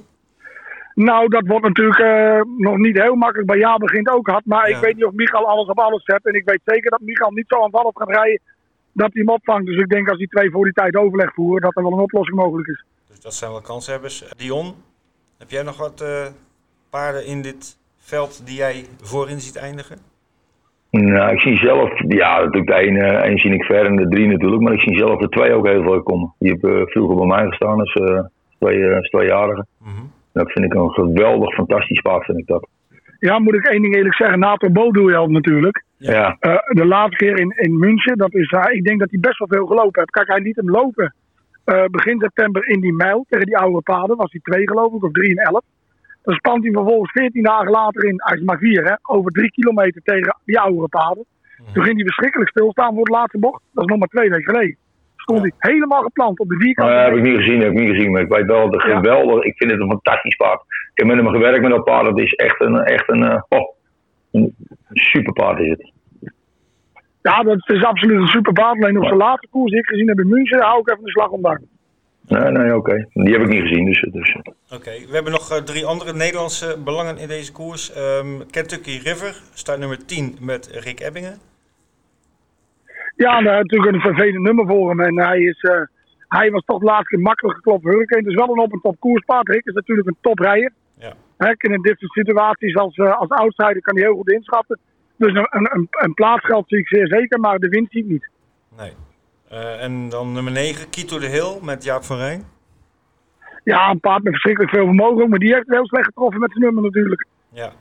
Nou, 1.04 1.28
dat 1.28 1.46
wordt 1.46 1.66
natuurlijk 1.66 1.98
eh, 1.98 2.40
nog 2.56 2.76
niet 2.76 3.00
heel 3.02 3.14
makkelijk. 3.14 3.48
Bij 3.48 3.58
Ja 3.58 3.76
begint 3.76 4.08
ook 4.10 4.28
hard. 4.28 4.44
Maar 4.46 4.68
Ja. 4.70 4.76
ik 4.76 4.82
weet 4.82 4.94
niet 4.94 5.04
of 5.04 5.12
Michael 5.12 5.48
alles 5.48 5.68
op 5.68 5.78
alles 5.78 6.04
zet. 6.04 6.26
En 6.26 6.34
ik 6.34 6.44
weet 6.44 6.60
zeker 6.64 6.90
dat 6.90 7.00
Michael 7.00 7.30
niet 7.30 7.48
zo 7.48 7.62
aanvallend 7.62 7.98
gaat 7.98 8.08
rijden 8.08 8.40
dat 8.92 9.12
hij 9.12 9.22
hem 9.24 9.34
opvangt. 9.34 9.66
Dus 9.66 9.76
ik 9.76 9.88
denk 9.88 10.08
als 10.08 10.18
die 10.18 10.28
twee 10.28 10.50
voor 10.50 10.64
die 10.64 10.72
tijd 10.72 10.96
overleg 10.96 11.34
voeren, 11.34 11.62
dat 11.62 11.76
er 11.76 11.82
wel 11.82 11.92
een 11.92 11.98
oplossing 11.98 12.36
mogelijk 12.36 12.68
is. 12.68 12.84
Dus 13.08 13.20
dat 13.20 13.34
zijn 13.34 13.50
wel 13.50 13.60
kanshebbers. 13.60 14.32
Dion, 14.36 14.74
heb 15.38 15.50
jij 15.50 15.62
nog 15.62 15.76
wat 15.76 16.00
eh, 16.00 16.26
paarden 16.90 17.26
in 17.26 17.42
dit 17.42 17.76
veld 17.98 18.46
die 18.46 18.56
jij 18.56 18.84
voorin 19.00 19.40
ziet 19.40 19.56
eindigen? 19.56 19.98
Nou, 20.90 21.32
ik 21.32 21.40
zie 21.40 21.56
zelf, 21.56 21.90
ja, 22.08 22.38
natuurlijk 22.38 22.66
de 22.66 22.74
ene, 22.74 23.06
één 23.06 23.38
zie 23.38 23.52
ik 23.52 23.64
ver 23.64 23.86
en 23.86 23.96
de 23.96 24.08
drie 24.08 24.26
natuurlijk, 24.26 24.62
maar 24.62 24.72
ik 24.72 24.80
zie 24.80 24.98
zelf 24.98 25.18
de 25.20 25.28
twee 25.28 25.52
ook 25.54 25.66
heel 25.66 25.82
veel 25.82 26.02
komen. 26.02 26.34
Die 26.38 26.50
hebben 26.50 26.80
eh, 26.80 26.86
vroeger 26.86 27.16
bij 27.16 27.26
mij 27.26 27.46
gestaan 27.46 27.80
als, 27.80 27.92
eh, 27.92 28.20
twee, 28.58 28.88
eh, 28.88 28.96
als 28.96 29.08
tweejarige. 29.08 29.66
Mhm. 29.78 29.90
Dat 30.32 30.52
vind 30.52 30.64
ik 30.64 30.74
een 30.74 30.90
geweldig, 30.90 31.54
fantastisch 31.54 32.00
paard, 32.00 32.24
vind 32.24 32.38
ik 32.38 32.46
dat. 32.46 32.68
Ja, 33.18 33.38
moet 33.38 33.54
ik 33.54 33.66
één 33.66 33.82
ding 33.82 33.94
eerlijk 33.96 34.14
zeggen. 34.14 34.38
NATO 34.38 34.70
Bo 34.70 34.90
doe 34.90 35.10
je 35.10 35.16
al 35.16 35.28
natuurlijk. 35.28 35.84
Ja, 35.96 36.36
Eh, 36.40 36.54
de 36.68 36.84
laatste 36.86 37.16
keer 37.16 37.38
in, 37.38 37.50
in 37.56 37.78
München, 37.78 38.16
dat 38.18 38.34
is, 38.34 38.50
hij- 38.50 38.72
ik 38.74 38.84
denk 38.84 38.98
dat 39.00 39.10
hij 39.10 39.20
best 39.20 39.38
wel 39.38 39.48
veel 39.48 39.66
gelopen 39.66 39.98
heeft. 40.00 40.10
Kijk, 40.10 40.28
hij 40.28 40.40
liet 40.40 40.56
hem 40.56 40.70
lopen 40.70 41.14
eh, 41.64 41.84
begin 41.90 42.18
september 42.20 42.68
in 42.68 42.80
die 42.80 42.92
mijl 42.92 43.24
tegen 43.28 43.46
die 43.46 43.56
oude 43.58 43.80
paden. 43.80 44.16
Was 44.16 44.30
hij 44.32 44.40
twee 44.42 44.68
geloof 44.68 44.92
ik, 44.94 45.04
of 45.04 45.12
drie 45.12 45.30
en 45.40 45.44
elf. 45.44 45.64
Dan 46.22 46.34
spant 46.34 46.62
hij 46.64 46.72
vervolgens 46.72 47.12
14 47.12 47.42
dagen 47.42 47.70
later 47.70 48.04
in, 48.04 48.14
hij 48.16 48.36
is 48.36 48.42
maar 48.44 48.58
vier 48.58 48.84
hè, 48.84 48.94
over 49.02 49.30
drie 49.30 49.50
kilometer 49.50 50.02
tegen 50.04 50.36
die 50.44 50.60
oude 50.60 50.88
paden. 50.88 51.24
Toen 51.72 51.82
ging 51.84 51.94
hij 51.96 52.04
verschrikkelijk 52.04 52.50
stilstaan 52.50 52.94
voor 52.94 53.04
de 53.04 53.10
laatste 53.12 53.38
bocht. 53.38 53.62
Dat 53.72 53.84
is 53.84 53.90
nog 53.90 53.98
maar 53.98 54.08
twee 54.08 54.30
weken 54.30 54.54
geleden. 54.54 54.76
Stond 55.30 55.54
hij 55.58 55.72
helemaal 55.72 56.02
geplant 56.02 56.38
op 56.38 56.48
de 56.48 56.56
vierkante 56.56 56.92
Nou, 56.92 57.04
heb 57.08 57.16
ik 57.18 57.22
niet 57.22 57.36
gezien, 57.36 57.60
heb 57.60 57.72
ik 57.72 57.78
niet 57.78 57.94
gezien, 57.94 58.10
maar 58.10 58.22
ik 58.22 58.28
weet 58.28 58.46
wel, 58.46 58.70
dat 58.70 58.82
Ja. 58.82 58.96
geweldig, 58.96 59.44
ik 59.44 59.56
vind 59.56 59.70
het 59.70 59.80
een 59.80 59.88
fantastisch 59.88 60.36
paard. 60.36 60.60
Ik 60.60 60.90
heb 60.94 61.06
met 61.06 61.16
hem 61.16 61.28
gewerkt 61.28 61.60
met 61.62 61.70
dat 61.70 61.84
paard, 61.84 62.04
dat 62.04 62.18
is 62.20 62.32
echt 62.32 62.60
een, 62.60 62.76
echt 62.76 63.08
een, 63.08 63.22
eh, 63.22 63.42
oh, 63.48 63.74
een 64.32 64.54
super 64.92 65.32
paard 65.32 65.58
is 65.60 65.68
het. 65.68 65.92
Ja, 67.22 67.42
dat 67.42 67.68
is 67.68 67.84
absoluut 67.84 68.20
een 68.20 68.26
super 68.26 68.52
paard. 68.52 68.76
Alleen 68.76 68.98
op 68.98 69.04
zijn 69.04 69.16
laatste 69.16 69.48
koers 69.50 69.70
die 69.70 69.80
ik 69.80 69.86
gezien 69.86 70.08
heb 70.08 70.18
in 70.18 70.28
München, 70.28 70.60
hou 70.60 70.80
ik 70.80 70.90
even 70.90 71.04
de 71.04 71.10
slag 71.10 71.28
om 71.28 71.42
dak. 71.42 71.60
Nee, 72.26 72.50
nee, 72.50 72.76
oké. 72.76 73.06
Die 73.12 73.32
heb 73.32 73.42
ik 73.42 73.48
niet 73.48 73.62
gezien, 73.62 73.84
dus, 73.84 74.06
dus 74.12 74.36
Oké, 74.70 74.90
we 74.90 75.14
hebben 75.14 75.32
nog 75.32 75.50
eh, 75.50 75.56
drie 75.56 75.86
andere 75.86 76.12
Nederlandse 76.12 76.76
belangen 76.84 77.18
in 77.18 77.28
deze 77.28 77.52
koers. 77.52 77.92
Ehm, 77.92 78.26
Kentucky 78.50 79.00
River 79.02 79.42
staat 79.54 79.78
nummer 79.78 80.06
10 80.06 80.36
met 80.40 80.66
Rick 80.84 81.00
Ebbingen. 81.00 81.49
Ja, 83.26 83.40
daar 83.42 83.54
is 83.54 83.62
natuurlijk 83.62 83.94
een 83.94 84.14
vervelend 84.14 84.44
nummer 84.44 84.66
voor 84.66 84.88
hem. 84.88 85.00
En 85.00 85.18
hij, 85.18 85.40
is, 85.40 85.60
eh, 85.60 85.80
hij 86.28 86.50
was 86.50 86.64
toch 86.64 87.02
keer 87.02 87.18
makkelijk 87.18 87.56
geklopt. 87.56 87.84
Hurricane 87.84 88.22
Het 88.22 88.30
is 88.30 88.34
wel 88.34 88.50
een 88.50 88.58
op- 88.58 88.72
en 88.72 88.80
top 88.80 88.96
koerspaard. 88.98 89.48
Is 89.48 89.74
natuurlijk 89.74 90.08
een 90.08 90.16
toprijder. 90.20 90.72
Ja. 90.98 91.12
Hè, 91.36 91.52
in 91.56 91.82
dit 91.82 91.98
soort 91.98 92.12
situaties 92.12 92.76
als, 92.76 92.96
eh, 92.96 93.18
als 93.18 93.28
outsider 93.28 93.80
kan 93.82 93.96
hij 93.96 94.04
heel 94.04 94.16
goed 94.16 94.30
inschatten. 94.30 94.78
Dus 95.16 95.34
een, 95.34 95.46
een, 95.50 95.88
een, 95.90 96.14
plaatsgeld 96.14 96.68
zie 96.68 96.78
ik 96.78 96.88
zeer 96.88 97.06
zeker, 97.06 97.40
maar 97.40 97.58
de 97.58 97.68
winst 97.68 97.92
zie 97.92 98.02
ik 98.02 98.10
niet. 98.10 98.28
Nee. 98.76 98.92
Eh, 99.48 99.82
en 99.82 100.08
dan 100.08 100.32
nummer 100.32 100.52
9, 100.52 100.90
Kito 100.90 101.18
de 101.18 101.26
Hill 101.26 101.58
met 101.62 101.84
Jaap 101.84 102.04
van 102.04 102.16
Rijn. 102.16 102.44
Ja, 103.64 103.90
een 103.90 104.00
paard 104.00 104.22
met 104.22 104.32
verschrikkelijk 104.32 104.72
veel 104.74 104.84
vermogen, 104.84 105.28
maar 105.28 105.38
die 105.38 105.54
heeft 105.54 105.68
heel 105.68 105.86
slecht 105.86 106.04
getroffen 106.04 106.40
met 106.40 106.50
zijn 106.50 106.64
nummer 106.64 106.82
natuurlijk. 106.82 107.26
Ja. 107.52 107.72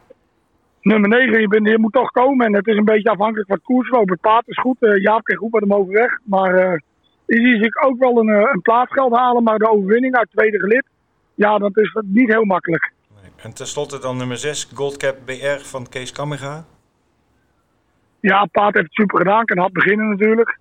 Nummer 0.82 1.10
9, 1.10 1.42
je, 1.42 1.48
bent, 1.48 1.68
je 1.68 1.80
moet 1.80 1.94
toch 1.94 2.12
komen. 2.12 2.46
En 2.46 2.54
het 2.54 2.68
is 2.68 2.78
een 2.78 2.86
beetje 2.86 3.10
afhankelijk 3.10 3.48
van 3.48 3.56
het 3.56 3.66
koersloop. 3.66 4.10
Het 4.10 4.22
paard 4.22 4.48
is 4.48 4.58
goed. 4.58 4.78
eh, 4.80 5.02
Jaap 5.02 5.24
kreeg 5.24 5.38
goed 5.38 5.52
met 5.52 5.62
hem 5.62 5.74
overweg. 5.74 6.20
Maar 6.24 6.56
eh 6.56 6.80
die 7.26 7.40
zie 7.42 7.66
ik 7.66 7.86
ook 7.86 8.00
wel 8.00 8.20
een, 8.20 8.30
eh, 8.30 8.50
een 8.54 8.62
plaatsgeld 8.62 9.16
halen. 9.16 9.44
Maar 9.44 9.58
de 9.58 9.70
overwinning 9.70 10.16
uit 10.16 10.30
tweede 10.32 10.60
gelid, 10.60 10.86
ja, 11.36 11.58
dat 11.58 11.78
is 11.78 11.98
niet 12.06 12.30
heel 12.30 12.46
makkelijk. 12.46 12.92
Nee. 13.22 13.32
En 13.44 13.54
tenslotte 13.54 14.00
dan 14.00 14.18
nummer 14.18 14.38
6, 14.38 14.70
Goldcap 14.74 15.18
BR 15.26 15.60
van 15.64 15.90
Kees 15.90 16.12
Kammerga. 16.12 16.66
Ja, 18.20 18.42
het 18.42 18.52
paard 18.52 18.74
heeft 18.74 18.86
het 18.86 18.96
super 18.96 19.18
gedaan. 19.18 19.46
Kan 19.46 19.58
hard 19.58 19.74
beginnen 19.74 20.10
natuurlijk. 20.10 20.60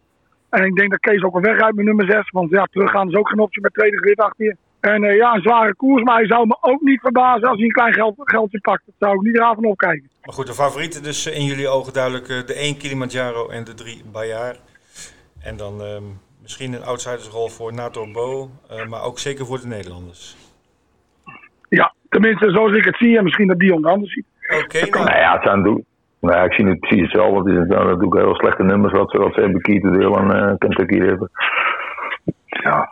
En 0.50 0.64
ik 0.64 0.74
denk 0.74 0.90
dat 0.90 1.00
Kees 1.00 1.22
ook 1.22 1.32
wel 1.32 1.42
wegrijdt 1.42 1.76
met 1.76 1.84
nummer 1.84 2.06
6. 2.06 2.30
Want 2.30 2.50
ja, 2.50 2.64
teruggaan 2.64 3.08
is 3.08 3.14
ook 3.14 3.28
geen 3.28 3.38
optie 3.38 3.62
met 3.62 3.72
tweede 3.74 3.98
gelid 3.98 4.20
achter 4.20 4.44
je. 4.44 4.56
En 4.80 5.04
eh, 5.04 5.16
ja, 5.16 5.34
een 5.34 5.42
zware 5.42 5.74
koers. 5.74 6.02
Maar 6.02 6.16
hij 6.16 6.26
zou 6.26 6.46
me 6.46 6.56
ook 6.60 6.80
niet 6.80 7.00
verbazen 7.00 7.48
als 7.48 7.56
hij 7.56 7.66
een 7.66 7.72
klein 7.72 7.92
geld, 7.92 8.14
geldje 8.16 8.60
pakt. 8.60 8.82
Dat 8.86 8.94
zou 8.98 9.14
ik 9.14 9.20
niet 9.20 9.36
raar 9.36 9.54
van 9.54 9.64
opkijken. 9.64 10.10
Maar 10.24 10.34
goed, 10.34 10.46
de 10.46 10.54
favorieten 10.54 11.02
dus 11.02 11.26
eh, 11.26 11.38
in 11.38 11.44
jullie 11.44 11.68
ogen 11.68 11.92
duidelijk 11.92 12.28
eh, 12.28 12.46
de 12.46 12.54
1 12.54 12.76
Kilimanjaro 12.76 13.48
en 13.48 13.64
de 13.64 13.74
3 13.74 14.02
Bayard. 14.12 14.60
En 15.42 15.56
dan 15.56 15.82
ehm, 15.82 16.02
misschien 16.42 16.72
een 16.72 16.84
outsidersrol 16.84 17.48
voor 17.48 17.74
NATO 17.74 18.10
Bo, 18.12 18.50
eh, 18.68 18.86
maar 18.86 19.02
ook 19.02 19.18
zeker 19.18 19.46
voor 19.46 19.60
de 19.60 19.66
Nederlanders. 19.66 20.36
Ja, 21.68 21.94
tenminste 22.08 22.50
zoals 22.50 22.72
ik 22.72 22.84
het 22.84 22.96
zie. 22.96 23.16
En 23.16 23.24
misschien 23.24 23.46
dat 23.46 23.58
Dion 23.58 23.82
het 23.82 23.92
anders 23.92 24.12
ziet. 24.12 24.26
Oké, 24.62 24.78
nou, 24.78 25.04
Nou 25.04 25.18
ja, 25.18 25.32
het 25.32 25.42
zijn 25.42 25.56
natuurlijk. 25.56 25.86
Nou, 26.20 26.44
ik 26.44 26.52
zie 26.52 26.66
het 26.68 26.80
precies 26.80 27.02
hetzelfde. 27.02 27.52
Het 27.52 27.68
zijn 27.70 27.86
natuurlijk 27.86 28.14
heel 28.14 28.34
slechte 28.34 28.62
nummers 28.62 28.92
wat 28.92 29.10
ze, 29.10 29.18
wat 29.18 29.34
ze 29.34 29.40
hebben. 29.40 29.60
Keith 29.60 29.82
de 29.82 29.88
Hill 29.88 30.12
en 30.12 30.30
eh, 30.30 30.54
Kentucky 30.58 30.98
River. 30.98 31.28
Ja, 32.46 32.90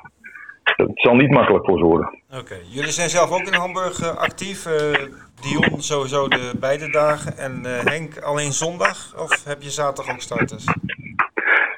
het 0.76 0.90
zal 0.94 1.14
niet 1.14 1.30
makkelijk 1.30 1.64
voor 1.64 1.78
ze 1.78 1.84
worden. 1.84 2.18
Oké, 2.38 2.56
jullie 2.68 2.90
zijn 2.90 3.08
zelf 3.08 3.30
ook 3.32 3.46
in 3.46 3.54
Hamburg 3.54 4.00
eh, 4.00 4.16
actief. 4.16 4.66
eh, 4.66 4.94
Dion 5.40 5.80
sowieso 5.82 6.28
de 6.28 6.52
beide 6.60 6.90
dagen 6.90 7.36
en 7.38 7.60
eh, 7.64 7.84
Henk 7.84 8.18
alleen 8.18 8.52
zondag? 8.52 9.14
Of 9.18 9.44
heb 9.44 9.62
je 9.62 9.70
zaterdag 9.70 10.14
ook 10.14 10.20
starters? 10.20 10.64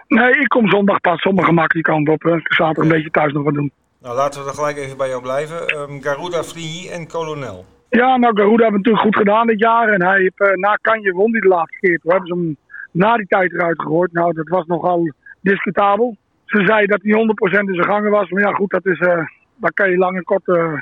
Nee, 0.09 0.31
ik 0.41 0.49
kom 0.49 0.69
zondag 0.71 1.01
pas 1.01 1.23
op 1.23 1.35
mijn 1.35 1.47
gemak 1.47 1.73
die 1.73 1.83
kant 1.83 2.09
op. 2.09 2.23
hè. 2.23 2.37
Ik 2.37 2.47
ga 2.53 2.65
zaterdag 2.65 2.85
een 2.85 2.97
beetje 2.97 3.11
thuis 3.11 3.33
nog 3.33 3.45
wat 3.45 3.55
doen. 3.55 3.71
Nou, 4.03 4.17
laten 4.17 4.41
we 4.41 4.47
dan 4.47 4.55
gelijk 4.55 4.77
even 4.77 4.97
bij 4.97 5.09
jou 5.09 5.23
blijven. 5.23 5.67
Ehm, 5.67 6.01
Garuda 6.01 6.43
Fligny 6.43 6.91
en 6.91 7.09
Colonel. 7.09 7.65
Ja, 7.89 8.17
nou, 8.17 8.37
Garuda 8.37 8.63
hebben 8.63 8.81
natuurlijk 8.81 9.05
goed 9.05 9.17
gedaan 9.17 9.47
dit 9.47 9.59
jaar. 9.59 9.89
En 9.89 10.03
hij 10.03 10.21
heeft, 10.21 10.41
eh, 10.41 10.53
na 10.55 10.75
Kanje 10.81 11.13
won 11.13 11.33
die 11.33 11.41
de 11.41 11.49
laatste 11.49 11.79
keer. 11.81 11.99
Toen 11.99 12.11
hebben 12.11 12.29
ze 12.29 12.35
hem 12.35 12.57
na 12.91 13.17
die 13.17 13.27
tijd 13.27 13.53
eruit 13.53 13.81
gegooid. 13.83 14.13
Nou, 14.13 14.33
dat 14.33 14.49
was 14.49 14.67
nogal 14.67 15.13
discutabel. 15.41 16.17
Ze 16.49 16.65
zei 16.67 16.87
dat 16.87 17.03
hij 17.03 17.13
100% 17.13 17.69
in 17.69 17.75
zijn 17.75 17.87
gangen 17.93 18.11
was. 18.11 18.31
Maar 18.31 18.43
ja, 18.43 18.53
goed, 18.53 18.71
dat 18.71 18.87
is, 18.87 18.99
eh, 18.99 19.27
daar 19.57 19.73
kan 19.73 19.91
je 19.91 19.97
lang 19.97 20.17
en 20.17 20.25
kort 20.25 20.49
eh, 20.49 20.73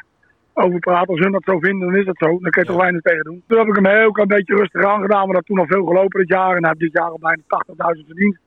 over 0.55 0.79
praten. 0.79 1.09
Als 1.09 1.21
hun 1.21 1.33
dat 1.33 1.45
zo 1.45 1.59
vinden, 1.59 1.89
dan 1.89 1.99
is 1.99 2.05
dat 2.05 2.17
zo. 2.19 2.27
Dan 2.27 2.51
kun 2.51 2.63
je 2.63 2.69
toch 2.69 2.81
weinig 2.81 3.03
tegen 3.03 3.25
doen. 3.25 3.43
Toen 3.47 3.59
heb 3.59 3.67
ik 3.67 3.75
hem 3.75 3.87
heel 3.87 4.19
een 4.19 4.27
beetje 4.27 4.55
rustig 4.55 4.85
aangedaan. 4.85 5.25
Maar 5.25 5.35
dat 5.35 5.47
toen 5.47 5.59
al 5.59 5.67
veel 5.67 5.87
gelopen 5.87 6.21
dit 6.21 6.29
jaar. 6.29 6.57
En 6.57 6.65
hij 6.65 6.69
heeft 6.69 6.81
dit 6.81 6.93
jaar 6.93 7.11
al 7.11 7.19
bijna 7.21 7.43
80.000 7.47 8.07
verdiend. 8.07 8.39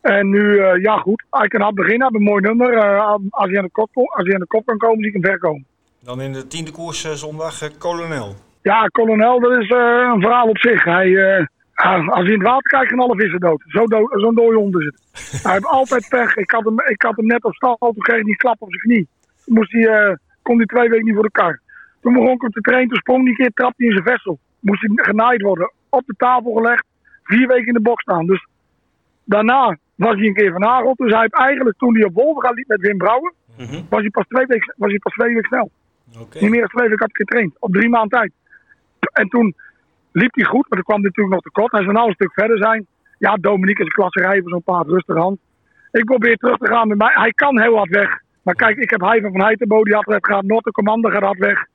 En 0.00 0.28
nu, 0.30 0.58
eh, 0.58 0.82
ja 0.82 0.96
goed, 0.96 1.24
hij 1.30 1.48
kan 1.48 1.60
hard 1.60 1.74
beginnen. 1.74 2.00
Hij 2.00 2.08
heeft 2.10 2.26
een 2.26 2.32
mooi 2.32 2.42
nummer. 2.42 3.00
Als, 3.30 3.48
hij 3.50 3.58
aan 3.58 3.64
de 3.64 3.70
kop, 3.70 3.90
als 3.92 4.24
hij 4.26 4.34
aan 4.34 4.40
de 4.40 4.46
kop 4.46 4.66
kan 4.66 4.78
komen, 4.78 4.98
zie 4.98 5.06
ik 5.06 5.12
hem 5.12 5.30
ver 5.30 5.38
komen. 5.38 5.66
Dan 6.02 6.20
in 6.20 6.32
de 6.32 6.46
tiende 6.46 6.70
koers 6.70 7.18
zondag 7.20 7.78
Colonel. 7.78 8.34
Ja, 8.62 8.86
kolonel, 8.86 9.40
dat 9.40 9.50
is 9.50 9.70
een 9.70 10.20
verhaal 10.20 10.48
op 10.48 10.58
zich. 10.58 10.84
Hij, 10.84 11.48
als 11.88 12.24
hij 12.24 12.32
in 12.32 12.38
het 12.38 12.42
water 12.48 12.70
kijkt, 12.70 12.88
gaan 12.90 12.98
alle 13.00 13.16
vissen 13.16 13.40
dood. 13.40 13.62
Zo 13.66 13.86
dood 13.86 14.20
Zo'n 14.20 14.34
dode 14.34 14.56
hond 14.56 14.76
is 14.76 14.84
het. 14.84 14.98
hij 15.44 15.52
heeft 15.52 15.66
altijd 15.66 16.08
pech. 16.08 16.36
Ik 16.36 16.50
had 16.50 16.64
hem, 16.64 16.80
ik 16.80 17.02
had 17.02 17.16
hem 17.16 17.26
net 17.26 17.44
op 17.44 17.54
stal, 17.54 17.76
toen 17.78 17.94
kreeg 17.94 18.16
hij 18.16 18.24
die 18.24 18.36
klap 18.36 18.56
op 18.62 18.68
zijn 18.70 18.80
knie. 18.82 19.08
Toen 19.44 19.54
moest 19.54 19.72
hij, 19.72 19.86
eh, 19.86 20.14
kon 20.42 20.56
hij 20.56 20.66
twee 20.66 20.88
weken 20.88 21.04
niet 21.04 21.14
voor 21.14 21.22
de 21.22 21.30
kar. 21.30 21.60
Toen 22.00 22.12
begon 22.12 22.30
ik 22.34 22.40
hem 22.40 22.50
te 22.50 22.60
trainen, 22.60 22.88
toen 22.88 22.98
sprong 22.98 23.20
hij 23.20 23.28
een 23.30 23.36
keer, 23.36 23.50
trapte 23.54 23.84
hij 23.84 23.86
in 23.86 23.92
zijn 24.02 24.16
vessel. 24.16 24.38
Moest 24.60 24.80
hij 24.80 25.04
genaaid 25.04 25.42
worden, 25.42 25.72
op 25.88 26.02
de 26.06 26.14
tafel 26.16 26.52
gelegd, 26.52 26.84
vier 27.22 27.46
weken 27.46 27.66
in 27.66 27.72
de 27.74 27.80
box 27.80 28.02
staan. 28.02 28.26
Dus 28.26 28.46
daarna 29.24 29.76
was 29.94 30.14
hij 30.14 30.26
een 30.26 30.34
keer 30.34 30.52
van 30.52 30.62
Hagel. 30.62 30.94
Dus 30.96 31.10
hij 31.12 31.20
heeft 31.20 31.34
eigenlijk, 31.38 31.78
toen 31.78 31.94
hij 31.94 32.04
op 32.04 32.14
Wolverga 32.14 32.50
liep 32.50 32.68
met 32.68 32.80
Wim 32.80 32.98
Brouwer, 32.98 33.32
Mhm. 33.56 33.82
was 33.88 34.00
hij 34.00 34.10
pas 34.10 34.26
twee 34.28 34.46
weken, 34.46 34.74
was 34.76 34.90
hij 34.90 34.98
pas 34.98 35.12
twee 35.12 35.28
weken 35.34 35.48
snel. 35.48 35.70
Oké. 36.20 36.38
Niet 36.40 36.50
meer 36.50 36.60
dan 36.60 36.68
twee 36.68 36.88
weken 36.88 36.98
had 37.00 37.08
ik 37.08 37.16
getraind. 37.16 37.54
Op 37.58 37.72
drie 37.72 37.88
maanden 37.88 38.18
tijd. 38.18 38.32
En 39.12 39.28
toen 39.28 39.54
liep 40.12 40.34
hij 40.34 40.44
goed, 40.44 40.66
maar 40.68 40.78
toen 40.78 40.88
kwam 40.90 41.00
hij 41.00 41.06
natuurlijk 41.08 41.34
nog 41.34 41.42
tekort. 41.42 41.72
Hij 41.72 41.82
zou 41.82 41.92
nou 41.92 42.08
een 42.08 42.14
stuk 42.14 42.32
verder 42.32 42.58
zijn. 42.58 42.86
Ja, 43.18 43.36
Dominique 43.36 43.82
is 43.82 43.86
een 43.86 44.00
klasse 44.00 44.20
rijder 44.20 44.42
voor 44.42 44.50
zo'n 44.50 44.62
paard 44.62 44.86
rustig 44.86 45.16
aan. 45.16 45.38
Ik 45.90 46.04
probeer 46.04 46.36
terug 46.36 46.56
te 46.56 46.66
gaan 46.66 46.88
met 46.88 46.98
mij. 46.98 47.10
Hij 47.12 47.32
kan 47.32 47.60
heel 47.60 47.76
hard 47.76 47.90
weg. 47.90 48.18
Maar 48.42 48.54
kijk, 48.54 48.76
ik 48.76 48.90
heb 48.90 49.00
Heiver 49.00 49.30
van 49.30 49.42
Heitenbo, 49.42 49.82
die 49.84 49.94
had 49.94 50.06
het 50.06 50.26
gaat. 50.26 50.42
Notte 50.42 50.70
Commander 50.70 51.12
gaat 51.12 51.22
hard 51.22 51.38
weg. 51.38 51.66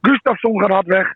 Gustafsson 0.00 0.60
gaat 0.60 0.70
hard 0.70 0.86
weg. 0.86 1.14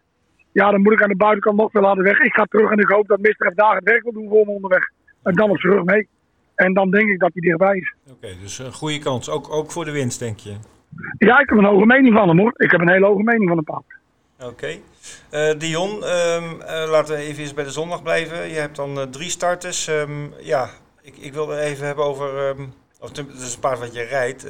Ja, 0.52 0.70
dan 0.70 0.82
moet 0.82 0.92
ik 0.92 1.02
aan 1.02 1.08
de 1.08 1.16
buitenkant 1.16 1.56
nog 1.56 1.70
veel 1.70 1.84
harder 1.84 2.04
weg. 2.04 2.18
Ik 2.18 2.34
ga 2.34 2.44
terug 2.44 2.70
en 2.70 2.78
ik 2.78 2.88
hoop 2.88 3.08
dat 3.08 3.20
Mister 3.20 3.54
daar 3.54 3.74
het 3.74 3.84
werk 3.84 4.02
wil 4.02 4.12
doen 4.12 4.28
voor 4.28 4.46
me 4.46 4.52
onderweg. 4.52 4.90
En 5.22 5.34
dan 5.34 5.50
op 5.50 5.58
zijn 5.58 5.72
rug 5.72 5.84
mee. 5.84 6.08
En 6.54 6.74
dan 6.74 6.90
denk 6.90 7.08
ik 7.08 7.18
dat 7.18 7.30
hij 7.32 7.42
dichtbij 7.42 7.76
is. 7.76 7.94
Oké, 8.10 8.28
dus 8.40 8.58
een 8.58 8.72
goede 8.72 8.98
kans. 8.98 9.30
Ook, 9.30 9.52
ook 9.52 9.72
voor 9.72 9.84
de 9.84 9.92
winst, 9.92 10.18
denk 10.18 10.38
je? 10.38 10.56
Ja, 11.18 11.38
ik 11.40 11.48
heb 11.48 11.58
een 11.58 11.64
hoge 11.64 11.86
mening 11.86 12.14
van 12.14 12.28
hem 12.28 12.38
hoor. 12.38 12.52
Ik 12.56 12.70
heb 12.70 12.80
een 12.80 12.90
hele 12.90 13.06
hoge 13.06 13.22
mening 13.22 13.48
van 13.48 13.58
een 13.58 13.64
paard. 13.64 13.95
Oké. 14.42 14.76
Eh, 15.30 15.50
Dion, 15.58 16.04
ehm, 16.04 16.60
eh, 16.60 16.90
laten 16.90 17.14
we 17.16 17.20
even 17.22 17.42
eens 17.42 17.54
bij 17.54 17.64
de 17.64 17.70
zondag 17.70 18.02
blijven. 18.02 18.48
Je 18.48 18.54
hebt 18.54 18.76
dan 18.76 18.98
eh, 19.00 19.06
drie 19.10 19.30
starters. 19.30 19.88
Ehm, 19.88 20.10
ja, 20.40 20.68
ik, 21.02 21.16
ik 21.20 21.32
wil 21.32 21.48
het 21.48 21.60
even 21.60 21.86
hebben 21.86 22.04
over. 22.04 22.48
ehm, 22.48 22.62
of 23.00 23.08
het 23.08 23.42
is 23.42 23.54
een 23.54 23.60
paard 23.60 23.78
wat 23.78 23.94
je 23.94 24.02
rijdt. 24.02 24.46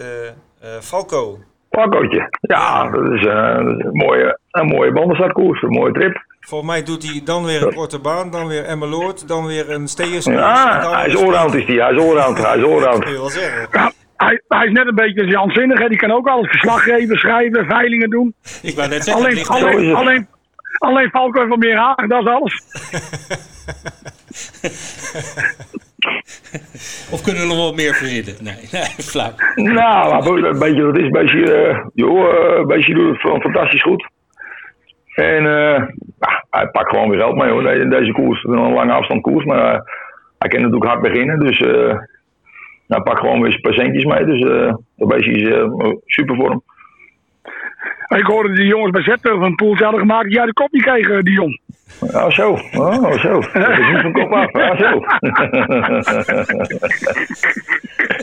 Falco. 0.80 1.38
Pakkootje. 1.70 2.28
Ja, 2.40 2.90
dat 2.90 3.12
is, 3.12 3.24
een 3.24 3.90
mooie, 3.92 4.38
een 4.50 4.66
mooie 4.66 4.92
bandenstartkoers, 4.92 5.62
een 5.62 5.68
mooie 5.68 5.92
trip. 5.92 6.24
Volgens 6.40 6.70
mij 6.70 6.82
doet 6.82 7.02
hij 7.10 7.20
dan 7.24 7.44
weer 7.44 7.66
een 7.66 7.74
korte 7.74 7.98
baan, 7.98 8.30
dan 8.30 8.46
weer 8.46 8.64
Emmeloord, 8.64 9.28
dan 9.28 9.46
weer 9.46 9.70
een 9.70 9.88
Steers. 9.88 10.24
Ja, 10.24 10.90
hij 10.90 11.06
is 11.06 11.16
allround 11.16 11.54
is 11.54 11.66
die, 11.66 11.80
hij 11.80 11.92
is 11.92 12.00
allround, 12.00 12.38
hij 12.38 12.56
is 12.58 12.80
Dat 12.80 12.98
kun 12.98 13.12
je 13.12 13.18
wel 13.18 13.28
zeggen. 13.28 13.68
Ja, 13.72 13.92
hij, 14.16 14.42
hij 14.48 14.66
is 14.66 14.72
net 14.72 14.86
een 14.86 14.94
beetje 14.94 15.20
als 15.20 15.30
Jan 15.30 15.50
Zinnig. 15.50 15.78
Hè. 15.78 15.88
Die 15.88 15.98
kan 15.98 16.10
ook 16.10 16.28
alles 16.28 16.48
verslag 16.48 16.82
geven, 16.82 17.16
schrijven, 17.16 17.66
veilingen 17.66 18.10
doen. 18.10 18.34
Ik 18.62 18.76
wou 18.76 18.88
net 18.88 19.04
zeggen, 19.04 19.24
het 19.24 19.48
Alleen, 19.48 19.64
alleen, 19.64 19.94
alleen, 19.94 20.26
alleen 20.78 21.10
Falco 21.10 21.38
heeft 21.38 21.50
wat 21.50 21.58
meer 21.58 21.76
haar, 21.76 22.08
dat 22.08 22.22
is 22.22 22.28
alles. 22.28 22.62
Of 27.10 27.22
kunnen 27.22 27.42
we 27.42 27.48
nog 27.48 27.64
wat 27.64 27.76
meer 27.76 27.94
verzinnen? 27.94 28.34
Nee, 28.40 28.68
nee 28.72 28.90
flauw. 29.12 29.32
Nou, 29.54 30.46
een 30.46 30.58
beetje, 30.58 30.82
dat 30.82 30.96
is 30.96 31.04
een 31.04 31.10
beetje, 31.10 31.54
eh, 31.54 31.84
joh, 31.94 32.34
eh, 32.34 32.58
een 32.58 32.66
beetje 32.66 32.94
doet 32.94 33.22
het 33.22 33.42
fantastisch 33.42 33.82
goed. 33.82 34.08
En 35.14 35.46
eh, 35.46 35.82
ja, 36.18 36.44
hij 36.50 36.68
pakt 36.68 36.90
gewoon 36.90 37.08
weer 37.08 37.18
geld 37.18 37.36
mee 37.36 37.50
hoor, 37.50 37.72
in 37.72 37.90
deze 37.90 38.12
koers. 38.12 38.42
Het 38.42 38.52
is 38.52 38.58
een 38.58 38.72
lange 38.72 38.92
afstand 38.92 39.22
koers, 39.22 39.44
maar 39.44 39.72
hij 40.38 40.48
kan 40.48 40.60
natuurlijk 40.60 40.90
hard 40.90 41.02
beginnen. 41.02 41.38
Dus 41.38 41.58
eh, 42.88 42.96
hij 42.96 43.00
pakt 43.02 43.20
gewoon 43.20 43.40
weer 43.40 43.50
zijn 43.50 43.62
patiëntjes 43.62 44.04
mee. 44.04 44.24
Dus 44.24 44.40
eh 44.50 44.74
dat 44.96 45.08
beetje 45.08 45.30
is 45.32 45.48
eh, 45.48 45.90
super 46.04 46.36
voor 46.36 46.50
hem. 46.50 46.62
Ik 48.18 48.24
hoorde 48.26 48.54
die 48.54 48.66
jongens 48.66 48.90
bij 48.90 49.02
Zetten 49.02 49.38
van 49.38 49.54
Poels 49.54 49.80
hadden 49.80 50.00
gemaakt 50.00 50.24
dat 50.24 50.32
jij 50.32 50.44
de 50.46 50.52
kop 50.52 50.72
niet 50.72 50.82
kreeg, 50.82 51.08
eh, 51.08 51.20
Dion. 51.22 51.60
Ja, 52.12 52.30
zo. 52.30 52.50
Oh, 52.74 53.12
zo. 53.18 53.40
Dat 53.52 53.68
is 53.78 53.88
niet 53.92 54.00
van 54.00 54.12
kop 54.12 54.32
af. 54.32 54.52
Ja, 54.52 54.76
zo. 54.76 55.00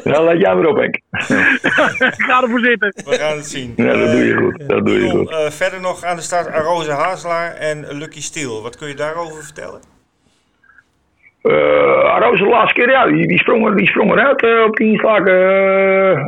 ja, 0.11 0.21
let 0.23 0.39
jij 0.39 0.55
maar 0.55 0.65
op, 0.65 0.77
Henk. 0.77 0.99
Ga 2.27 2.41
ervoor 2.41 2.59
zitten. 2.59 2.93
We 3.05 3.15
gaan 3.15 3.35
het 3.35 3.45
zien. 3.45 3.73
Ja, 3.75 3.93
dat 3.93 4.11
doe 4.11 4.23
je 4.25 4.35
goed. 4.35 4.69
Dat 4.69 4.85
doe 4.85 4.99
je 5.03 5.09
goed. 5.09 5.29
eh, 5.29 5.49
verder 5.49 5.81
nog 5.81 6.03
aan 6.03 6.15
de 6.15 6.21
start 6.21 6.47
Aroze 6.51 6.91
Hazelaar 6.91 7.53
en 7.53 7.85
Lucky 7.97 8.21
Steel. 8.21 8.61
Wat 8.61 8.77
kun 8.77 8.87
je 8.87 8.95
daarover 8.95 9.43
vertellen? 9.43 9.79
Uh, 11.43 12.17
Roos 12.19 12.39
de 12.39 12.45
laatste 12.45 12.73
keer, 12.73 12.89
ja, 12.89 13.05
die, 13.05 13.27
die, 13.27 13.37
sprong, 13.37 13.75
die 13.75 13.87
sprong 13.87 14.11
eruit 14.11 14.41
eh, 14.41 14.63
op 14.63 14.75
die 14.75 15.01
eh, 15.01 16.27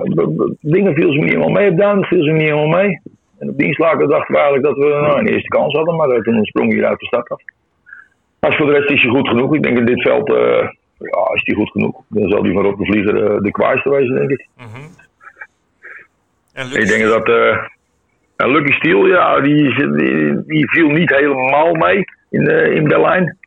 dingen 0.60 0.94
viel 0.94 1.12
ze 1.12 1.20
niet 1.20 1.30
helemaal 1.30 1.50
mee. 1.50 1.72
Op 1.72 1.78
duinen 1.78 2.06
viel 2.06 2.24
ze 2.24 2.32
niet 2.32 2.42
helemaal 2.42 2.82
mee. 2.84 3.02
En 3.40 3.50
op 3.50 3.58
die 3.58 3.78
dachten 3.78 4.08
we 4.08 4.36
eigenlijk 4.36 4.64
dat 4.64 4.78
we 4.78 4.86
nou, 4.86 5.20
een 5.20 5.28
eerste 5.28 5.48
kans 5.48 5.74
hadden. 5.74 5.96
Maar 5.96 6.22
toen 6.22 6.46
sprong 6.46 6.70
hij 6.70 6.78
eruit 6.78 7.00
de 7.00 7.06
start 7.06 7.30
af. 7.30 7.42
Maar 8.40 8.56
voor 8.56 8.66
de 8.66 8.72
rest 8.72 8.90
is 8.90 9.02
hij 9.02 9.12
goed 9.12 9.28
genoeg. 9.28 9.56
Ik 9.56 9.64
denk 9.64 9.78
in 9.78 9.86
dit 9.86 10.02
veld, 10.02 10.28
ja, 10.98 11.34
is 11.34 11.42
hij 11.44 11.56
goed 11.56 11.72
genoeg. 11.72 12.02
Dan 12.08 12.30
zal 12.30 12.44
hij 12.44 12.54
van 12.54 12.64
Rob 12.64 12.80
de 12.80 12.86
Vlieger 12.86 13.44
de 13.44 13.52
kwaaiste 13.52 13.90
wezen, 13.90 14.16
denk 14.16 14.30
ik. 14.30 14.48
Mhm. 14.58 14.88
En 16.54 16.82
Ik 16.82 16.88
denk 16.88 17.04
dat 17.04 17.28
en 18.36 18.52
Lucky 18.52 18.72
Steel, 18.72 19.08
ja, 19.08 19.40
die, 19.42 19.76
die, 19.96 20.44
die 20.46 20.70
viel 20.70 20.90
niet 20.90 21.10
helemaal 21.10 21.74
mee 21.74 22.04
in, 22.30 22.48
in 22.74 22.84
Berlijn. 22.88 23.38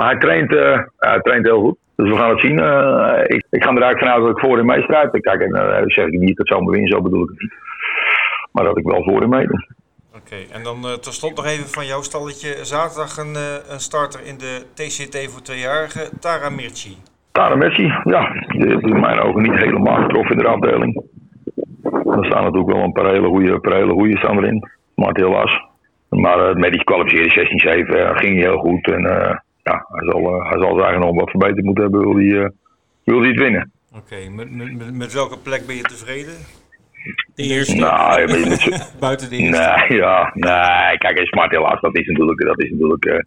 Maar 0.00 0.08
hij 0.08 0.18
traint, 0.18 0.54
eh, 0.54 0.78
hij 0.96 1.20
traint 1.20 1.44
heel 1.44 1.60
goed. 1.60 1.78
Dus 1.96 2.10
we 2.10 2.16
gaan 2.16 2.30
het 2.30 2.40
zien. 2.40 2.58
Eh, 2.58 3.20
ik, 3.26 3.44
ik 3.50 3.62
ga 3.64 3.70
er 3.70 3.82
eigenlijk 3.82 3.98
vanuit 3.98 4.20
dat 4.20 4.30
ik 4.30 4.38
voor 4.38 4.56
hem 4.56 4.66
meestrijd. 4.66 5.20
Kijk, 5.20 5.40
en 5.40 5.56
uh, 5.56 5.82
zeg 5.86 6.06
ik 6.06 6.18
niet 6.18 6.36
dat 6.36 6.46
ik 6.46 6.52
zomaar 6.52 6.74
win, 6.74 6.86
zo 6.86 7.02
bedoel 7.02 7.22
ik 7.22 7.28
het 7.28 7.40
niet. 7.40 7.54
Maar 8.52 8.64
dat 8.64 8.78
ik 8.78 8.84
wel 8.84 9.02
voor 9.04 9.20
hem 9.20 9.28
meedoe. 9.28 9.66
Oké, 10.14 10.36
en 10.52 10.62
dan 10.62 10.84
eh 10.84 10.92
tot 10.92 11.14
slot 11.14 11.36
nog 11.36 11.46
even 11.46 11.68
van 11.68 11.86
jouw 11.86 12.02
stalletje. 12.02 12.64
Zaterdag 12.64 13.16
een, 13.16 13.34
eh, 13.34 13.72
een 13.72 13.80
starter 13.80 14.20
in 14.24 14.38
de 14.38 14.62
TCT 14.74 15.30
voor 15.30 15.42
tweejarigen, 15.42 16.20
Tara 16.20 16.50
Mirci. 16.50 16.96
Tara 17.32 17.56
Messi, 17.56 17.86
ja, 18.04 18.44
die 18.48 18.66
heeft 18.66 18.82
in 18.82 19.00
mijn 19.00 19.20
ogen 19.20 19.42
niet 19.42 19.60
helemaal 19.64 20.02
getroffen 20.02 20.36
in 20.36 20.42
de 20.42 20.48
afdeling. 20.48 21.02
Er 21.82 22.24
staan 22.24 22.44
natuurlijk 22.44 22.72
wel 22.72 22.84
een 22.84 22.92
paar 22.92 23.12
hele 23.12 23.28
goede, 23.28 23.60
paar 23.60 23.74
hele 23.74 23.92
goede 23.92 24.18
staan 24.18 24.38
erin. 24.38 24.68
Maar 24.94 25.10
helaas. 25.12 25.68
Maar 26.08 26.50
uh, 26.50 26.54
met 26.54 26.72
die 26.72 26.84
kwalificeren 26.84 27.84
16-7 27.86 27.96
uh, 27.96 28.16
ging 28.16 28.38
heel 28.38 28.58
goed. 28.58 28.90
En 28.90 29.02
uh, 29.02 29.34
ja, 29.70 29.84
hij 29.88 30.10
zal, 30.10 30.20
uh, 30.20 30.50
hij 30.50 30.58
zal 30.60 30.70
eigenlijk 30.70 31.04
nog 31.04 31.14
wat 31.14 31.30
verbeterd 31.30 31.64
moeten 31.64 31.84
hebben, 31.84 32.00
wil 32.00 32.16
hij, 32.16 32.24
uh, 32.24 32.48
wil 33.04 33.20
hij 33.20 33.28
het 33.28 33.38
winnen. 33.38 33.70
Oké, 33.92 34.02
okay, 34.02 34.28
met, 34.28 34.50
met, 34.50 34.94
met 34.94 35.12
welke 35.12 35.38
plek 35.38 35.66
ben 35.66 35.76
je 35.76 35.82
tevreden? 35.82 36.34
De 37.34 37.42
eerste? 37.42 37.76
Nou, 37.76 38.26
met 38.26 38.94
Buiten 39.00 39.30
de 39.30 39.36
eerste? 39.36 39.84
Nee, 39.88 39.98
ja, 39.98 40.30
nee, 40.34 40.98
kijk, 40.98 41.26
Smart 41.26 41.50
helaas, 41.50 41.80
dat 41.80 41.96
is 41.96 42.06
natuurlijk, 42.06 42.40
dat 42.40 42.60
is 42.60 42.70
natuurlijk 42.70 43.04
uh, 43.04 43.18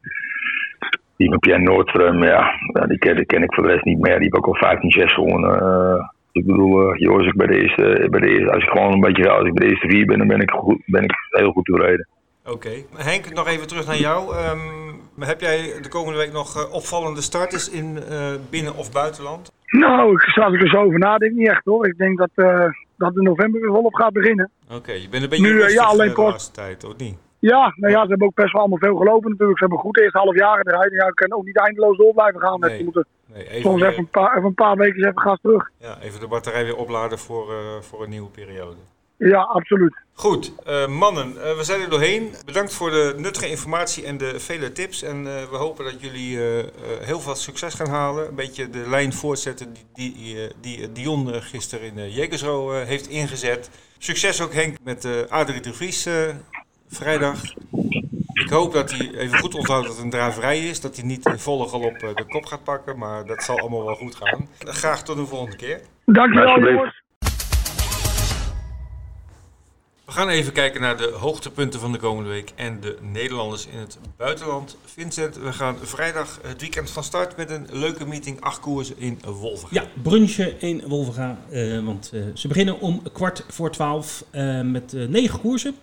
die 1.17 1.29
met 1.29 1.39
Pierre 1.39 1.61
Noordström, 1.61 2.23
ja, 2.23 2.57
die 2.87 2.97
ken, 2.97 3.15
die 3.15 3.25
ken 3.25 3.43
ik 3.43 3.53
voor 3.53 3.63
de 3.63 3.69
rest 3.69 3.85
niet 3.85 3.99
meer. 3.99 4.19
Die 4.19 4.29
heb 4.31 4.35
ook 4.35 4.47
al 4.47 4.75
15-6 4.75 5.13
gewonnen. 5.13 5.63
Uh, 5.63 6.07
ik 6.31 6.45
bedoel, 6.45 6.81
uh, 6.81 6.99
joh, 6.99 7.17
als 7.17 7.27
ik 7.27 7.35
bij 7.35 7.47
de 7.47 7.61
eerste, 7.61 8.07
bij 8.09 8.19
de 8.19 8.29
eerste, 8.29 8.51
als 8.51 8.63
ik 8.63 8.69
gewoon 8.69 8.93
een 8.93 8.99
beetje, 8.99 9.29
als 9.29 9.47
ik 9.47 9.53
bij 9.53 9.65
de 9.65 9.71
eerste 9.71 9.87
vier 9.87 10.05
ben, 10.05 10.17
dan 10.17 10.27
ben 10.27 10.41
ik, 10.41 10.51
goed, 10.51 10.81
ben 10.85 11.03
ik 11.03 11.11
heel 11.29 11.51
goed 11.51 11.65
tevreden. 11.65 12.07
Oké. 12.45 12.51
Okay. 12.51 12.85
Henk, 12.95 13.33
nog 13.33 13.47
even 13.47 13.67
terug 13.67 13.87
naar 13.87 13.97
jou. 13.97 14.35
Um, 14.35 15.25
heb 15.25 15.41
jij 15.41 15.81
de 15.81 15.89
komende 15.89 16.19
week 16.19 16.31
nog 16.31 16.57
uh, 16.57 16.73
opvallende 16.73 17.21
starters 17.21 17.69
in 17.69 17.97
uh, 18.11 18.33
binnen- 18.49 18.75
of 18.75 18.91
buitenland? 18.91 19.51
Nou, 19.67 20.11
ik 20.11 20.21
zat 20.21 20.53
ik 20.53 20.61
er 20.61 20.69
zo 20.69 20.83
over 20.83 20.99
nadenken, 20.99 21.37
niet 21.37 21.49
echt 21.49 21.65
hoor. 21.65 21.87
Ik 21.87 21.97
denk 21.97 22.17
dat, 22.17 22.29
uh, 22.35 22.65
dat 22.97 23.13
de 23.13 23.21
november 23.21 23.61
weer 23.61 23.69
volop 23.69 23.93
gaat 23.93 24.13
beginnen. 24.13 24.49
Oké, 24.65 24.75
okay, 24.75 25.01
je 25.01 25.09
bent 25.09 25.23
een 25.23 25.29
beetje 25.29 25.45
nu, 25.45 25.53
rustig 25.53 25.81
ja, 25.81 25.87
alleen 25.87 26.13
de 26.13 26.21
laatste 26.21 26.51
tijd, 26.51 26.83
of 26.83 26.97
niet? 26.97 27.17
Ja, 27.39 27.73
nou 27.75 27.93
ja, 27.93 28.01
ze 28.01 28.09
hebben 28.09 28.27
ook 28.27 28.35
best 28.35 28.51
wel 28.51 28.61
allemaal 28.61 28.79
veel 28.79 28.95
gelopen 28.95 29.29
natuurlijk. 29.29 29.57
Ze 29.57 29.63
hebben 29.63 29.83
goed 29.83 29.99
eerst 29.99 30.13
half 30.13 30.35
jaar 30.35 30.59
eruit. 30.59 30.91
Ja, 30.91 31.07
ik 31.07 31.15
kan 31.15 31.33
ook 31.33 31.45
niet 31.45 31.57
eindeloos 31.57 31.97
door 31.97 32.13
blijven 32.13 32.41
gaan. 32.41 32.59
Nee, 32.59 32.77
ze 32.77 32.83
moeten 32.83 33.05
nee, 33.25 33.49
even 33.49 33.61
soms 33.61 33.81
even 33.81 33.97
een, 33.97 34.07
paar, 34.07 34.31
even 34.37 34.47
een 34.47 34.53
paar 34.53 34.75
weken 34.75 35.07
even 35.07 35.21
gas 35.21 35.39
terug. 35.41 35.69
Ja, 35.77 35.97
even 36.01 36.19
de 36.19 36.27
batterij 36.27 36.63
weer 36.63 36.75
opladen 36.75 37.19
voor, 37.19 37.51
uh, 37.51 37.81
voor 37.81 38.03
een 38.03 38.09
nieuwe 38.09 38.29
periode. 38.29 38.75
Ja, 39.29 39.41
absoluut. 39.41 39.95
Goed, 40.13 40.53
uh, 40.67 40.87
mannen, 40.87 41.33
uh, 41.35 41.57
we 41.57 41.63
zijn 41.63 41.81
er 41.81 41.89
doorheen. 41.89 42.35
Bedankt 42.45 42.73
voor 42.73 42.91
de 42.91 43.13
nuttige 43.17 43.49
informatie 43.49 44.05
en 44.05 44.17
de 44.17 44.39
vele 44.39 44.71
tips. 44.71 45.01
En 45.01 45.17
uh, 45.17 45.43
we 45.49 45.55
hopen 45.55 45.85
dat 45.85 46.01
jullie 46.01 46.39
heel 47.01 47.19
veel 47.19 47.35
succes 47.35 47.73
gaan 47.73 47.89
halen. 47.89 48.27
Een 48.27 48.35
beetje 48.35 48.69
de 48.69 48.89
lijn 48.89 49.13
voortzetten 49.13 49.73
die, 49.73 50.13
die, 50.15 50.49
die 50.61 50.91
Dion 50.91 51.41
gisteren 51.41 51.95
in 51.95 52.11
Jegersro 52.11 52.71
heeft 52.71 53.07
ingezet. 53.07 53.69
Succes 53.97 54.41
ook 54.41 54.53
Henk 54.53 54.77
met 54.83 55.29
Adrie 55.29 55.61
de 55.61 55.73
Vries 55.73 56.07
vrijdag. 56.87 57.41
Ik 58.33 58.49
hoop 58.49 58.73
dat 58.73 58.91
hij 58.91 59.11
even 59.15 59.39
goed 59.39 59.55
onthoudt 59.55 59.87
dat 59.87 59.95
het 59.95 60.03
een 60.03 60.09
draverij 60.09 60.59
is. 60.59 60.81
Dat 60.81 60.95
hij 60.95 61.05
niet 61.05 61.29
volle 61.37 61.67
galop 61.67 61.99
de 61.99 62.25
kop 62.27 62.45
gaat 62.45 62.63
pakken. 62.63 62.97
Maar 62.97 63.25
dat 63.25 63.43
zal 63.43 63.59
allemaal 63.59 63.85
wel 63.85 63.95
goed 63.95 64.15
gaan. 64.15 64.47
Graag 64.59 65.03
tot 65.03 65.17
de 65.17 65.25
volgende 65.25 65.55
keer. 65.55 65.81
Dankjewel 66.05 66.59
jongens. 66.59 67.02
We 70.05 70.11
gaan 70.11 70.29
even 70.29 70.53
kijken 70.53 70.81
naar 70.81 70.97
de 70.97 71.07
hoogtepunten 71.07 71.79
van 71.79 71.91
de 71.91 71.97
komende 71.97 72.29
week 72.29 72.51
en 72.55 72.79
de 72.79 72.97
Nederlanders 73.01 73.67
in 73.67 73.77
het 73.77 73.97
buitenland. 74.17 74.77
Vincent, 74.85 75.37
we 75.37 75.53
gaan 75.53 75.77
vrijdag 75.81 76.39
het 76.47 76.61
weekend 76.61 76.89
van 76.89 77.03
start 77.03 77.37
met 77.37 77.49
een 77.49 77.67
leuke 77.71 78.05
meeting, 78.05 78.41
acht 78.41 78.59
koersen 78.59 78.97
in 78.97 79.19
Wolvenga. 79.25 79.67
Ja, 79.71 80.01
brunchen 80.01 80.61
in 80.61 80.83
Wolvenga, 80.87 81.37
uh, 81.51 81.85
want 81.85 82.11
uh, 82.13 82.25
ze 82.33 82.47
beginnen 82.47 82.79
om 82.79 83.01
kwart 83.11 83.45
voor 83.47 83.71
twaalf 83.71 84.25
uh, 84.31 84.61
met 84.61 84.93
negen 84.93 85.39
koersen. 85.39 85.75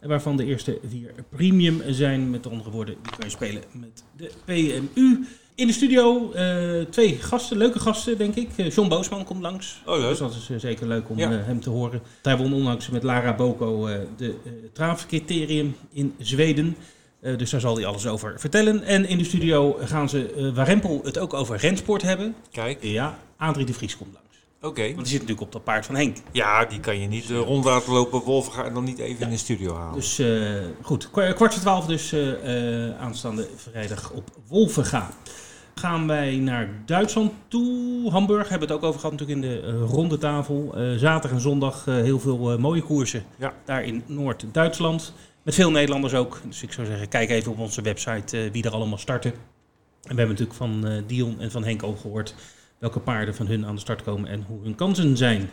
Waarvan 0.00 0.36
de 0.36 0.44
eerste 0.44 0.78
vier 0.88 1.14
premium 1.28 1.82
zijn. 1.86 2.30
Met 2.30 2.46
andere 2.46 2.70
woorden, 2.70 2.96
die 3.02 3.12
kun 3.12 3.24
je 3.24 3.30
spelen 3.30 3.62
met 3.72 4.04
de 4.16 4.30
PMU. 4.44 5.26
In 5.60 5.66
de 5.66 5.72
studio 5.72 6.32
uh, 6.34 6.84
twee 6.90 7.16
gasten, 7.16 7.56
leuke 7.56 7.78
gasten 7.78 8.18
denk 8.18 8.34
ik. 8.34 8.48
Uh, 8.56 8.70
John 8.70 8.88
Boosman 8.88 9.24
komt 9.24 9.42
langs. 9.42 9.82
Oh, 9.86 9.98
leuk. 9.98 10.08
Dus 10.08 10.18
dat 10.18 10.34
is 10.34 10.48
uh, 10.50 10.58
zeker 10.58 10.86
leuk 10.86 11.08
om 11.08 11.18
ja. 11.18 11.30
hem 11.30 11.60
te 11.60 11.70
horen. 11.70 12.02
Hij 12.22 12.36
won 12.36 12.52
onlangs 12.52 12.88
met 12.88 13.02
Lara 13.02 13.34
Boko 13.34 13.88
de 14.16 14.34
traafcriterium 14.72 15.76
in 15.92 16.14
Zweden. 16.18 16.76
dus 17.20 17.50
daar 17.50 17.60
zal 17.60 17.76
hij 17.76 17.86
alles 17.86 18.06
over 18.06 18.40
vertellen. 18.40 18.82
En 18.82 19.08
in 19.08 19.18
de 19.18 19.24
studio 19.24 19.78
gaan 19.80 20.08
ze, 20.08 20.50
waar 20.54 20.66
Rempel 20.66 21.00
het 21.04 21.18
ook 21.18 21.34
over 21.34 21.56
rensport 21.56 22.02
hebben. 22.02 22.34
Kijk. 22.50 22.82
Ja, 22.82 23.18
Adrie 23.36 23.66
de 23.66 23.74
Vries 23.74 23.96
komt 23.96 24.12
langs. 24.12 24.28
Oké. 24.56 24.66
Okay. 24.66 24.94
Want 24.94 24.96
die 24.98 25.06
zit 25.06 25.20
natuurlijk 25.20 25.46
op 25.46 25.52
dat 25.52 25.64
paard 25.64 25.86
van 25.86 25.94
Henk. 25.94 26.16
Ja, 26.32 26.64
die 26.64 26.80
kan 26.80 27.00
je 27.00 27.06
niet 27.06 27.30
uh, 27.30 27.38
rond 27.38 27.64
laten 27.64 27.92
lopen 27.92 28.20
wolven 28.20 28.52
gaan 28.52 28.64
en 28.64 28.74
dan 28.74 28.84
niet 28.84 28.98
even 28.98 29.18
ja. 29.18 29.24
in 29.24 29.30
de 29.30 29.38
studio 29.38 29.74
halen. 29.74 29.94
Dus 29.94 30.18
uh, 30.18 30.52
goed, 30.82 31.10
kwart 31.10 31.36
voor 31.36 31.48
twaalf 31.48 31.86
dus 31.86 32.12
uh, 32.12 33.00
aanstaande 33.00 33.48
vrijdag 33.56 34.10
op 34.10 34.30
Wolvenga. 34.48 35.10
Gaan 35.74 36.06
wij 36.06 36.36
naar 36.36 36.68
Duitsland 36.86 37.32
toe. 37.48 38.10
Hamburg 38.10 38.48
hebben 38.48 38.68
we 38.68 38.74
het 38.74 38.82
ook 38.82 38.88
over 38.88 39.00
gehad 39.00 39.18
natuurlijk 39.18 39.44
in 39.44 39.50
de 39.50 39.68
uh, 39.68 39.90
ronde 39.90 40.18
tafel. 40.18 40.72
Uh, 40.74 40.96
zaterdag 40.98 41.30
en 41.30 41.40
zondag 41.40 41.86
uh, 41.86 41.94
heel 41.94 42.20
veel 42.20 42.58
mooie 42.58 42.82
koersen 42.82 43.24
Ja. 43.38 43.52
daar 43.64 43.84
in 43.84 44.02
Noord-Duitsland. 44.06 45.12
Met 45.42 45.54
veel 45.54 45.70
Nederlanders 45.70 46.14
ook. 46.14 46.40
Dus 46.46 46.62
ik 46.62 46.72
zou 46.72 46.86
zeggen, 46.86 47.08
kijk 47.08 47.30
even 47.30 47.52
op 47.52 47.58
onze 47.58 47.82
website 47.82 48.50
wie 48.52 48.64
er 48.64 48.70
allemaal 48.72 48.98
starten. 48.98 49.30
En 49.30 50.16
we 50.16 50.22
hebben 50.22 50.28
natuurlijk 50.28 50.58
van 50.58 51.02
Dion 51.06 51.40
en 51.40 51.50
van 51.50 51.64
Henk 51.64 51.82
ook 51.82 52.00
gehoord 52.00 52.34
welke 52.78 53.00
paarden 53.00 53.34
van 53.34 53.46
hun 53.46 53.66
aan 53.66 53.74
de 53.74 53.80
start 53.80 54.02
komen 54.02 54.30
en 54.30 54.44
hoe 54.48 54.62
hun 54.62 54.74
kansen 54.74 55.16
zijn. 55.16 55.50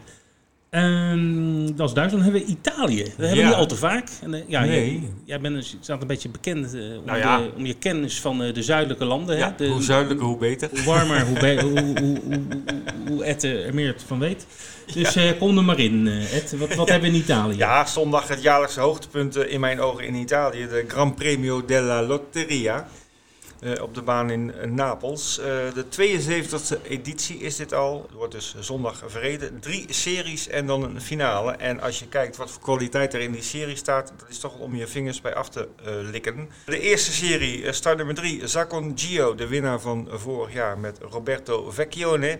Um, 0.83 1.75
dat 1.75 1.87
is 1.87 1.93
Duitsland. 1.93 2.11
Dan 2.11 2.21
hebben 2.21 2.41
we 2.41 2.47
Italië. 2.47 3.03
Dat 3.03 3.11
hebben 3.17 3.29
we 3.29 3.35
Ja. 3.35 3.47
niet 3.47 3.55
al 3.55 3.65
te 3.65 3.75
vaak. 3.75 4.09
En, 4.21 4.33
uh, 4.33 4.39
ja, 4.47 4.61
Nee. 4.63 4.91
jij, 4.91 5.09
jij 5.25 5.39
bent, 5.39 5.55
een- 5.55 5.77
staat 5.79 6.01
een 6.01 6.07
beetje 6.07 6.29
bekend 6.29 6.73
uh, 6.75 6.97
om, 6.97 7.05
Nou 7.05 7.17
ja. 7.17 7.37
de, 7.37 7.51
om 7.57 7.65
je 7.65 7.73
kennis 7.73 8.21
van 8.21 8.41
uh, 8.43 8.53
de 8.53 8.63
zuidelijke 8.63 9.05
landen. 9.05 9.37
Ja, 9.37 9.45
hè? 9.45 9.65
De, 9.65 9.67
hoe 9.71 9.81
zuidelijker, 9.81 10.25
hoe 10.27 10.37
beter. 10.37 10.69
hoe 10.71 10.83
warmer, 10.83 11.25
hoe, 11.25 11.39
be- 11.39 11.61
hoe, 11.65 11.99
hoe, 11.99 12.39
hoe, 13.07 13.23
Ed 13.23 13.43
er 13.43 13.73
meer 13.73 13.95
van 14.05 14.19
weet. 14.19 14.45
Dus 14.93 15.15
eh, 15.15 15.31
kom 15.39 15.57
er 15.57 15.63
maar 15.63 15.79
in, 15.79 16.07
eh, 16.07 16.33
Ed. 16.35 16.55
Wat, 16.57 16.75
wat 16.75 16.89
hebben 16.89 17.09
we 17.11 17.15
in 17.15 17.21
Italië? 17.23 17.57
Ja, 17.57 17.85
zondag 17.85 18.27
het 18.27 18.41
jaarlijkse 18.41 18.79
hoogtepunt 18.79 19.35
eh, 19.35 19.53
in 19.53 19.59
mijn 19.59 19.79
ogen 19.79 20.03
in 20.05 20.15
Italië. 20.15 20.67
De 20.67 20.83
Gran 20.87 21.13
Premio 21.13 21.65
della 21.65 22.01
Lotteria. 22.03 22.87
Eh, 23.59 23.81
op 23.81 23.93
de 23.95 24.01
baan 24.01 24.29
in 24.29 24.53
eh, 24.53 24.69
Napels. 24.69 25.39
Eh, 25.39 25.45
de 25.45 25.85
72e 25.89 26.81
editie 26.87 27.37
is 27.37 27.55
dit 27.55 27.73
al. 27.73 28.01
Het 28.01 28.11
wordt 28.11 28.33
dus 28.33 28.55
zondag 28.59 29.03
verreden. 29.07 29.59
Drie 29.59 29.85
series 29.93 30.47
en 30.47 30.65
dan 30.67 30.83
een 30.83 31.01
finale. 31.01 31.51
En 31.51 31.79
als 31.79 31.99
je 31.99 32.07
kijkt 32.07 32.37
wat 32.37 32.51
voor 32.51 32.61
kwaliteit 32.61 33.13
er 33.13 33.19
in 33.19 33.31
die 33.31 33.41
serie 33.41 33.75
staat, 33.75 34.13
dat 34.17 34.29
is 34.29 34.39
toch 34.39 34.59
om 34.59 34.75
je 34.75 34.87
vingers 34.87 35.21
bij 35.21 35.35
af 35.35 35.49
te 35.49 35.67
likken. 36.11 36.49
De 36.65 36.79
eerste 36.79 37.11
serie, 37.11 37.73
start 37.73 37.97
nummer 37.97 38.15
3, 38.15 38.47
Zacon 38.47 38.91
Gio, 38.95 39.35
de 39.35 39.47
winnaar 39.47 39.79
van 39.79 40.07
vorig 40.11 40.53
jaar 40.53 40.77
met 40.77 40.99
Roberto 41.01 41.71
Vecchione. 41.71 42.39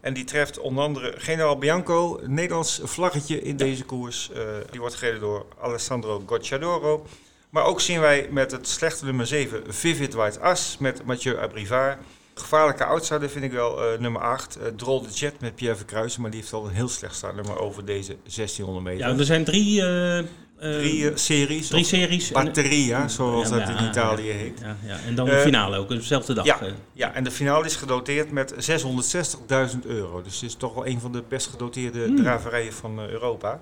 En 0.00 0.14
die 0.14 0.24
treft 0.24 0.58
onder 0.58 0.84
andere 0.84 1.14
General 1.16 1.58
Bianco, 1.58 2.20
Nederlands 2.26 2.80
vlaggetje 2.82 3.40
in 3.40 3.56
deze 3.56 3.84
koers. 3.84 4.30
Die 4.70 4.80
wordt 4.80 4.94
gereden 4.94 5.20
door 5.20 5.46
Alessandro 5.60 6.22
Gocciadoro. 6.26 7.06
Maar 7.50 7.64
ook 7.64 7.80
zien 7.80 8.00
wij 8.00 8.28
met 8.30 8.50
het 8.50 8.68
slechte 8.68 9.04
nummer 9.04 9.26
7 9.26 9.62
Vivid 9.68 10.14
White 10.14 10.40
As 10.40 10.76
met 10.78 11.04
Mathieu 11.04 11.38
Abrivard. 11.38 11.98
Gevaarlijke 12.34 12.84
outsider 12.84 13.28
vind 13.30 13.44
ik 13.44 13.52
wel 13.52 13.82
eh, 13.92 13.98
nummer 13.98 14.20
8. 14.22 14.56
eh 14.56 14.66
Drol 14.76 15.02
de 15.02 15.08
Jet 15.08 15.40
met 15.40 15.54
Pierre 15.54 15.76
Verkruijsen, 15.76 16.20
maar 16.22 16.30
die 16.30 16.40
heeft 16.40 16.52
al 16.52 16.64
een 16.66 16.74
heel 16.74 16.88
slecht 16.88 17.14
startnummer 17.14 17.58
over 17.58 17.84
deze 17.84 18.16
1600 18.22 18.84
meter. 18.84 19.08
Ja, 19.08 19.18
er 19.18 19.24
zijn 19.24 19.44
drie, 19.44 19.80
eh, 19.82 20.18
eh, 20.18 20.24
drie 20.58 21.10
series, 21.16 21.68
drie 21.68 21.84
series. 21.84 22.30
Batteria, 22.30 23.08
zoals 23.08 23.48
Ja, 23.48 23.58
dat 23.58 23.68
in 23.68 23.84
Italië 23.84 24.30
heet. 24.30 24.60
Ja, 24.60 24.76
ja. 24.86 24.98
En 25.06 25.14
dan 25.14 25.26
de 25.26 25.38
finale 25.40 25.76
ook, 25.78 25.88
dezelfde 25.88 26.34
dag. 26.34 26.44
ja. 26.44 26.58
Ja, 26.92 27.12
en 27.14 27.24
de 27.24 27.30
finale 27.30 27.64
is 27.64 27.76
gedoteerd 27.76 28.30
met 28.30 28.54
660.000 28.58 29.86
euro. 29.86 30.22
Dus 30.22 30.34
het 30.34 30.42
is 30.42 30.54
toch 30.54 30.74
wel 30.74 30.86
een 30.86 31.00
van 31.00 31.12
de 31.12 31.22
best 31.28 31.46
gedoteerde 31.46 32.04
Hmm. 32.04 32.16
draverijen 32.16 32.72
van 32.72 33.00
Europa. 33.00 33.60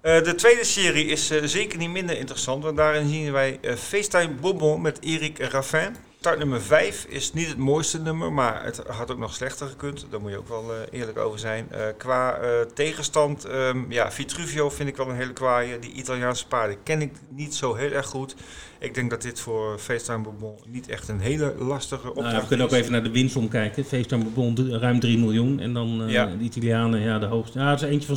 Eh, 0.00 0.22
de 0.22 0.34
tweede 0.34 0.64
serie 0.64 1.06
is 1.06 1.30
eh, 1.30 1.42
zeker 1.44 1.78
niet 1.78 1.90
minder 1.90 2.18
interessant, 2.18 2.64
want 2.64 2.76
daarin 2.76 3.08
zien 3.08 3.32
wij 3.32 3.58
eh 3.60 3.74
FaceTime 3.74 4.34
Bonbon 4.40 4.80
met 4.80 4.98
Erik 5.00 5.38
Raffin. 5.38 5.96
Start 6.18 6.38
nummer 6.38 6.62
5 6.62 7.04
is 7.08 7.32
niet 7.32 7.48
het 7.48 7.56
mooiste 7.56 8.00
nummer, 8.00 8.32
maar 8.32 8.64
het 8.64 8.82
had 8.86 9.10
ook 9.10 9.18
nog 9.18 9.34
slechter 9.34 9.66
gekund. 9.66 10.06
Daar 10.10 10.20
moet 10.20 10.30
je 10.30 10.38
ook 10.38 10.48
wel 10.48 10.64
eerlijk 10.90 11.18
over 11.18 11.38
zijn. 11.38 11.68
Qua 11.96 12.38
tegenstand, 12.74 13.44
ehm, 13.44 13.92
ja, 13.92 14.12
Vitruvio 14.12 14.70
vind 14.70 14.88
ik 14.88 14.96
wel 14.96 15.08
een 15.08 15.16
hele 15.16 15.32
kwaaie. 15.32 15.78
Die 15.78 15.92
Italiaanse 15.92 16.46
paarden 16.46 16.82
ken 16.82 17.02
ik 17.02 17.12
niet 17.28 17.54
zo 17.54 17.74
heel 17.74 17.90
erg 17.90 18.06
goed. 18.06 18.34
Ik 18.80 18.94
denk 18.94 19.10
dat 19.10 19.22
dit 19.22 19.40
voor 19.40 19.78
FaceTime 19.78 20.22
Bonbon 20.22 20.54
niet 20.68 20.88
echt 20.88 21.08
een 21.08 21.20
hele 21.20 21.54
lastige 21.58 22.08
opdracht 22.08 22.16
Nou, 22.26 22.34
ja, 22.34 22.40
we 22.40 22.46
kunnen 22.48 22.66
ook 22.66 22.72
even 22.72 22.92
naar 22.92 23.02
de 23.02 23.10
winstom 23.10 23.48
kijken. 23.48 23.84
Feestam 23.84 24.22
Bourbon 24.22 24.70
ruim 24.70 25.00
3 25.00 25.18
miljoen. 25.18 25.60
En 25.60 25.72
dan 25.72 26.02
eh, 26.02 26.10
Ja. 26.10 26.26
de 26.26 26.44
Italianen, 26.44 27.00
ja, 27.00 27.18
de 27.18 27.26
hoogste. 27.26 27.58
Ja, 27.58 27.70
dat 27.70 27.82
is 27.82 27.88
eentje 27.88 28.16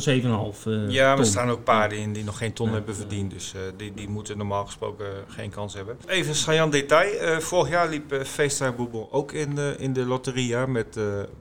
7,5 0.54 0.66
eh 0.66 0.88
Ja, 0.88 1.08
maar 1.08 1.18
er 1.18 1.26
staan 1.26 1.48
ook 1.50 1.64
paarden 1.64 1.98
in 1.98 2.12
die 2.12 2.24
nog 2.24 2.38
geen 2.38 2.52
ton 2.52 2.68
Ja. 2.68 2.72
hebben 2.74 2.96
verdiend. 2.96 3.30
Dus 3.30 3.54
eh, 3.54 3.60
die, 3.76 3.92
die 3.94 4.08
moeten 4.08 4.36
normaal 4.36 4.64
gesproken 4.66 5.06
geen 5.28 5.50
kans 5.50 5.74
hebben. 5.74 5.96
Even 6.06 6.28
een 6.28 6.34
saillant 6.34 6.72
detail. 6.72 7.40
Vorig 7.40 7.68
jaar 7.70 7.88
liep 7.88 8.12
uh, 8.12 8.20
FaceTime 8.22 8.72
Bourbon 8.72 9.06
ook 9.10 9.32
in, 9.32 9.54
de 9.54 9.74
in 9.78 9.92
de 9.92 10.04
lotteria 10.04 10.66
met 10.66 10.98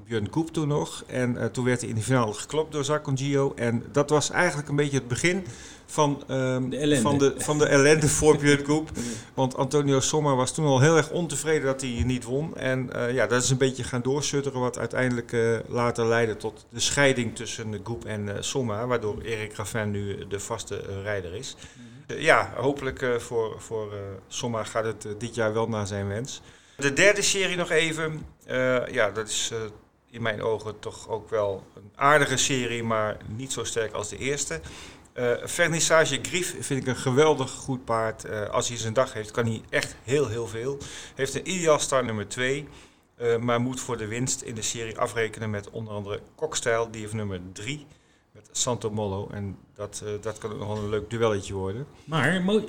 Björn 0.08 0.30
Koep 0.30 0.54
toen 0.54 0.68
nog. 0.68 1.04
En 1.08 1.50
toen 1.52 1.66
werd 1.66 1.80
hij 1.82 1.90
in 1.90 1.96
de 1.96 2.02
finale 2.02 2.34
geklopt 2.34 2.72
door 2.72 3.02
Gio. 3.16 3.54
En 3.56 3.84
dat 3.92 4.10
was 4.10 4.30
eigenlijk 4.32 4.70
een 4.70 4.76
beetje 4.76 4.98
het 4.98 5.08
begin 5.08 5.44
van, 5.86 6.24
ehm, 6.28 6.70
De 6.70 6.78
ellende. 6.78 7.02
van, 7.02 7.18
de, 7.18 7.34
van 7.38 7.58
de 7.58 7.66
ellende 7.66 8.08
voor 8.08 8.38
Björn. 8.42 8.88
Want 9.34 9.56
Antonio 9.56 10.00
Sommer 10.00 10.36
was 10.36 10.54
toen 10.54 10.66
al 10.66 10.80
heel 10.80 10.98
erg 10.98 11.12
ontevreden 11.12 11.66
dat 11.66 11.82
hij 11.82 12.04
niet 12.06 12.24
won. 12.24 12.58
En 12.58 12.94
eh, 12.94 13.14
ja, 13.14 13.28
dat 13.28 13.44
is 13.44 13.50
een 13.50 13.58
beetje 13.58 13.84
gaan 13.84 14.02
doorsutteren 14.02 14.60
wat 14.60 14.78
uiteindelijk 14.78 15.32
eh, 15.34 15.58
later 15.68 16.06
leidde 16.06 16.38
tot 16.38 16.66
de 16.70 16.80
scheiding 16.80 17.36
tussen 17.36 17.80
Goep 17.84 18.06
en 18.06 18.36
eh 18.36 18.42
Sommer. 18.42 18.88
Waardoor 18.88 19.22
Erik 19.22 19.56
Raffin 19.56 19.92
nu 19.92 20.28
de 20.28 20.40
vaste 20.40 21.02
rijder 21.04 21.36
is. 21.36 21.56
Ja, 22.08 22.54
hopelijk 22.56 23.06
voor, 23.18 23.56
voor 23.58 23.94
Sommer 24.28 24.66
gaat 24.66 24.86
het 24.86 25.08
dit 25.18 25.36
jaar 25.36 25.54
wel 25.54 25.68
naar 25.68 25.88
zijn 25.88 26.08
wens. 26.08 26.42
De 26.78 26.94
derde 26.94 27.22
serie 27.22 27.56
nog 27.56 27.70
even. 27.70 28.26
Ja, 28.92 29.12
dat 29.12 29.28
is 29.28 29.52
in 30.14 30.22
mijn 30.22 30.42
ogen 30.42 30.80
toch 30.80 31.10
ook 31.10 31.30
wel 31.30 31.64
een 31.76 31.92
aardige 31.96 32.38
serie, 32.38 32.84
maar 32.84 33.18
niet 33.28 33.52
zo 33.52 33.64
sterk 33.64 33.94
als 33.94 34.10
de 34.10 34.18
eerste. 34.18 34.60
Eh 35.14 35.32
Vernissage 35.44 36.20
Grief 36.22 36.56
vind 36.60 36.82
ik 36.82 36.88
een 36.88 36.96
geweldig 36.96 37.52
goed 37.52 37.86
paard. 37.86 38.26
Eh, 38.26 38.50
als 38.50 38.68
hij 38.68 38.78
zijn 38.78 38.94
dag 38.94 39.14
heeft, 39.14 39.32
kan 39.32 39.46
hij 39.46 39.62
echt 39.70 39.96
heel, 40.04 40.28
heel 40.28 40.48
veel. 40.48 40.78
Heeft 41.16 41.36
een 41.36 41.50
ideaal 41.50 41.80
start 41.80 42.06
nummer 42.06 42.28
2. 42.28 42.68
maar 43.42 43.62
moet 43.62 43.80
voor 43.80 43.98
de 43.98 44.08
winst 44.08 44.42
in 44.42 44.56
de 44.56 44.62
serie 44.62 44.98
afrekenen 44.98 45.50
met 45.50 45.70
onder 45.70 45.94
andere 45.94 46.20
Kokstijl. 46.36 46.92
Die 46.92 47.02
heeft 47.02 47.14
nummer 47.14 47.40
3 47.54 47.86
met 48.32 48.50
Santo 48.52 48.90
Mollo. 48.92 49.28
En 49.32 49.58
dat, 49.76 50.02
eh, 50.06 50.12
dat 50.22 50.38
kan 50.38 50.52
ook 50.52 50.58
nog 50.60 50.68
wel 50.68 50.78
een 50.78 50.90
leuk 50.90 51.10
duelletje 51.10 51.54
worden. 51.54 51.88
Maar 52.04 52.42
mooi, 52.42 52.66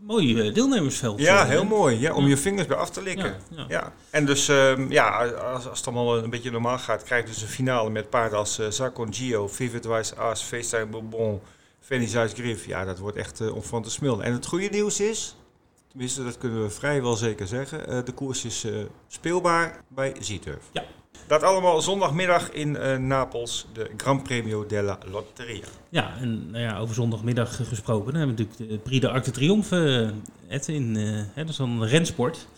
mooi 0.00 0.40
eh, 0.48 0.54
deelnemersveld. 0.54 1.20
Ja, 1.20 1.42
eh, 1.42 1.48
heel 1.48 1.64
mooi. 1.64 2.00
Ja, 2.00 2.14
om 2.14 2.22
Ja. 2.22 2.28
je 2.28 2.36
vingers 2.36 2.66
bij 2.66 2.76
af 2.76 2.90
te 2.90 3.02
likken. 3.02 3.36
Ja, 3.50 3.56
ja. 3.56 3.64
Ja, 3.68 3.92
en 4.10 4.26
dus 4.26 4.48
ehm, 4.48 4.90
ja, 4.92 5.08
als, 5.34 5.66
als 5.68 5.78
het 5.78 5.86
allemaal 5.86 6.16
een 6.18 6.30
beetje 6.30 6.50
normaal 6.50 6.78
gaat, 6.78 7.02
krijg 7.02 7.22
je 7.24 7.28
dus 7.32 7.42
een 7.42 7.48
finale 7.48 7.90
met 7.90 8.10
paarden 8.10 8.38
als 8.38 8.58
uh, 8.58 8.66
Zacon 8.70 9.14
Gio, 9.14 9.48
Vivid 9.48 9.84
Wise 9.84 10.14
As, 10.16 10.42
FaceTime 10.42 10.86
Bourbon, 10.86 11.40
Vernissage 11.92 12.34
Griff. 12.34 12.66
Ja, 12.66 12.84
dat 12.84 12.98
wordt 12.98 13.16
echt 13.16 13.40
eh, 13.40 13.54
om 13.54 13.62
van 13.62 13.82
te 13.82 13.90
smullen. 13.90 14.24
En 14.24 14.32
het 14.32 14.46
goede 14.46 14.68
nieuws 14.70 15.00
is, 15.00 15.36
tenminste 15.88 16.24
dat 16.24 16.38
kunnen 16.38 16.62
we 16.62 16.70
vrijwel 16.70 17.16
zeker 17.16 17.46
zeggen, 17.46 17.88
eh, 17.88 18.04
de 18.04 18.12
koers 18.12 18.44
is 18.44 18.64
eh, 18.64 18.72
speelbaar 19.08 19.80
bij 19.88 20.14
Zieturf. 20.20 20.64
Ja. 20.72 20.84
Dat 21.26 21.42
allemaal 21.42 21.80
zondagmiddag 21.80 22.50
in 22.50 22.76
eh, 22.76 22.96
Napels, 22.96 23.66
de 23.72 23.90
Gran 23.96 24.22
Premio 24.22 24.66
della 24.66 24.98
Lotteria. 25.10 25.64
Ja, 25.88 26.16
en 26.20 26.50
nou 26.50 26.62
ja, 26.64 26.78
over 26.78 26.94
zondagmiddag 26.94 27.56
gesproken. 27.56 28.12
Dan 28.12 28.20
hebben 28.20 28.36
we 28.36 28.42
natuurlijk 28.42 28.70
de 28.70 28.78
Prix 28.78 29.00
de 29.00 29.10
Arc 29.10 29.24
de 29.24 29.30
Triomphe, 29.30 30.12
Ed, 30.48 30.68
in, 30.68 30.94
hè, 30.96 31.24
dat 31.34 31.48
is 31.48 31.56
dan 31.56 31.70
een 31.82 31.88
rensport. 31.88 32.48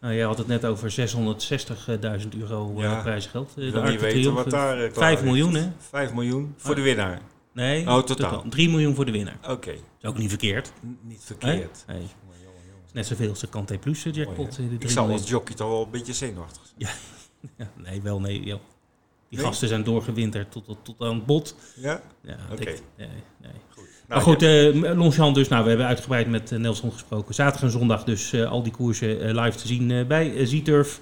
Nou, 0.00 0.14
jij 0.14 0.24
had 0.24 0.38
het 0.38 0.46
net 0.46 0.64
over 0.64 0.90
660.000 0.90 2.28
euro 2.40 2.72
Ja, 2.76 3.00
prijsgeld. 3.02 3.52
Ik 3.56 3.72
de 3.72 3.80
Arc 3.80 3.98
de 4.00 4.06
Triomphe. 4.06 4.42
wat 4.42 4.50
daar 4.50 4.72
eh, 4.82 4.92
klaar 4.92 4.92
5 4.92 5.10
ligt. 5.10 5.22
miljoen, 5.24 5.54
hè? 5.54 5.68
5 5.78 6.12
miljoen 6.12 6.54
voor 6.56 6.70
Ah. 6.70 6.76
de 6.76 6.82
winnaar. 6.82 7.20
Nee, 7.52 7.86
Oh, 7.88 8.02
totaal. 8.02 8.44
3 8.48 8.68
miljoen 8.70 8.94
voor 8.94 9.04
de 9.04 9.12
winnaar. 9.12 9.38
Oké, 9.48 9.70
is 9.70 10.08
ook 10.08 10.18
niet 10.18 10.28
verkeerd. 10.28 10.72
N- 10.86 10.98
niet 11.02 11.22
verkeerd. 11.24 11.84
Nee. 11.86 12.02
Net 12.92 13.06
zoveel 13.06 13.28
als 13.28 13.40
de 13.40 13.46
Kante 13.48 13.78
Plus 13.78 14.04
eh, 14.04 14.12
jackpot. 14.12 14.58
Mooi, 14.58 14.70
eh, 14.72 14.78
de 14.78 14.84
Ik 14.86 14.90
zal 14.90 15.10
als 15.10 15.28
jockey 15.28 15.54
toch 15.54 15.68
wel 15.68 15.82
een 15.84 15.90
beetje 15.90 16.12
zenuwachtig 16.12 16.62
zijn. 16.78 16.90
Ja, 17.56 17.70
nee, 17.76 18.00
wel 18.02 18.20
nee, 18.20 18.42
joh. 18.42 18.60
Die 19.28 19.38
Nee? 19.38 19.46
gasten 19.46 19.68
zijn 19.68 19.84
doorgewinterd 19.84 20.52
tot, 20.52 20.64
tot, 20.64 20.84
tot 20.84 21.00
aan 21.00 21.14
het 21.14 21.26
bot. 21.26 21.54
Ja? 21.76 22.02
Ja, 22.22 22.36
Oké. 22.52 22.64
nee, 22.64 23.08
nee. 23.40 23.50
Goed. 23.74 23.84
maar 24.08 24.20
goed, 24.20 24.42
eh 24.42 24.74
Longchamp 24.96 25.34
dus. 25.34 25.48
Nou, 25.48 25.62
we 25.62 25.68
hebben 25.68 25.86
uitgebreid 25.86 26.28
met 26.28 26.50
Nelson 26.50 26.92
gesproken. 26.92 27.34
Zaterdag 27.34 27.62
en 27.62 27.70
zondag 27.78 28.04
dus 28.04 28.34
al 28.34 28.62
die 28.62 28.72
koersen 28.72 29.34
live 29.40 29.58
te 29.58 29.66
zien 29.66 30.06
bij 30.06 30.46
Zieturf. 30.46 31.00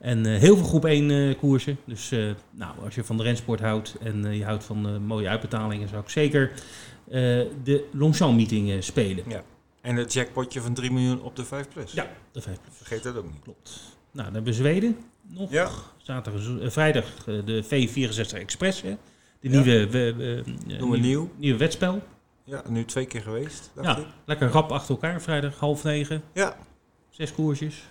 En 0.00 0.26
eh, 0.26 0.38
heel 0.38 0.56
veel 0.56 0.66
groep 0.66 0.84
1 0.84 1.10
eh, 1.10 1.38
koersen. 1.38 1.76
Dus 1.84 2.10
eh, 2.10 2.30
nou, 2.50 2.74
als 2.84 2.94
je 2.94 3.04
van 3.04 3.16
de 3.16 3.22
rensport 3.22 3.60
houdt 3.60 3.96
en 4.02 4.36
je 4.36 4.44
houdt 4.44 4.64
van 4.64 5.06
mooie 5.06 5.28
uitbetalingen, 5.28 5.88
zou 5.88 6.02
ik 6.02 6.08
zeker 6.08 6.52
de 7.64 7.84
Longchamp 7.92 8.36
meeting 8.36 8.70
eh, 8.70 8.80
spelen. 8.80 9.24
En 9.80 9.96
het 9.96 10.12
jackpotje 10.12 10.60
van 10.60 10.74
3 10.74 10.90
miljoen 10.92 11.22
op 11.22 11.36
de 11.36 11.44
5 11.44 11.68
plus. 11.68 11.92
Ja, 11.92 12.10
de 12.32 12.40
5 12.40 12.60
plus. 12.60 12.74
Vergeet 12.76 13.02
dat 13.02 13.16
ook 13.16 13.24
niet. 13.24 13.40
Klopt. 13.42 13.70
Nou, 14.12 14.24
dan 14.24 14.34
hebben 14.34 14.44
we 14.52 14.58
Zweden 14.58 14.96
nog. 15.28 15.50
Ja. 15.50 15.68
Zaterdag, 15.96 16.60
eh, 16.60 16.70
vrijdag 16.70 17.24
de 17.24 17.64
V64 17.64 18.38
Express. 18.38 18.82
Hè. 18.82 18.96
De 19.40 19.48
Ja. 19.50 19.60
nieuwe, 19.62 19.88
we- 19.90 20.14
we- 20.14 20.42
het 20.66 21.00
nieuw. 21.00 21.30
nieuwe 21.36 21.58
wetspel. 21.58 22.02
Ja, 22.44 22.62
nu 22.68 22.84
twee 22.84 23.06
keer 23.06 23.22
geweest, 23.22 23.70
dacht 23.74 23.86
Ja, 23.88 23.96
ik. 24.02 24.06
lekker 24.24 24.48
rap 24.48 24.70
achter 24.72 24.90
elkaar. 24.94 25.22
Vrijdag 25.22 25.58
half 25.58 25.84
negen. 25.84 26.22
Ja. 26.34 26.56
Zes 27.10 27.32
koersjes. 27.34 27.82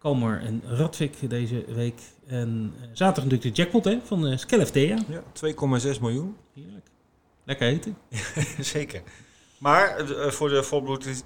Kalmar 0.00 0.40
en 0.40 0.62
Radvik 0.64 1.30
deze 1.30 1.64
week. 1.74 2.00
En 2.26 2.74
eh, 2.76 2.82
zaterdag 2.92 3.24
natuurlijk 3.24 3.42
de 3.42 3.62
jackpot 3.62 3.84
hè, 3.84 3.98
van 4.04 4.26
uh, 4.26 4.38
ja 4.72 5.22
2,6 5.94 6.00
miljoen. 6.00 6.36
Heerlijk. 6.54 6.86
Lekker 7.44 7.68
eten. 7.68 7.96
Zeker. 8.74 9.02
Maar 9.58 9.96
eh, 9.96 10.30
voor 10.30 10.48
de 10.48 10.62
volbloed, 10.62 11.24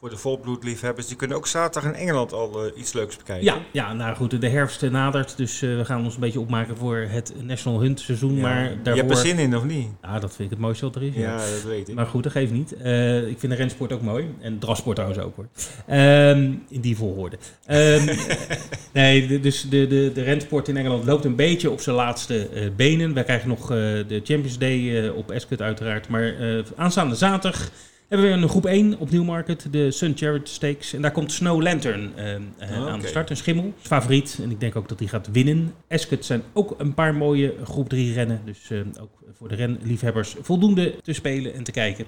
voor 0.00 0.10
de 0.10 0.16
volbloedliefhebbers, 0.16 1.06
die 1.06 1.16
kunnen 1.16 1.36
ook 1.36 1.46
zaterdag 1.46 1.92
in 1.92 1.98
Engeland 1.98 2.32
al 2.32 2.64
eh, 2.66 2.78
iets 2.80 2.92
leuks 2.92 3.16
bekijken. 3.16 3.44
Ja, 3.44 3.58
ja, 3.72 3.92
nou 3.92 4.16
goed, 4.16 4.40
de 4.40 4.48
herfst 4.48 4.90
nadert, 4.90 5.36
dus 5.36 5.62
eh, 5.62 5.76
we 5.76 5.84
gaan 5.84 6.04
ons 6.04 6.14
een 6.14 6.20
beetje 6.20 6.40
opmaken 6.40 6.76
voor 6.76 6.96
het 7.08 7.32
National 7.42 7.80
Hunt 7.80 8.00
seizoen. 8.00 8.34
Ja. 8.36 8.42
Maar 8.42 8.62
Je 8.62 8.68
hebt 8.68 8.84
daarvoor... 8.84 9.10
er 9.10 9.16
zin 9.16 9.38
in, 9.38 9.56
of 9.56 9.64
niet? 9.64 9.88
Ja, 10.02 10.18
dat 10.18 10.30
vind 10.34 10.40
ik 10.42 10.50
het 10.50 10.58
mooiste 10.58 10.84
wat 10.84 10.94
er 10.96 11.02
is. 11.02 11.14
ja. 11.14 11.20
Ja, 11.20 11.36
dat 11.36 11.62
weet 11.66 11.88
ik. 11.88 11.94
Maar 11.94 12.06
goed, 12.06 12.22
dat 12.22 12.32
geeft 12.32 12.52
niet. 12.52 12.76
Eh, 12.76 13.28
ik 13.28 13.38
vind 13.38 13.52
de 13.52 13.58
rensport 13.58 13.92
ook 13.92 14.02
mooi. 14.02 14.34
En 14.40 14.58
drafsport 14.58 14.96
trouwens 14.96 15.22
ook 15.24 15.36
hoor. 15.36 15.46
Ehm, 15.86 16.52
in 16.68 16.80
die 16.80 16.96
volgorde. 16.96 17.38
Ehm, 17.66 18.06
nee, 18.92 19.26
de- 19.26 19.40
dus 19.40 19.62
de, 19.62 19.86
de, 19.86 20.10
de 20.14 20.22
rensport 20.22 20.68
in 20.68 20.76
Engeland 20.76 21.04
loopt 21.04 21.24
een 21.24 21.36
beetje 21.36 21.70
op 21.70 21.80
zijn 21.80 21.96
laatste 21.96 22.48
benen. 22.76 23.14
Wij 23.14 23.24
krijgen 23.24 23.48
nog 23.48 23.66
de 23.68 24.20
Champions 24.24 24.58
Day 24.58 25.08
op 25.08 25.30
Ascot 25.30 25.62
uiteraard. 25.62 26.08
Maar 26.08 26.34
aanstaande 26.76 27.14
zaterdag 27.14 27.70
hebben 28.08 28.26
we 28.26 28.42
een 28.42 28.48
groep 28.48 28.66
1 28.66 28.98
op 28.98 29.10
Newmarket. 29.10 29.66
De 29.70 29.90
Sun 29.90 30.12
Chariot 30.16 30.48
Stakes. 30.48 30.92
En 30.92 31.02
daar 31.02 31.10
komt 31.10 31.32
Snow 31.32 31.62
Lantern 31.62 32.12
eh, 32.16 32.34
eh, 32.34 32.40
Ah, 32.58 32.88
aan 32.88 33.00
de 33.00 33.06
start. 33.06 33.30
Een 33.30 33.36
schimmel. 33.36 33.72
Favoriet. 33.80 34.38
En 34.42 34.50
ik 34.50 34.60
denk 34.60 34.76
ook 34.76 34.88
dat 34.88 34.98
hij 34.98 35.08
gaat 35.08 35.28
winnen. 35.32 35.74
Ascot 35.88 36.24
zijn 36.24 36.42
ook 36.52 36.74
een 36.78 36.94
paar 36.94 37.14
mooie 37.14 37.54
groep 37.64 37.88
3 37.88 38.12
rennen. 38.12 38.40
Dus 38.44 38.70
eh, 38.70 38.78
ook 39.00 39.10
voor 39.32 39.48
de 39.48 39.54
renliefhebbers 39.54 40.34
voldoende 40.40 40.94
te 41.02 41.12
spelen 41.12 41.54
en 41.54 41.64
te 41.64 41.70
kijken. 41.72 42.04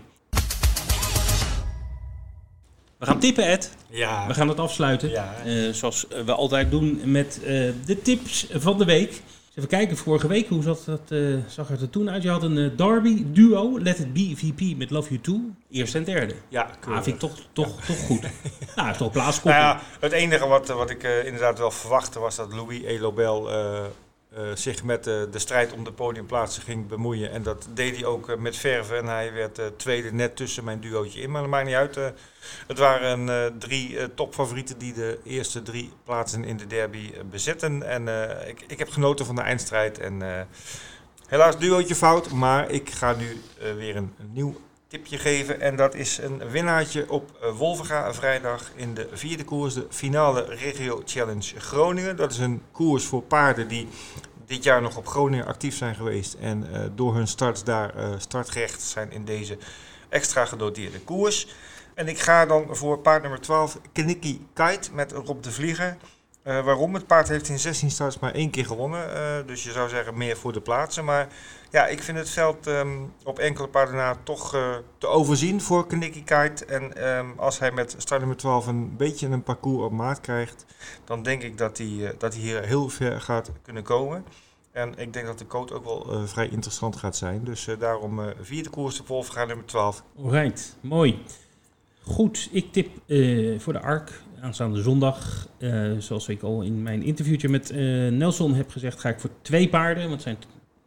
We 2.98 3.06
gaan 3.06 3.18
tippen, 3.18 3.46
Ed. 3.46 3.76
Ja. 3.90 4.26
We 4.26 4.34
gaan 4.34 4.48
het 4.48 4.58
afsluiten. 4.58 5.10
Ja. 5.10 5.34
Zoals 5.72 6.06
we 6.24 6.32
altijd 6.32 6.70
doen 6.70 7.00
met 7.04 7.40
de 7.84 8.02
tips 8.02 8.46
van 8.52 8.78
de 8.78 8.84
week. 8.84 9.22
Even 9.58 9.70
kijken, 9.70 9.96
vorige 9.96 10.28
week, 10.28 10.48
hoe 10.48 10.62
zat 10.62 10.82
dat, 10.84 11.00
eh, 11.08 11.18
zag 11.46 11.68
het 11.68 11.80
er 11.80 11.90
toen 11.90 12.10
uit? 12.10 12.22
Je 12.22 12.30
had 12.30 12.42
een 12.42 12.58
eh, 12.58 12.76
Derby 12.76 13.24
duo, 13.26 13.78
Let 13.80 13.98
It 13.98 14.12
Be 14.12 14.32
VP 14.36 14.76
met 14.76 14.90
Love 14.90 15.08
You 15.08 15.20
Too. 15.20 15.40
Eerste 15.70 15.98
en 15.98 16.04
derde. 16.04 16.34
Ja, 16.48 16.70
Ah, 16.88 17.02
vind 17.02 17.06
ik 17.06 17.18
toch, 17.18 17.38
toch, 17.52 17.84
toch 17.84 17.98
goed. 17.98 18.20
nou, 18.76 18.96
toch 18.96 19.12
plaats 19.12 19.42
Nou 19.42 19.56
ja, 19.56 19.80
het 20.00 20.12
enige 20.12 20.46
wat, 20.46 20.68
wat 20.68 20.90
ik 20.90 21.02
eh, 21.02 21.24
inderdaad 21.24 21.58
wel 21.58 21.70
verwachtte 21.70 22.18
was 22.18 22.36
dat 22.36 22.52
Louis 22.52 22.82
Elobel 22.82 23.50
eh, 24.28 24.42
zich 24.54 24.84
met 24.84 25.06
eh, 25.06 25.14
de 25.30 25.38
strijd 25.38 25.72
om 25.72 25.84
de 25.84 25.92
podiumplaatsen 25.92 26.62
ging 26.62 26.86
bemoeien. 26.86 27.30
En 27.30 27.42
dat 27.42 27.68
deed 27.74 27.96
hij 27.96 28.04
ook 28.04 28.28
eh, 28.28 28.36
met 28.36 28.56
verven. 28.56 28.96
En 28.96 29.06
hij 29.06 29.32
werd 29.32 29.60
tweede 29.76 30.12
net 30.12 30.36
tussen 30.36 30.64
mijn 30.64 30.80
duootje 30.80 31.20
in. 31.20 31.30
Maar 31.30 31.40
dat 31.40 31.50
maakt 31.50 31.66
niet 31.66 31.74
uit. 31.74 31.94
het 32.66 32.78
waren 32.78 33.58
drie 33.58 34.14
topfavorieten 34.14 34.78
die 34.78 34.92
de 34.92 35.18
eerste 35.24 35.62
drie 35.62 35.92
plaatsen 36.04 36.44
in 36.44 36.56
de 36.56 36.66
derby 36.66 37.12
bezetten. 37.30 37.82
En 37.82 38.08
ik, 38.48 38.64
ik 38.66 38.78
heb 38.78 38.88
genoten 38.88 39.26
van 39.26 39.34
de 39.34 39.40
eindstrijd. 39.40 39.98
En 39.98 40.46
helaas 41.26 41.58
duootje 41.58 41.94
fout. 41.94 42.30
Maar 42.30 42.70
ik 42.70 42.90
ga 42.90 43.14
nu 43.14 43.40
weer 43.76 43.96
een 43.96 44.12
nieuw 44.32 44.56
tipje 44.88 45.18
geven. 45.18 45.60
En 45.60 45.76
dat 45.76 45.94
is 45.94 46.18
een 46.18 46.50
winnaartje 46.50 47.10
op 47.10 47.30
eh, 47.40 47.50
Wolvenga 47.50 48.14
vrijdag 48.14 48.70
in 48.74 48.94
de 48.94 49.08
vierde 49.12 49.44
koers, 49.44 49.74
de 49.74 49.86
finale 49.88 50.44
Regio 50.44 51.02
Challenge 51.04 51.60
Groningen. 51.60 52.16
Dat 52.16 52.32
is 52.32 52.38
een 52.38 52.62
koers 52.72 53.04
voor 53.04 53.22
paarden 53.22 53.68
die 53.68 53.88
dit 54.46 54.64
jaar 54.64 54.82
nog 54.82 54.96
op 54.96 55.06
Groningen 55.06 55.46
actief 55.46 55.76
zijn 55.76 55.94
geweest. 55.94 56.34
En 56.34 56.72
eh, 56.72 56.80
door 56.94 57.14
hun 57.14 57.26
starts 57.26 57.64
daar 57.64 57.94
eh, 57.94 58.08
startgerecht 58.18 58.82
zijn 58.82 59.12
in 59.12 59.24
deze 59.24 59.58
extra 60.08 60.44
gedoteerde 60.44 61.00
koers. 61.00 61.48
En 61.94 62.08
ik 62.08 62.18
ga 62.18 62.46
dan 62.46 62.76
voor 62.76 62.98
paard 62.98 63.22
nummer 63.22 63.40
12, 63.40 63.78
Knikki 63.92 64.46
Kite 64.52 64.92
met 64.92 65.12
Rob 65.12 65.42
de 65.42 65.52
Vlieger. 65.52 65.96
Waarom? 66.42 66.94
Het 66.94 67.06
paard 67.06 67.28
heeft 67.28 67.48
in 67.48 67.58
16 67.58 67.90
starts 67.90 68.18
maar 68.18 68.34
één 68.34 68.50
keer 68.50 68.66
gewonnen. 68.66 69.46
dus 69.46 69.64
je 69.64 69.72
zou 69.72 69.88
zeggen 69.88 70.16
meer 70.16 70.36
voor 70.36 70.52
de 70.52 70.60
plaatsen. 70.60 71.04
Maar 71.04 71.28
ja, 71.70 71.86
ik 71.86 72.02
vind 72.02 72.18
het 72.18 72.30
veld 72.30 72.66
ehm, 72.66 72.88
op 73.24 73.38
enkele 73.38 73.68
paarden 73.68 73.94
na 73.94 74.16
toch 74.22 74.54
eh, 74.54 74.76
te 74.98 75.06
overzien 75.06 75.60
voor 75.60 75.86
Knikki 75.86 76.24
Kite. 76.24 76.64
En 76.64 76.96
ehm, 76.96 77.26
als 77.36 77.58
hij 77.58 77.72
met 77.72 77.94
start 77.98 78.20
nummer 78.20 78.38
12 78.38 78.66
een 78.66 78.96
beetje 78.96 79.26
een 79.26 79.42
parcours 79.42 79.84
op 79.84 79.92
maat 79.92 80.20
krijgt, 80.20 80.64
dan 81.04 81.22
denk 81.22 81.42
ik 81.42 81.58
dat 81.58 81.78
hij, 81.78 82.06
eh, 82.06 82.10
dat 82.18 82.34
hij 82.34 82.42
hier 82.42 82.62
heel 82.62 82.88
ver 82.88 83.20
gaat 83.20 83.50
kunnen 83.62 83.82
komen. 83.82 84.24
En 84.72 84.94
ik 84.96 85.12
denk 85.12 85.26
dat 85.26 85.38
de 85.38 85.46
code 85.46 85.74
ook 85.74 85.84
wel 85.84 86.12
eh, 86.12 86.22
vrij 86.24 86.48
interessant 86.48 86.96
gaat 86.96 87.16
zijn. 87.16 87.44
Dus 87.44 87.68
daarom 87.78 88.20
vierde 88.40 88.70
koers 88.70 88.96
de 88.96 89.02
Wolfga 89.06 89.44
nummer 89.44 89.64
12. 89.64 90.02
Alright, 90.18 90.76
mooi. 90.80 91.22
Goed, 92.02 92.48
ik 92.52 92.72
tip 92.72 92.88
voor 93.60 93.72
de 93.72 93.80
ARK 93.80 94.22
aanstaande 94.40 94.82
zondag. 94.82 95.48
zoals 95.98 96.28
ik 96.28 96.42
al 96.42 96.62
in 96.62 96.82
mijn 96.82 97.02
interviewtje 97.02 97.48
met 97.48 97.72
Nelson 98.10 98.54
heb 98.54 98.70
gezegd, 98.70 99.00
ga 99.00 99.08
ik 99.08 99.20
voor 99.20 99.30
twee 99.42 99.68
paarden. 99.68 100.08
Want 100.08 100.12
het 100.12 100.22
zijn 100.22 100.36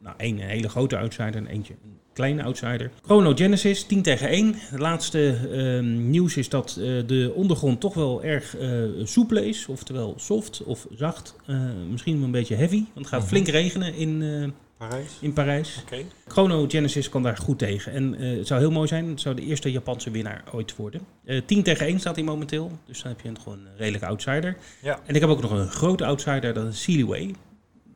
nou, 0.04 0.16
één 0.18 0.39
een 0.41 0.47
hele 0.47 0.70
grote 0.70 0.97
outsider 0.97 1.36
en 1.36 1.47
eentje 1.47 1.74
een 1.84 1.99
kleine 2.14 2.43
outsider. 2.43 2.91
Chrono 3.06 3.34
Genesis, 3.36 3.84
10 3.84 4.02
tegen 4.02 4.28
1. 4.30 4.54
Het 4.58 4.80
laatste 4.80 5.38
ehm, 5.52 6.10
nieuws 6.10 6.38
is 6.38 6.49
dat 6.49 6.70
eh, 6.80 6.86
de 7.08 7.32
ondergrond 7.36 7.80
toch 7.80 7.93
wel 7.93 8.24
erg 8.24 8.58
eh 8.58 8.70
soepel 9.04 9.38
is. 9.38 9.66
Oftewel 9.68 10.14
soft 10.18 10.64
of 10.64 10.88
zacht. 10.95 11.36
Eh, 11.45 11.60
misschien 11.91 12.16
wel 12.16 12.26
een 12.26 12.32
beetje 12.32 12.56
heavy. 12.56 12.84
Want 12.93 12.95
het 12.95 13.08
gaat 13.08 13.20
Mhm. 13.20 13.30
flink 13.30 13.47
regenen 13.47 13.93
in, 13.95 14.22
eh, 14.22 14.49
Parijs. 14.78 15.18
in 15.22 15.34
Parijs. 15.34 15.80
Oké. 15.86 15.97
Chrono 16.28 16.66
Genesis 16.68 17.10
kan 17.10 17.24
daar 17.24 17.38
goed 17.38 17.60
tegen. 17.60 17.91
En 17.91 18.16
eh, 18.16 18.38
het 18.38 18.47
zou 18.47 18.60
heel 18.60 18.72
mooi 18.72 18.88
zijn. 18.88 19.08
Het 19.10 19.22
zou 19.22 19.36
de 19.36 19.41
eerste 19.41 19.72
Japanse 19.72 20.12
winnaar 20.12 20.43
ooit 20.52 20.76
worden. 20.76 21.02
Eh 21.26 21.41
10 21.45 21.64
tegen 21.64 21.88
1 21.88 21.99
staat 21.99 22.16
hij 22.16 22.24
momenteel. 22.26 22.72
Dus 22.86 23.02
dan 23.02 23.12
heb 23.12 23.22
je 23.22 23.30
een, 23.30 23.39
gewoon 23.41 23.58
een 23.60 23.78
redelijke 23.78 24.08
outsider. 24.08 24.58
Ja. 24.82 24.99
En 25.06 25.16
ik 25.16 25.22
heb 25.22 25.30
ook 25.30 25.41
nog 25.41 25.52
een 25.52 25.68
grote 25.68 26.06
outsider. 26.06 26.54
Dat 26.54 26.68
is 26.68 26.82
Sealiway. 26.82 27.36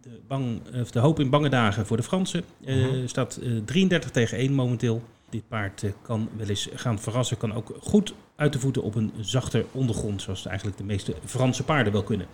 De, 0.06 0.20
bang, 0.28 0.62
of 0.82 0.92
de 0.92 1.00
hoop 1.00 1.20
in 1.20 1.30
bange 1.30 1.50
dagen 1.50 1.86
voor 1.86 1.98
de 1.98 2.04
Fransen. 2.04 2.44
Eh, 2.66 2.76
Mhm. 2.76 3.08
Staat 3.08 3.36
eh, 3.36 3.52
33 3.66 4.12
tegen 4.12 4.38
1 4.38 4.54
momenteel. 4.54 5.04
Dit 5.30 5.48
paard 5.48 5.84
eh, 5.84 5.92
kan 6.02 6.30
wel 6.38 6.48
eens 6.48 6.70
gaan 6.74 7.00
verrassen. 7.00 7.38
Kan 7.38 7.54
ook 7.54 7.78
goed 7.82 8.14
uit 8.36 8.54
de 8.54 8.60
voeten 8.60 8.84
op 8.84 8.96
een 8.96 9.12
zachter 9.20 9.66
ondergrond. 9.72 10.22
Zoals 10.22 10.46
eigenlijk 10.46 10.78
de 10.78 10.84
meeste 10.84 11.16
Franse 11.26 11.64
paarden 11.64 11.94
wel 11.94 12.04
kunnen. 12.04 12.28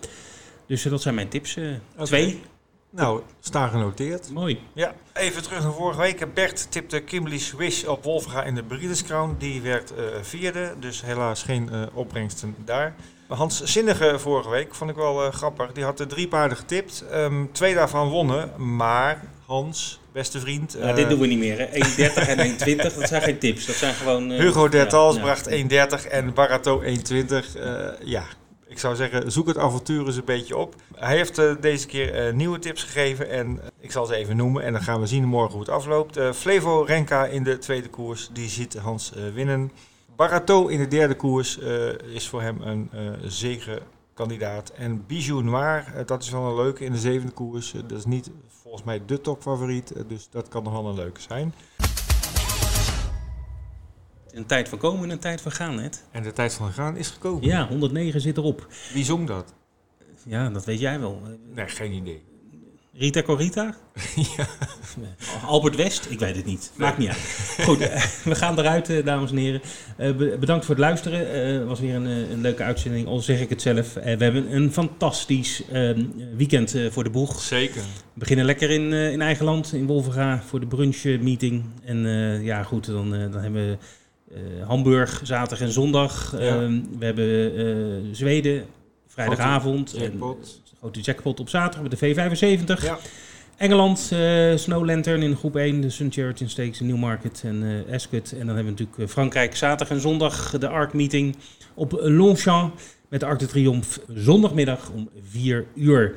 Dus 0.66 0.84
eh, 0.84 0.90
dat 0.90 1.02
zijn 1.02 1.14
mijn 1.14 1.28
tips. 1.28 1.56
eh, 1.56 1.64
Oké. 1.94 2.04
Twee. 2.04 2.40
Nou, 2.90 3.22
staan 3.40 3.70
genoteerd. 3.70 4.30
Mooi. 4.30 4.60
Ja, 4.74 4.94
even 5.12 5.42
terug 5.42 5.62
naar 5.62 5.72
vorige 5.72 6.00
week. 6.00 6.34
Bert 6.34 6.70
tipte 6.70 7.00
Kimberly 7.00 7.38
Swish 7.38 7.84
op 7.84 8.04
Wolfga 8.04 8.42
in 8.42 8.54
de 8.54 8.62
Breeders' 8.62 9.02
Crown. 9.02 9.34
Die 9.38 9.60
werd 9.60 9.94
eh, 9.94 10.04
vierde, 10.22 10.74
dus 10.80 11.02
helaas 11.02 11.42
geen 11.42 11.68
eh, 11.70 11.82
opbrengsten 11.94 12.54
daar. 12.64 12.94
Hans 13.32 13.62
Zinnige 13.62 14.18
vorige 14.18 14.50
week 14.50 14.74
vond 14.74 14.90
ik 14.90 14.96
wel 14.96 15.24
eh, 15.24 15.32
grappig. 15.32 15.72
Die 15.72 15.84
had 15.84 16.00
er 16.00 16.06
drie 16.08 16.28
paarden 16.28 16.56
getipt. 16.56 17.04
Ehm, 17.10 17.44
twee 17.52 17.74
daarvan 17.74 18.08
wonnen, 18.08 18.50
maar 18.76 19.24
Hans, 19.46 20.00
beste 20.12 20.40
vriend... 20.40 20.76
Ja, 20.78 20.88
eh, 20.88 20.94
dit 20.94 21.08
doen 21.08 21.18
we 21.18 21.26
niet 21.26 21.38
meer. 21.38 21.58
hè. 21.58 21.66
1,30 21.66 22.28
en 22.28 22.38
1,20. 22.38 22.94
Dat 22.96 23.08
zijn 23.08 23.22
geen 23.22 23.38
tips. 23.38 23.66
Dat 23.66 23.76
zijn 23.76 23.94
gewoon... 23.94 24.30
eh, 24.30 24.38
Hugo 24.38 24.68
Dertals 24.68 25.14
ja, 25.16 25.20
ja. 25.20 25.26
bracht 25.26 26.04
1,30 26.04 26.10
en 26.10 26.34
Barato 26.34 26.82
1,20. 26.82 26.86
Eh, 26.88 27.88
ja, 28.04 28.24
ik 28.68 28.78
zou 28.78 28.96
zeggen, 28.96 29.32
zoek 29.32 29.46
het 29.46 29.58
avontuur 29.58 30.06
eens 30.06 30.16
een 30.16 30.24
beetje 30.24 30.56
op. 30.56 30.74
Hij 30.94 31.16
heeft 31.16 31.40
deze 31.62 31.86
keer 31.86 32.34
nieuwe 32.34 32.58
tips 32.58 32.82
gegeven 32.82 33.30
en 33.30 33.60
ik 33.80 33.92
zal 33.92 34.06
ze 34.06 34.14
even 34.14 34.36
noemen. 34.36 34.62
En 34.62 34.72
dan 34.72 34.82
gaan 34.82 35.00
we 35.00 35.06
zien 35.06 35.24
morgen 35.24 35.52
hoe 35.52 35.60
het 35.60 35.70
afloopt. 35.70 36.18
Flevo 36.34 36.82
Renka 36.82 37.24
in 37.26 37.42
de 37.42 37.58
tweede 37.58 37.88
koers, 37.88 38.28
die 38.32 38.48
ziet 38.48 38.74
Hans 38.74 39.12
winnen. 39.34 39.72
Barato 40.16 40.66
in 40.66 40.78
de 40.78 40.88
derde 40.88 41.14
koers 41.14 41.58
eh, 41.58 41.88
is 42.14 42.28
voor 42.28 42.42
hem 42.42 42.60
een 42.60 42.88
eh 42.92 43.12
zegenkandidaat. 43.22 44.70
En 44.70 45.06
Bijou 45.06 45.42
Noir, 45.42 45.84
eh, 45.94 46.06
dat 46.06 46.22
is 46.22 46.30
wel 46.30 46.48
een 46.48 46.54
leuke 46.54 46.84
in 46.84 46.92
de 46.92 46.98
zevende 46.98 47.32
koers. 47.32 47.72
Dat 47.86 47.98
is 47.98 48.04
niet 48.04 48.30
volgens 48.48 48.84
mij 48.84 49.02
de 49.06 49.20
topfavoriet, 49.20 49.92
dus 50.08 50.28
dat 50.30 50.48
kan 50.48 50.62
nog 50.62 50.72
wel 50.72 50.88
een 50.88 50.94
leuke 50.94 51.20
zijn. 51.20 51.54
Een 54.30 54.46
tijd 54.46 54.68
van 54.68 54.78
komen 54.78 55.04
en 55.04 55.10
een 55.10 55.18
tijd 55.18 55.40
van 55.40 55.52
gaan, 55.52 55.74
net. 55.74 56.04
En 56.10 56.22
de 56.22 56.32
tijd 56.32 56.54
van 56.54 56.72
gaan 56.72 56.96
is 56.96 57.08
gekomen. 57.08 57.44
Ja, 57.44 57.68
109 57.68 58.20
zit 58.20 58.36
erop. 58.36 58.66
Wie 58.92 59.04
zong 59.04 59.26
dat? 59.26 59.54
Ja, 60.24 60.50
dat 60.50 60.64
weet 60.64 60.80
jij 60.80 61.00
wel. 61.00 61.20
Nee, 61.54 61.68
geen 61.68 61.92
idee. 61.92 62.31
Rita 62.94 63.22
Corita? 63.22 63.74
ja. 64.36 64.46
Albert 65.46 65.76
West? 65.76 66.06
Ik 66.10 66.18
weet 66.18 66.36
het 66.36 66.44
niet. 66.44 66.72
Maakt 66.76 66.98
niet 66.98 67.08
uit. 67.08 67.56
Goed, 67.62 67.80
eh, 67.80 68.02
we 68.24 68.34
gaan 68.34 68.58
eruit, 68.58 68.88
eh, 68.90 69.04
dames 69.04 69.30
en 69.30 69.36
heren. 69.36 69.60
Eh, 69.96 70.12
be- 70.16 70.36
bedankt 70.40 70.64
voor 70.64 70.74
het 70.74 70.84
luisteren. 70.84 71.44
Het 71.58 71.64
was 71.68 71.80
weer 71.80 71.94
een, 71.94 72.04
een 72.06 72.40
leuke 72.40 72.62
uitzending, 72.62 73.06
al 73.06 73.18
zeg 73.18 73.40
ik 73.40 73.48
het 73.48 73.62
zelf. 73.62 73.92
We 73.94 74.00
hebben 74.00 74.54
een 74.54 74.72
fantastisch 74.72 75.62
eh, 75.70 75.90
weekend 76.36 76.74
voor 76.90 77.04
de 77.04 77.10
boeg. 77.10 77.40
Zeker. 77.42 77.80
We 77.80 78.18
beginnen 78.18 78.44
lekker 78.44 78.70
in, 78.70 78.92
in 78.92 79.20
eigen 79.22 79.44
land, 79.44 79.72
in 79.72 79.86
Wolvenga, 79.86 80.42
voor 80.46 80.60
de 80.60 80.66
brunch 80.66 81.04
eh, 81.04 81.20
meeting. 81.20 81.64
En 81.84 81.98
ja, 82.42 82.62
goed, 82.62 82.86
dan, 82.86 83.10
dan 83.10 83.42
hebben 83.42 83.66
we 83.68 83.78
Hamburg 84.66 85.20
zaterdag 85.24 85.60
en 85.66 85.72
zondag. 85.72 86.32
Ja. 86.32 86.38
Ehm, 86.38 86.80
we 86.98 87.04
hebben 87.04 88.16
Zweden 88.16 88.64
vrijdagavond. 89.06 89.94
En 89.94 90.02
Jackpot. 90.02 90.61
Grote 90.82 91.00
jackpot 91.00 91.40
op 91.40 91.48
zaterdag 91.48 91.90
met 91.90 91.98
de 91.98 92.14
V75. 92.78 92.82
Ja. 92.82 92.98
Engeland, 93.56 94.08
eh, 94.12 94.56
Snow 94.56 94.84
Lantern 94.84 95.22
in 95.22 95.36
groep 95.36 95.56
1, 95.56 95.80
de 95.80 95.90
Sun 95.90 96.12
Chariot 96.12 96.42
Stakes 96.46 96.80
in 96.80 96.86
Newmarket 96.86 97.42
en 97.44 97.84
eh 97.86 97.94
Ascot. 97.94 98.32
En 98.32 98.46
dan 98.46 98.56
hebben 98.56 98.64
we 98.64 98.70
natuurlijk 98.70 98.98
eh, 98.98 99.06
Frankrijk 99.06 99.56
zaterdag 99.56 99.96
en 99.96 100.00
zondag 100.00 100.58
de 100.58 100.68
ARC 100.68 100.92
meeting 100.92 101.36
op 101.74 101.92
Longchamp 102.00 102.80
met 103.08 103.20
de 103.20 103.26
Arc 103.26 103.38
de 103.38 103.46
Triomphe 103.46 104.00
zondagmiddag 104.14 104.90
om 104.90 105.08
4 105.28 105.66
uur. 105.74 106.14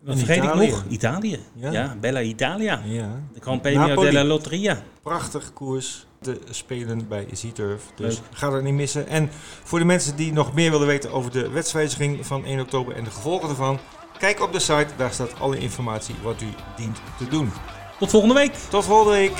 Wat 0.00 0.18
vergeet 0.18 0.36
Italië. 0.36 0.64
ik 0.64 0.70
nog? 0.70 0.84
Italië. 0.88 1.38
Ja. 1.54 1.70
Ja, 1.72 1.96
Bella 2.00 2.20
Italia. 2.20 2.80
Ja. 2.84 3.22
De 3.34 3.40
Gran 3.40 3.60
Premio 3.60 4.02
della 4.02 4.24
Lotteria. 4.24 4.82
Prachtig 5.02 5.52
koers 5.52 6.06
te 6.24 6.40
spelen 6.50 7.08
bij 7.08 7.26
Z-Turf. 7.32 7.82
Dus 7.94 8.20
ga 8.32 8.50
dat 8.50 8.62
niet 8.62 8.74
missen. 8.74 9.08
En 9.08 9.30
voor 9.64 9.78
de 9.78 9.84
mensen 9.84 10.16
die 10.16 10.32
nog 10.32 10.54
meer 10.54 10.70
willen 10.70 10.86
weten 10.86 11.12
over 11.12 11.30
de 11.30 11.50
wetswijziging 11.50 12.26
van 12.26 12.44
1 12.44 12.60
oktober 12.60 12.96
en 12.96 13.04
de 13.04 13.10
gevolgen 13.10 13.48
ervan, 13.48 13.78
kijk 14.18 14.40
op 14.40 14.52
de 14.52 14.58
site, 14.58 14.86
daar 14.96 15.12
staat 15.12 15.40
alle 15.40 15.58
informatie 15.58 16.14
wat 16.22 16.42
u 16.42 16.48
dient 16.76 17.00
te 17.18 17.28
doen. 17.28 17.52
Tot 17.98 18.10
volgende 18.10 18.34
week. 18.34 18.54
Tot 18.68 18.84
volgende 18.84 19.12
week. 19.12 19.32